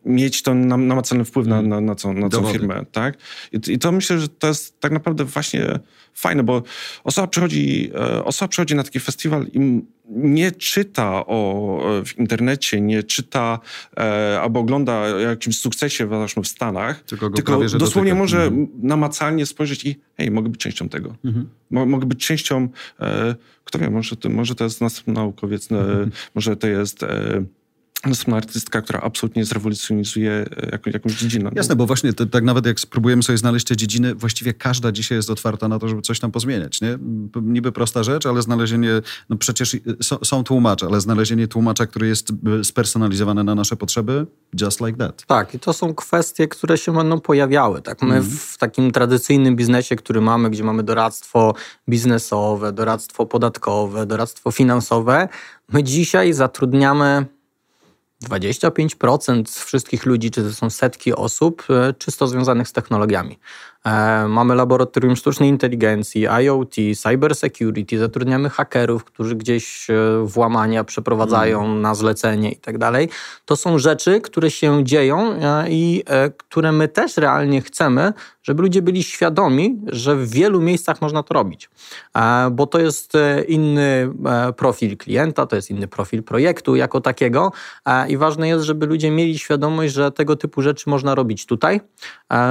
mieć 0.04 0.42
to 0.42 0.54
namacalny 0.54 1.24
wpływ 1.24 1.46
na, 1.46 1.62
na, 1.62 1.80
na, 1.80 1.94
co, 1.94 2.12
na 2.12 2.28
całą 2.28 2.52
firmę. 2.52 2.84
Tak? 2.92 3.18
I, 3.52 3.72
I, 3.72 3.78
to 3.78 3.92
myślę, 3.92 4.18
że 4.18 4.28
to 4.28 4.46
jest 4.46 4.80
tak 4.80 4.92
naprawdę 4.92 5.24
właśnie 5.24 5.78
fajne, 6.14 6.42
bo 6.42 6.62
osoba 7.04 7.26
przychodzi, 7.26 7.90
e, 7.94 8.24
osoba 8.24 8.48
przychodzi 8.48 8.74
na 8.74 8.82
taki 8.82 9.00
festiwal 9.00 9.46
i 9.52 9.82
nie 10.08 10.52
czyta 10.52 11.26
o, 11.26 11.80
w 12.06 12.18
internecie, 12.18 12.80
nie 12.80 13.02
czyta 13.02 13.58
e, 13.96 14.40
albo 14.40 14.60
ogląda 14.60 15.00
o 15.00 15.18
jakimś 15.18 15.58
sukcesie 15.58 16.06
w, 16.06 16.48
Stanach, 16.48 17.02
tylko, 17.02 17.30
tylko 17.30 17.60
dosłownie 17.64 18.14
może 18.14 18.42
mhm. 18.42 18.68
namacalnie 18.82 19.46
spojrzeć 19.46 19.84
i 19.84 19.96
hej, 20.16 20.30
mogę 20.30 20.48
być 20.48 20.60
częścią 20.60 20.88
tego. 20.88 21.14
Mhm. 21.24 21.48
Mogę 21.70 22.06
być 22.06 22.26
częścią, 22.26 22.68
e, 23.00 23.34
kto 23.64 23.78
wie, 23.78 23.90
może 23.90 24.16
to, 24.16 24.28
może 24.28 24.54
to 24.54 24.64
jest 24.64 24.80
następny 24.80 25.12
naukowiec, 25.12 25.72
e, 25.72 25.78
mhm. 25.78 26.10
może 26.34 26.56
to 26.56 26.66
jest... 26.66 27.02
E, 27.02 27.44
następna 28.06 28.36
artystka, 28.36 28.82
która 28.82 29.00
absolutnie 29.00 29.44
zrewolucjonizuje 29.44 30.32
e, 30.86 30.90
jakąś 30.92 31.12
dziedzinę. 31.12 31.50
Jasne, 31.54 31.76
bo 31.76 31.86
właśnie 31.86 32.12
to, 32.12 32.26
tak 32.26 32.44
nawet 32.44 32.66
jak 32.66 32.80
spróbujemy 32.80 33.22
sobie 33.22 33.38
znaleźć 33.38 33.66
te 33.66 33.76
dziedziny, 33.76 34.14
właściwie 34.14 34.54
każda 34.54 34.92
dzisiaj 34.92 35.18
jest 35.18 35.30
otwarta 35.30 35.68
na 35.68 35.78
to, 35.78 35.88
żeby 35.88 36.02
coś 36.02 36.20
tam 36.20 36.30
pozmieniać. 36.30 36.80
Nie? 36.80 36.98
Niby 37.42 37.72
prosta 37.72 38.02
rzecz, 38.02 38.26
ale 38.26 38.42
znalezienie, 38.42 38.90
no 39.28 39.36
przecież 39.36 39.76
są, 40.02 40.16
są 40.24 40.44
tłumacze, 40.44 40.86
ale 40.86 41.00
znalezienie 41.00 41.48
tłumacza, 41.48 41.86
który 41.86 42.08
jest 42.08 42.30
e, 42.60 42.64
spersonalizowany 42.64 43.44
na 43.44 43.54
nasze 43.54 43.76
potrzeby, 43.76 44.26
just 44.60 44.80
like 44.80 44.98
that. 44.98 45.26
Tak, 45.26 45.54
i 45.54 45.58
to 45.58 45.72
są 45.72 45.94
kwestie, 45.94 46.48
które 46.48 46.78
się 46.78 46.94
będą 46.94 47.20
pojawiały. 47.20 47.82
Tak? 47.82 48.02
My 48.02 48.14
mm. 48.14 48.30
w 48.30 48.58
takim 48.58 48.90
tradycyjnym 48.90 49.56
biznesie, 49.56 49.96
który 49.96 50.20
mamy, 50.20 50.50
gdzie 50.50 50.64
mamy 50.64 50.82
doradztwo 50.82 51.54
biznesowe, 51.88 52.72
doradztwo 52.72 53.26
podatkowe, 53.26 54.06
doradztwo 54.06 54.50
finansowe, 54.50 55.28
my 55.72 55.82
dzisiaj 55.82 56.32
zatrudniamy 56.32 57.26
25% 58.24 59.64
wszystkich 59.64 60.06
ludzi, 60.06 60.30
czy 60.30 60.42
to 60.42 60.52
są 60.52 60.70
setki 60.70 61.14
osób, 61.14 61.64
e, 61.70 61.94
czysto 61.94 62.26
związanych 62.26 62.68
z 62.68 62.72
technologiami. 62.72 63.38
E, 63.88 64.28
mamy 64.28 64.54
laboratorium 64.54 65.16
sztucznej 65.16 65.48
inteligencji, 65.48 66.26
IoT, 66.42 66.74
cybersecurity, 66.96 67.98
zatrudniamy 67.98 68.50
hakerów, 68.50 69.04
którzy 69.04 69.34
gdzieś 69.34 69.90
e, 69.90 69.94
włamania 70.24 70.84
przeprowadzają 70.84 71.64
mm. 71.64 71.80
na 71.80 71.94
zlecenie 71.94 72.52
i 72.52 72.56
tak 72.56 72.78
dalej. 72.78 73.08
To 73.44 73.56
są 73.56 73.78
rzeczy, 73.78 74.20
które 74.20 74.50
się 74.50 74.84
dzieją 74.84 75.34
i 75.68 76.04
które 76.36 76.72
my 76.72 76.88
też 76.88 77.16
realnie 77.16 77.60
chcemy, 77.60 78.12
żeby 78.42 78.62
ludzie 78.62 78.82
byli 78.82 79.02
świadomi, 79.02 79.80
że 79.86 80.16
w 80.16 80.30
wielu 80.30 80.60
miejscach 80.60 81.00
można 81.00 81.22
to 81.22 81.34
robić. 81.34 81.70
Bo 82.50 82.66
to 82.66 82.78
jest 82.78 83.12
inny 83.48 84.12
profil 84.56 84.96
klienta, 84.96 85.46
to 85.46 85.56
jest 85.56 85.70
inny 85.70 85.88
profil 85.88 86.22
projektu 86.22 86.76
jako 86.76 87.00
takiego 87.00 87.52
i 88.08 88.16
ważne 88.16 88.48
jest, 88.48 88.64
żeby 88.64 88.86
ludzie 88.86 89.10
mieli 89.10 89.38
świadomość, 89.38 89.94
że 89.94 90.12
tego 90.12 90.36
typu 90.36 90.62
rzeczy 90.62 90.90
można 90.90 91.14
robić 91.14 91.46
tutaj, 91.46 91.80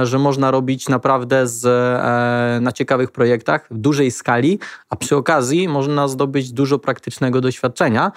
że 0.02 0.18
można 0.18 0.50
robić 0.50 0.88
naprawdę 0.88 1.27
z, 1.46 1.64
e, 1.66 2.60
na 2.60 2.72
ciekawych 2.72 3.10
projektach 3.10 3.68
w 3.70 3.78
dużej 3.78 4.10
skali, 4.10 4.58
a 4.90 4.96
przy 4.96 5.16
okazji 5.16 5.68
można 5.68 6.08
zdobyć 6.08 6.52
dużo 6.52 6.78
praktycznego 6.78 7.40
doświadczenia, 7.40 8.12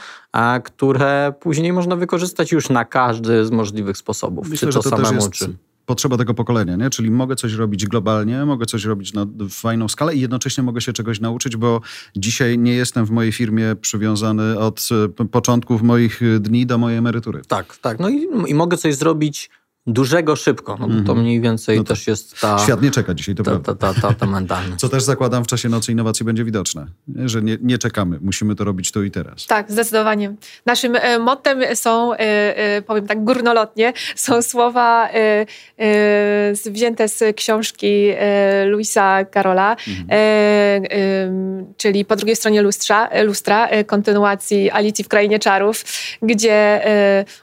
które 0.63 1.33
później 1.39 1.73
można 1.73 1.95
wykorzystać 1.95 2.51
już 2.51 2.69
na 2.69 2.85
każdy 2.85 3.45
z 3.45 3.51
możliwych 3.51 3.97
sposobów. 3.97 4.49
Myślę, 4.49 4.71
czy 4.71 4.73
to, 4.73 4.83
to 4.83 4.89
samemu, 4.89 5.15
jest... 5.15 5.31
czy 5.31 5.55
potrzeba 5.85 6.17
tego 6.17 6.33
pokolenia, 6.33 6.75
nie? 6.75 6.89
Czyli 6.89 7.11
mogę 7.11 7.35
coś 7.35 7.53
robić 7.53 7.87
globalnie, 7.87 8.45
mogę 8.45 8.65
coś 8.65 8.85
robić 8.85 9.13
na 9.13 9.25
fajną 9.49 9.87
skalę 9.87 10.15
i 10.15 10.21
jednocześnie 10.21 10.63
mogę 10.63 10.81
się 10.81 10.93
czegoś 10.93 11.19
nauczyć, 11.19 11.57
bo 11.57 11.81
dzisiaj 12.15 12.57
nie 12.57 12.73
jestem 12.73 13.05
w 13.05 13.11
mojej 13.11 13.31
firmie 13.31 13.75
przywiązany 13.81 14.59
od 14.59 14.89
e, 15.19 15.25
początków 15.25 15.81
moich 15.81 16.21
dni 16.39 16.65
do 16.65 16.77
mojej 16.77 16.97
emerytury. 16.97 17.41
Tak, 17.47 17.77
tak. 17.77 17.99
No 17.99 18.09
i, 18.09 18.27
i 18.47 18.53
mogę 18.53 18.77
coś 18.77 18.95
zrobić 18.95 19.49
dużego 19.87 20.35
szybko. 20.35 20.77
No, 20.79 20.85
mm 20.85 21.03
-hmm. 21.03 21.05
To 21.05 21.15
mniej 21.15 21.41
więcej 21.41 21.77
no 21.77 21.83
też 21.83 22.07
jest 22.07 22.41
ta... 22.41 22.59
Świat 22.59 22.81
nie 22.81 22.91
czeka 22.91 23.13
dzisiaj, 23.13 23.35
to 23.35 23.43
ta, 23.43 23.59
ta, 23.59 23.75
ta, 23.75 23.93
ta, 24.01 24.13
ta 24.13 24.25
mentalność. 24.25 24.79
Co 24.81 24.89
też 24.89 25.03
zakładam 25.03 25.43
w 25.43 25.47
czasie 25.47 25.69
Nocy 25.69 25.91
Innowacji 25.91 26.25
będzie 26.25 26.43
widoczne, 26.43 26.87
że 27.25 27.41
nie, 27.41 27.57
nie 27.61 27.77
czekamy, 27.77 28.19
musimy 28.21 28.55
to 28.55 28.63
robić 28.63 28.91
tu 28.91 29.03
i 29.03 29.11
teraz. 29.11 29.45
Tak, 29.45 29.71
zdecydowanie. 29.71 30.35
Naszym 30.65 30.95
e, 30.95 31.19
mottem 31.19 31.75
są, 31.75 32.13
e, 32.13 32.17
e, 32.17 32.81
powiem 32.81 33.07
tak 33.07 33.23
górnolotnie, 33.23 33.93
są 34.15 34.41
słowa 34.41 35.09
e, 35.09 35.45
e, 35.77 36.53
wzięte 36.71 37.07
z 37.07 37.35
książki 37.35 38.09
e, 38.17 38.65
Luisa 38.65 39.25
Carola, 39.25 39.75
mm 39.87 40.07
-hmm. 40.07 41.73
czyli 41.77 42.05
po 42.05 42.15
drugiej 42.15 42.35
stronie 42.35 42.61
lustra, 42.61 43.09
lustra 43.23 43.69
kontynuacji 43.87 44.71
Alicji 44.71 45.03
w 45.03 45.07
Krainie 45.07 45.39
Czarów, 45.39 45.83
gdzie 46.21 46.81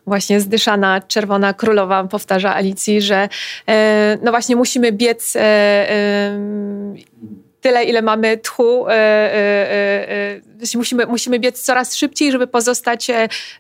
właśnie 0.07 0.41
zdyszana 0.41 1.01
czerwona 1.01 1.55
królowa 1.55 2.05
powtarza 2.05 2.28
powtarza 2.29 2.55
Alicji, 2.55 3.03
że 3.03 3.29
e, 3.69 4.19
no 4.23 4.31
właśnie 4.31 4.57
musimy 4.57 4.93
biec 4.93 5.37
e, 5.37 6.39
tyle, 7.69 7.85
ile 7.85 8.03
mamy 8.03 8.37
tchu, 8.39 8.89
e, 8.89 10.41
musimy, 10.75 11.07
musimy 11.07 11.39
biec 11.39 11.63
coraz 11.63 11.97
szybciej, 11.97 12.33
żeby 12.33 12.47
pozostać 12.47 13.07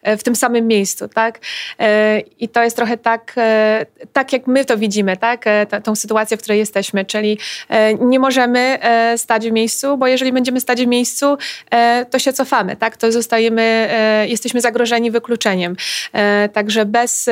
w 0.04 0.22
tym 0.22 0.36
samym 0.36 0.66
miejscu, 0.66 1.08
tak? 1.08 1.38
I 2.40 2.48
to 2.48 2.62
jest 2.62 2.76
trochę 2.76 2.96
tak, 2.96 3.34
tak 4.12 4.32
jak 4.32 4.46
my 4.46 4.64
to 4.64 4.78
widzimy, 4.78 5.16
tak? 5.16 5.44
tą 5.84 5.96
sytuację, 5.96 6.36
w 6.36 6.40
której 6.40 6.58
jesteśmy, 6.58 7.04
czyli 7.04 7.38
nie 8.00 8.18
możemy 8.20 8.78
stać 9.16 9.48
w 9.48 9.52
miejscu, 9.52 9.96
bo 9.96 10.06
jeżeli 10.06 10.32
będziemy 10.32 10.60
stać 10.60 10.82
w 10.82 10.86
miejscu, 10.86 11.36
to 12.10 12.18
się 12.18 12.32
cofamy, 12.32 12.76
tak? 12.76 12.96
To 12.96 13.12
zostajemy, 13.12 13.88
jesteśmy 14.28 14.60
zagrożeni 14.60 15.10
wykluczeniem. 15.10 15.76
Także 16.52 16.84
bez, 16.84 17.30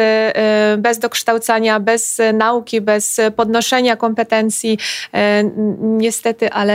bez 0.78 0.98
dokształcania, 0.98 1.80
bez 1.80 2.18
nauki, 2.34 2.80
bez 2.80 3.20
podnoszenia 3.36 3.96
kompetencji, 3.96 4.78
niestety, 5.80 6.50
ale, 6.50 6.65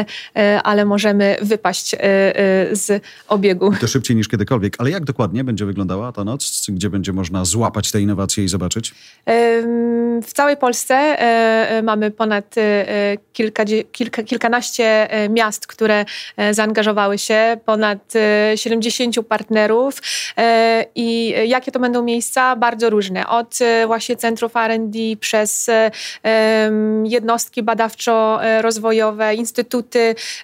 ale 0.64 0.86
możemy 0.86 1.38
wypaść 1.42 1.96
z 2.72 3.04
obiegu. 3.28 3.74
To 3.82 3.88
szybciej 3.88 4.16
niż 4.16 4.28
kiedykolwiek. 4.28 4.76
Ale 4.78 4.90
jak 4.90 5.06
dokładnie 5.06 5.44
będzie 5.44 5.66
wyglądała 5.66 6.12
ta 6.12 6.24
noc? 6.24 6.66
Gdzie 6.70 6.90
będzie 6.90 7.14
można 7.14 7.46
złapać 7.46 7.92
te 7.92 8.02
innowacje 8.02 8.44
i 8.44 8.48
zobaczyć? 8.48 8.94
W 10.22 10.34
całej 10.34 10.58
Polsce 10.58 10.96
e, 10.96 11.70
e, 11.70 11.82
mamy 11.82 12.12
ponad 12.12 12.58
e, 12.58 13.18
kilka, 13.34 13.64
kilka, 13.92 14.24
kilkanaście 14.24 15.08
miast, 15.30 15.68
które 15.68 16.06
zaangażowały 16.52 17.18
się, 17.18 17.58
ponad 17.66 18.14
70 18.56 19.16
partnerów 19.28 20.02
i 20.96 21.34
jakie 21.48 21.72
to 21.72 21.80
będą 21.80 22.04
miejsca? 22.04 22.56
Bardzo 22.56 22.90
różne. 22.90 23.28
Od 23.28 23.60
właśnie 23.88 24.16
centrów 24.16 24.56
R&D 24.56 25.00
przez 25.20 25.70
jednostki 27.04 27.64
badawczo-rozwojowe, 27.64 29.36
instytuty, 29.36 29.71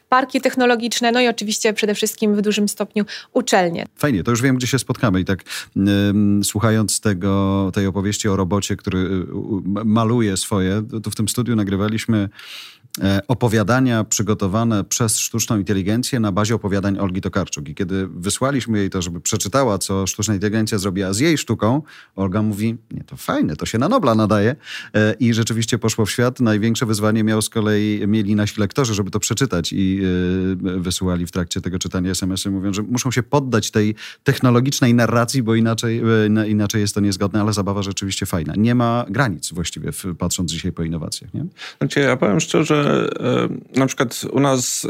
parki 0.10 0.42
technologiczne, 0.42 1.12
no 1.12 1.22
i 1.22 1.28
oczywiście 1.28 1.74
przede 1.74 1.96
wszystkim 1.96 2.36
w 2.36 2.42
dużym 2.42 2.70
stopniu 2.70 3.06
uczelnie. 3.34 3.86
Fajnie, 3.96 4.24
to 4.24 4.32
już 4.32 4.42
wiem, 4.42 4.56
gdzie 4.56 4.68
się 4.68 4.80
spotkamy 4.80 5.20
i 5.20 5.26
tak 5.26 5.44
słuchając 6.44 7.02
tego, 7.02 7.72
tej 7.74 7.88
opowieści 7.88 8.30
o 8.30 8.36
robocie, 8.36 8.76
który 8.76 9.00
y, 9.00 9.26
maluje 9.86 10.38
swoje, 10.38 10.84
tu 11.04 11.12
w 11.12 11.16
tym 11.16 11.30
studiu 11.30 11.56
nagrywaliśmy 11.56 12.30
opowiadania 13.28 14.04
przygotowane 14.04 14.84
przez 14.84 15.20
sztuczną 15.20 15.58
inteligencję 15.58 16.20
na 16.20 16.32
bazie 16.32 16.56
opowiadań 16.56 16.98
Olgi 17.00 17.22
Tokarczuk. 17.22 17.70
I 17.70 17.76
kiedy 17.76 18.08
wysłaliśmy 18.08 18.78
jej 18.78 18.90
to, 18.90 19.02
żeby 19.02 19.22
przeczytała, 19.22 19.78
co 19.78 20.08
sztuczna 20.08 20.34
inteligencja 20.34 20.78
zrobiła 20.78 21.14
z 21.14 21.20
jej 21.20 21.38
sztuką, 21.38 21.82
Olga 22.16 22.42
mówi, 22.42 22.78
nie, 22.92 23.04
to 23.04 23.18
fajne, 23.18 23.56
to 23.56 23.66
się 23.66 23.78
na 23.78 23.90
Nobla 23.90 24.16
nadaje. 24.16 24.56
E, 24.94 25.14
I 25.14 25.34
rzeczywiście 25.34 25.78
poszło 25.78 26.06
w 26.06 26.12
świat. 26.12 26.40
Największe 26.40 26.86
wyzwanie 26.86 27.24
miał 27.24 27.42
z 27.42 27.50
kolei, 27.50 28.08
mieli 28.08 28.36
nasi 28.36 28.62
lektorzy, 28.62 28.94
żeby 28.94 29.12
to 29.12 29.20
przeczytać 29.20 29.74
i 29.74 30.02
e, 30.66 30.80
wysyłali 30.80 31.26
w 31.26 31.32
trakcie 31.32 31.62
tego 31.62 31.80
czytania 31.80 32.12
SMS-y, 32.12 32.52
mówiąc, 32.52 32.76
że 32.76 32.82
muszą 32.82 33.12
się 33.12 33.24
poddać 33.24 33.72
tej 33.72 33.96
technologicznej 34.24 34.94
narracji, 34.94 35.44
bo 35.44 35.56
inaczej, 35.56 36.02
inaczej 36.48 36.82
jest 36.82 36.96
to 36.96 37.02
niezgodne, 37.02 37.42
ale 37.42 37.54
zabawa 37.54 37.84
rzeczywiście 37.84 38.26
fajna. 38.26 38.54
Nie 38.58 38.76
ma 38.76 39.06
granic 39.10 39.54
właściwie, 39.54 39.92
patrząc 40.18 40.52
dzisiaj 40.52 40.72
po 40.72 40.84
innowacjach. 40.84 41.34
Nie? 41.34 41.46
Znaczy, 41.78 42.00
ja 42.00 42.18
powiem 42.18 42.40
szczerze, 42.40 42.87
E, 42.88 43.80
na 43.80 43.86
przykład 43.86 44.22
u 44.32 44.40
nas 44.40 44.86
e, 44.86 44.90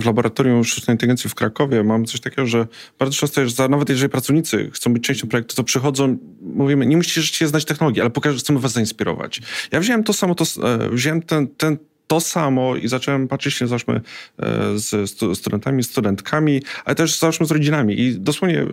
w 0.00 0.06
laboratorium 0.06 0.64
sztucznej 0.64 0.94
inteligencji 0.94 1.30
w 1.30 1.34
Krakowie 1.34 1.84
mamy 1.84 2.04
coś 2.04 2.20
takiego, 2.20 2.46
że 2.46 2.66
bardzo 2.98 3.16
często 3.16 3.40
jest, 3.40 3.58
nawet 3.58 3.88
jeżeli 3.88 4.08
pracownicy 4.08 4.70
chcą 4.72 4.92
być 4.92 5.02
częścią 5.02 5.28
projektu, 5.28 5.56
to 5.56 5.64
przychodzą, 5.64 6.18
mówimy, 6.40 6.86
nie 6.86 6.96
musicie 6.96 7.48
znać 7.48 7.64
technologii, 7.64 8.00
ale 8.00 8.10
pokażę, 8.10 8.38
chcemy 8.38 8.60
was 8.60 8.72
zainspirować. 8.72 9.40
Ja 9.72 9.80
wziąłem 9.80 10.04
to 10.04 10.12
samo, 10.12 10.34
to, 10.34 10.44
e, 10.44 10.88
wziąłem 10.90 11.22
ten, 11.22 11.48
ten 11.48 11.78
to 12.08 12.20
samo 12.20 12.76
i 12.76 12.88
zacząłem 12.88 13.28
patrzeć 13.28 13.54
się, 13.54 13.66
załóżmy, 13.66 14.00
e, 14.38 14.78
z 14.78 15.38
studentami, 15.38 15.82
studentkami, 15.82 16.62
ale 16.84 16.94
też 16.94 17.18
załóżmy 17.18 17.46
z 17.46 17.50
rodzinami. 17.50 18.00
I 18.00 18.20
dosłownie, 18.20 18.60
e, 18.60 18.66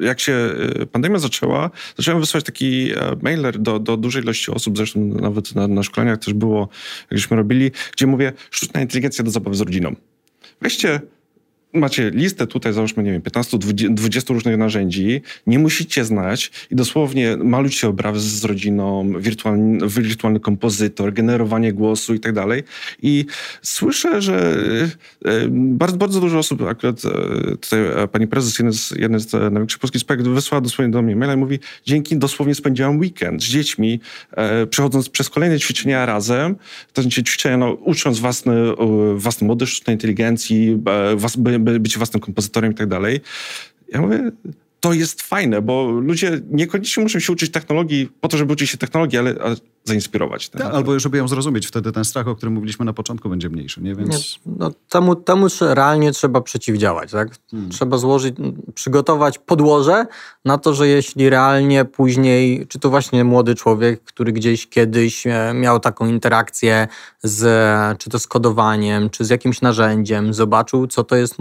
jak 0.00 0.20
się 0.20 0.32
e, 0.32 0.86
pandemia 0.86 1.18
zaczęła, 1.18 1.70
zacząłem 1.96 2.20
wysyłać 2.20 2.44
taki 2.44 2.90
mailer 3.22 3.58
do, 3.58 3.78
do 3.78 3.96
dużej 3.96 4.22
ilości 4.22 4.50
osób, 4.50 4.76
zresztą 4.76 5.00
nawet 5.00 5.54
na, 5.54 5.68
na 5.68 5.82
szkoleniach 5.82 6.18
też 6.18 6.34
było, 6.34 6.68
jakśmy 7.10 7.36
robili, 7.36 7.70
gdzie 7.92 8.06
mówię, 8.06 8.32
sztuczna 8.50 8.80
inteligencja 8.80 9.24
do 9.24 9.30
zabawy 9.30 9.56
z 9.56 9.60
rodziną. 9.60 9.96
Weźcie 10.60 11.00
macie 11.74 12.10
listę 12.10 12.46
tutaj, 12.46 12.72
załóżmy, 12.72 13.02
nie 13.02 13.12
wiem, 13.12 13.22
15-20 13.22 14.34
różnych 14.34 14.58
narzędzi, 14.58 15.20
nie 15.46 15.58
musicie 15.58 16.04
znać 16.04 16.50
i 16.70 16.74
dosłownie 16.74 17.36
malujcie 17.36 17.88
obrazy 17.88 18.38
z 18.38 18.44
rodziną, 18.44 19.12
wirtualny, 19.18 19.88
wirtualny 19.88 20.40
kompozytor, 20.40 21.12
generowanie 21.12 21.72
głosu 21.72 22.14
i 22.14 22.20
tak 22.20 22.32
dalej. 22.32 22.62
I 23.02 23.26
słyszę, 23.62 24.22
że 24.22 24.56
e, 25.24 25.48
bardzo, 25.50 25.96
bardzo 25.96 26.20
dużo 26.20 26.38
osób, 26.38 26.62
akurat 26.62 27.02
e, 27.04 27.10
tutaj 27.56 27.80
e, 27.80 28.08
pani 28.08 28.26
prezes, 28.26 28.58
jeden 28.58 28.72
z, 28.72 28.90
jeden 28.90 29.20
z 29.20 29.32
największych 29.32 29.80
polskich 29.80 30.00
spek, 30.00 30.22
wysłała 30.22 30.60
dosłownie 30.60 30.92
do 30.92 31.02
mnie 31.02 31.16
maila 31.16 31.34
i 31.34 31.36
mówi, 31.36 31.58
dzięki 31.86 32.16
dosłownie 32.16 32.54
spędziłam 32.54 32.98
weekend 32.98 33.42
z 33.42 33.46
dziećmi, 33.46 34.00
przechodząc 34.70 35.08
przez 35.08 35.30
kolejne 35.30 35.58
ćwiczenia 35.58 36.06
razem, 36.06 36.56
to 36.92 37.02
znaczy 37.02 37.22
ćwiczenia, 37.22 37.56
no, 37.56 37.72
ucząc 37.72 38.18
własny, 38.18 38.54
własny 39.14 39.46
model 39.46 39.68
sztucznej 39.68 39.96
inteligencji, 39.96 40.78
was, 41.16 41.36
by, 41.64 41.80
być 41.80 41.98
własnym 41.98 42.20
kompozytorem 42.20 42.72
i 42.72 42.74
tak 42.74 42.86
dalej. 42.86 43.20
Ja 43.88 44.00
mówię, 44.00 44.30
to 44.80 44.92
jest 44.92 45.22
fajne, 45.22 45.62
bo 45.62 45.90
ludzie 45.90 46.40
niekoniecznie 46.50 47.02
muszą 47.02 47.18
się 47.18 47.32
uczyć 47.32 47.50
technologii 47.50 48.08
po 48.20 48.28
to, 48.28 48.36
żeby 48.38 48.52
uczyć 48.52 48.70
się 48.70 48.78
technologii, 48.78 49.18
ale 49.18 49.34
zainspirować. 49.84 50.48
Tak, 50.48 50.62
albo 50.62 51.00
żeby 51.00 51.18
ją 51.18 51.28
zrozumieć, 51.28 51.66
wtedy 51.66 51.92
ten 51.92 52.04
strach, 52.04 52.28
o 52.28 52.36
którym 52.36 52.54
mówiliśmy 52.54 52.84
na 52.84 52.92
początku, 52.92 53.28
będzie 53.28 53.48
mniejszy. 53.48 53.82
Nie? 53.82 53.94
Więc... 53.94 54.10
Nie, 54.10 54.52
no, 54.58 54.70
temu, 54.88 55.14
temu 55.14 55.46
realnie 55.60 56.12
trzeba 56.12 56.40
przeciwdziałać. 56.40 57.10
Tak? 57.10 57.28
Hmm. 57.50 57.70
Trzeba 57.70 57.98
złożyć, 57.98 58.34
przygotować 58.74 59.38
podłoże 59.38 60.06
na 60.44 60.58
to, 60.58 60.74
że 60.74 60.88
jeśli 60.88 61.30
realnie 61.30 61.84
później, 61.84 62.66
czy 62.68 62.78
to 62.78 62.90
właśnie 62.90 63.24
młody 63.24 63.54
człowiek, 63.54 64.04
który 64.04 64.32
gdzieś 64.32 64.68
kiedyś 64.68 65.26
e, 65.26 65.52
miał 65.54 65.80
taką 65.80 66.06
interakcję 66.06 66.88
z, 67.22 67.98
czy 67.98 68.10
to 68.10 68.18
z 68.18 68.26
kodowaniem, 68.26 69.10
czy 69.10 69.24
z 69.24 69.30
jakimś 69.30 69.60
narzędziem, 69.60 70.34
zobaczył, 70.34 70.86
co 70.86 71.04
to 71.04 71.16
jest, 71.16 71.36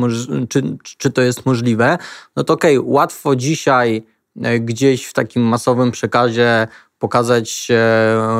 czy, 0.50 0.78
czy 0.98 1.12
to 1.12 1.22
jest 1.22 1.46
możliwe, 1.46 1.98
no 2.36 2.44
to 2.44 2.54
okej, 2.54 2.78
okay, 2.78 2.92
łatwo 2.92 3.36
dzisiaj 3.36 4.04
e, 4.42 4.60
gdzieś 4.60 5.06
w 5.06 5.14
takim 5.14 5.44
masowym 5.44 5.92
przekazie 5.92 6.68
pokazać 7.04 7.68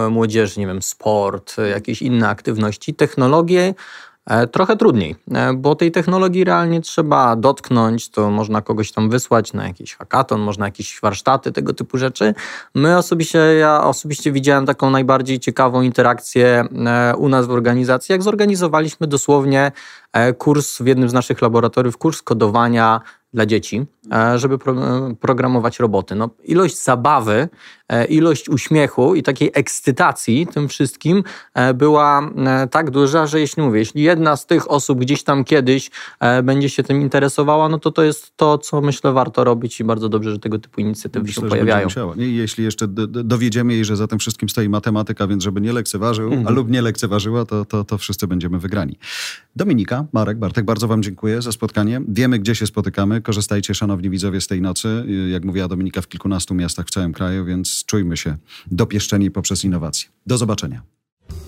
młodzieży, 0.10 0.60
nie 0.60 0.68
wiem, 0.68 0.82
sport, 0.82 1.56
jakieś 1.72 2.02
inne 2.02 2.30
aktywności, 2.30 2.94
technologie 2.94 3.74
e, 4.26 4.48
Trochę 4.48 4.78
trudniej, 4.78 5.16
e, 5.32 5.54
bo 5.54 5.76
tej 5.76 5.92
technologii 5.92 6.44
realnie 6.44 6.82
trzeba 6.82 7.36
dotknąć, 7.36 8.10
to 8.10 8.30
można 8.30 8.62
kogoś 8.62 8.92
tam 8.92 9.10
wysłać 9.10 9.54
na 9.54 9.68
jakiś 9.68 9.96
hackathon, 9.96 10.42
można 10.42 10.66
jakieś 10.66 11.00
warsztaty, 11.02 11.52
tego 11.52 11.74
typu 11.74 11.98
rzeczy. 11.98 12.34
My 12.76 12.98
osobiście, 12.98 13.40
ja 13.40 13.84
osobiście 13.84 14.32
widziałem 14.32 14.66
taką 14.66 14.90
najbardziej 14.90 15.40
ciekawą 15.40 15.82
interakcję 15.82 16.66
u 17.18 17.30
nas 17.30 17.46
w 17.48 17.52
organizacji, 17.52 18.14
jak 18.14 18.24
zorganizowaliśmy 18.24 19.08
dosłownie 19.08 19.72
kurs 20.38 20.78
w 20.82 20.86
jednym 20.86 21.10
z 21.10 21.14
naszych 21.14 21.42
laboratoriów, 21.42 21.98
kurs 21.98 22.22
kodowania 22.22 23.02
dla 23.34 23.46
dzieci, 23.46 23.78
e, 23.78 23.86
żeby 24.36 24.58
pro, 24.58 24.76
programować 25.20 25.80
roboty. 25.80 26.16
No, 26.16 26.30
ilość 26.44 26.84
zabawy, 26.84 27.50
e, 27.90 28.06
ilość 28.06 28.50
uśmiechu 28.50 29.16
i 29.16 29.24
takiej 29.24 29.52
ekscytacji 29.54 30.48
tym 30.48 30.68
wszystkim 30.68 31.24
e, 31.54 31.74
była 31.74 32.30
tak 32.72 32.92
duża, 32.92 33.28
że 33.28 33.40
jeśli 33.40 33.64
mówię, 33.64 33.80
jeśli 33.80 34.04
jedna 34.04 34.36
z 34.36 34.46
tych 34.46 34.72
osób 34.72 35.00
gdzieś 35.00 35.24
tam 35.24 35.44
kiedyś 35.44 35.92
będzie 36.44 36.70
się 36.70 36.84
tym 36.84 37.02
interesowała, 37.02 37.70
no 37.70 37.80
to 37.80 37.92
to 37.92 38.04
jest 38.04 38.38
to, 38.38 38.58
co 38.58 38.82
myślę 38.82 39.14
warto 39.14 39.44
robić 39.44 39.80
i 39.80 39.84
bardzo 39.84 40.10
dobrze, 40.10 40.32
że 40.32 40.40
tego 40.40 40.60
typu 40.60 40.82
inicjatywy 40.82 41.26
myślę, 41.26 41.44
się 41.44 41.50
pojawiają. 41.50 41.88
Nie, 42.16 42.28
jeśli 42.28 42.64
jeszcze 42.64 42.88
dowiedziemy 43.08 43.74
jej, 43.74 43.86
że 43.86 43.96
za 43.96 44.08
tym 44.08 44.20
wszystkim 44.20 44.50
stoi 44.50 44.70
matematyka, 44.70 45.28
więc 45.28 45.44
żeby 45.44 45.62
nie 45.62 45.74
lekceważył, 45.74 46.26
mhm. 46.26 46.48
a 46.48 46.52
lub 46.52 46.70
nie 46.70 46.82
lekceważyła, 46.82 47.46
to, 47.46 47.66
to, 47.66 47.84
to 47.84 47.98
wszyscy 47.98 48.28
będziemy 48.28 48.60
wygrani. 48.60 48.98
Dominika, 49.56 50.06
Marek, 50.14 50.38
Bartek, 50.38 50.66
bardzo 50.66 50.88
Wam 50.88 51.04
dziękuję 51.04 51.42
za 51.42 51.52
spotkanie. 51.52 52.02
Wiemy, 52.08 52.40
gdzie 52.40 52.56
się 52.56 52.68
spotykamy. 52.68 53.22
Korzystajcie, 53.22 53.76
szanowni 53.76 53.93
widzowie, 54.02 54.42
z 54.42 54.48
tej 54.48 54.62
nocy. 54.62 55.06
Jak 55.32 55.46
mówiła 55.46 55.68
Dominika, 55.68 56.02
w 56.02 56.08
kilkunastu 56.08 56.54
miastach 56.56 56.88
w 56.88 56.90
całym 56.90 57.14
kraju, 57.14 57.46
więc 57.46 57.86
czujmy 57.86 58.18
się 58.18 58.38
dopieszczeni 58.72 59.32
poprzez 59.32 59.64
innowacje. 59.64 60.10
Do 60.26 60.38
zobaczenia. 60.38 60.82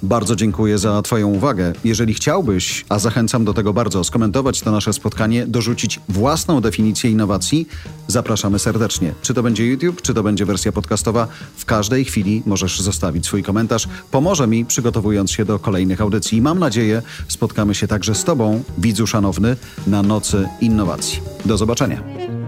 Bardzo 0.04 0.36
dziękuję 0.36 0.78
za 0.78 1.02
Twoją 1.02 1.28
uwagę. 1.28 1.74
Jeżeli 1.84 2.14
chciałbyś, 2.14 2.86
a 2.90 3.00
zachęcam 3.00 3.46
do 3.46 3.54
tego 3.54 3.74
bardzo, 3.74 4.04
skomentować 4.04 4.62
to 4.62 4.72
nasze 4.72 4.94
spotkanie, 4.94 5.48
dorzucić 5.48 6.00
własną 6.10 6.62
definicję 6.62 7.12
innowacji, 7.12 7.68
zapraszamy 8.08 8.60
serdecznie. 8.60 9.14
Czy 9.22 9.34
to 9.34 9.44
będzie 9.44 9.68
YouTube, 9.68 10.02
czy 10.02 10.14
to 10.14 10.24
będzie 10.24 10.46
wersja 10.46 10.72
podcastowa, 10.72 11.28
w 11.56 11.66
każdej 11.66 12.06
chwili 12.06 12.44
możesz 12.46 12.82
zostawić 12.82 13.26
swój 13.26 13.44
komentarz. 13.44 13.88
Pomoże 14.12 14.48
mi 14.48 14.66
przygotowując 14.66 15.32
się 15.32 15.46
do 15.46 15.60
kolejnych 15.60 16.02
audycji. 16.02 16.42
Mam 16.42 16.60
nadzieję, 16.60 17.02
spotkamy 17.28 17.76
się 17.76 17.88
także 17.88 18.16
z 18.16 18.24
Tobą, 18.24 18.64
widzu 18.78 19.08
szanowny, 19.08 19.56
na 19.88 20.04
Nocy 20.04 20.48
Innowacji. 20.62 21.20
Do 21.46 21.58
zobaczenia. 21.58 22.45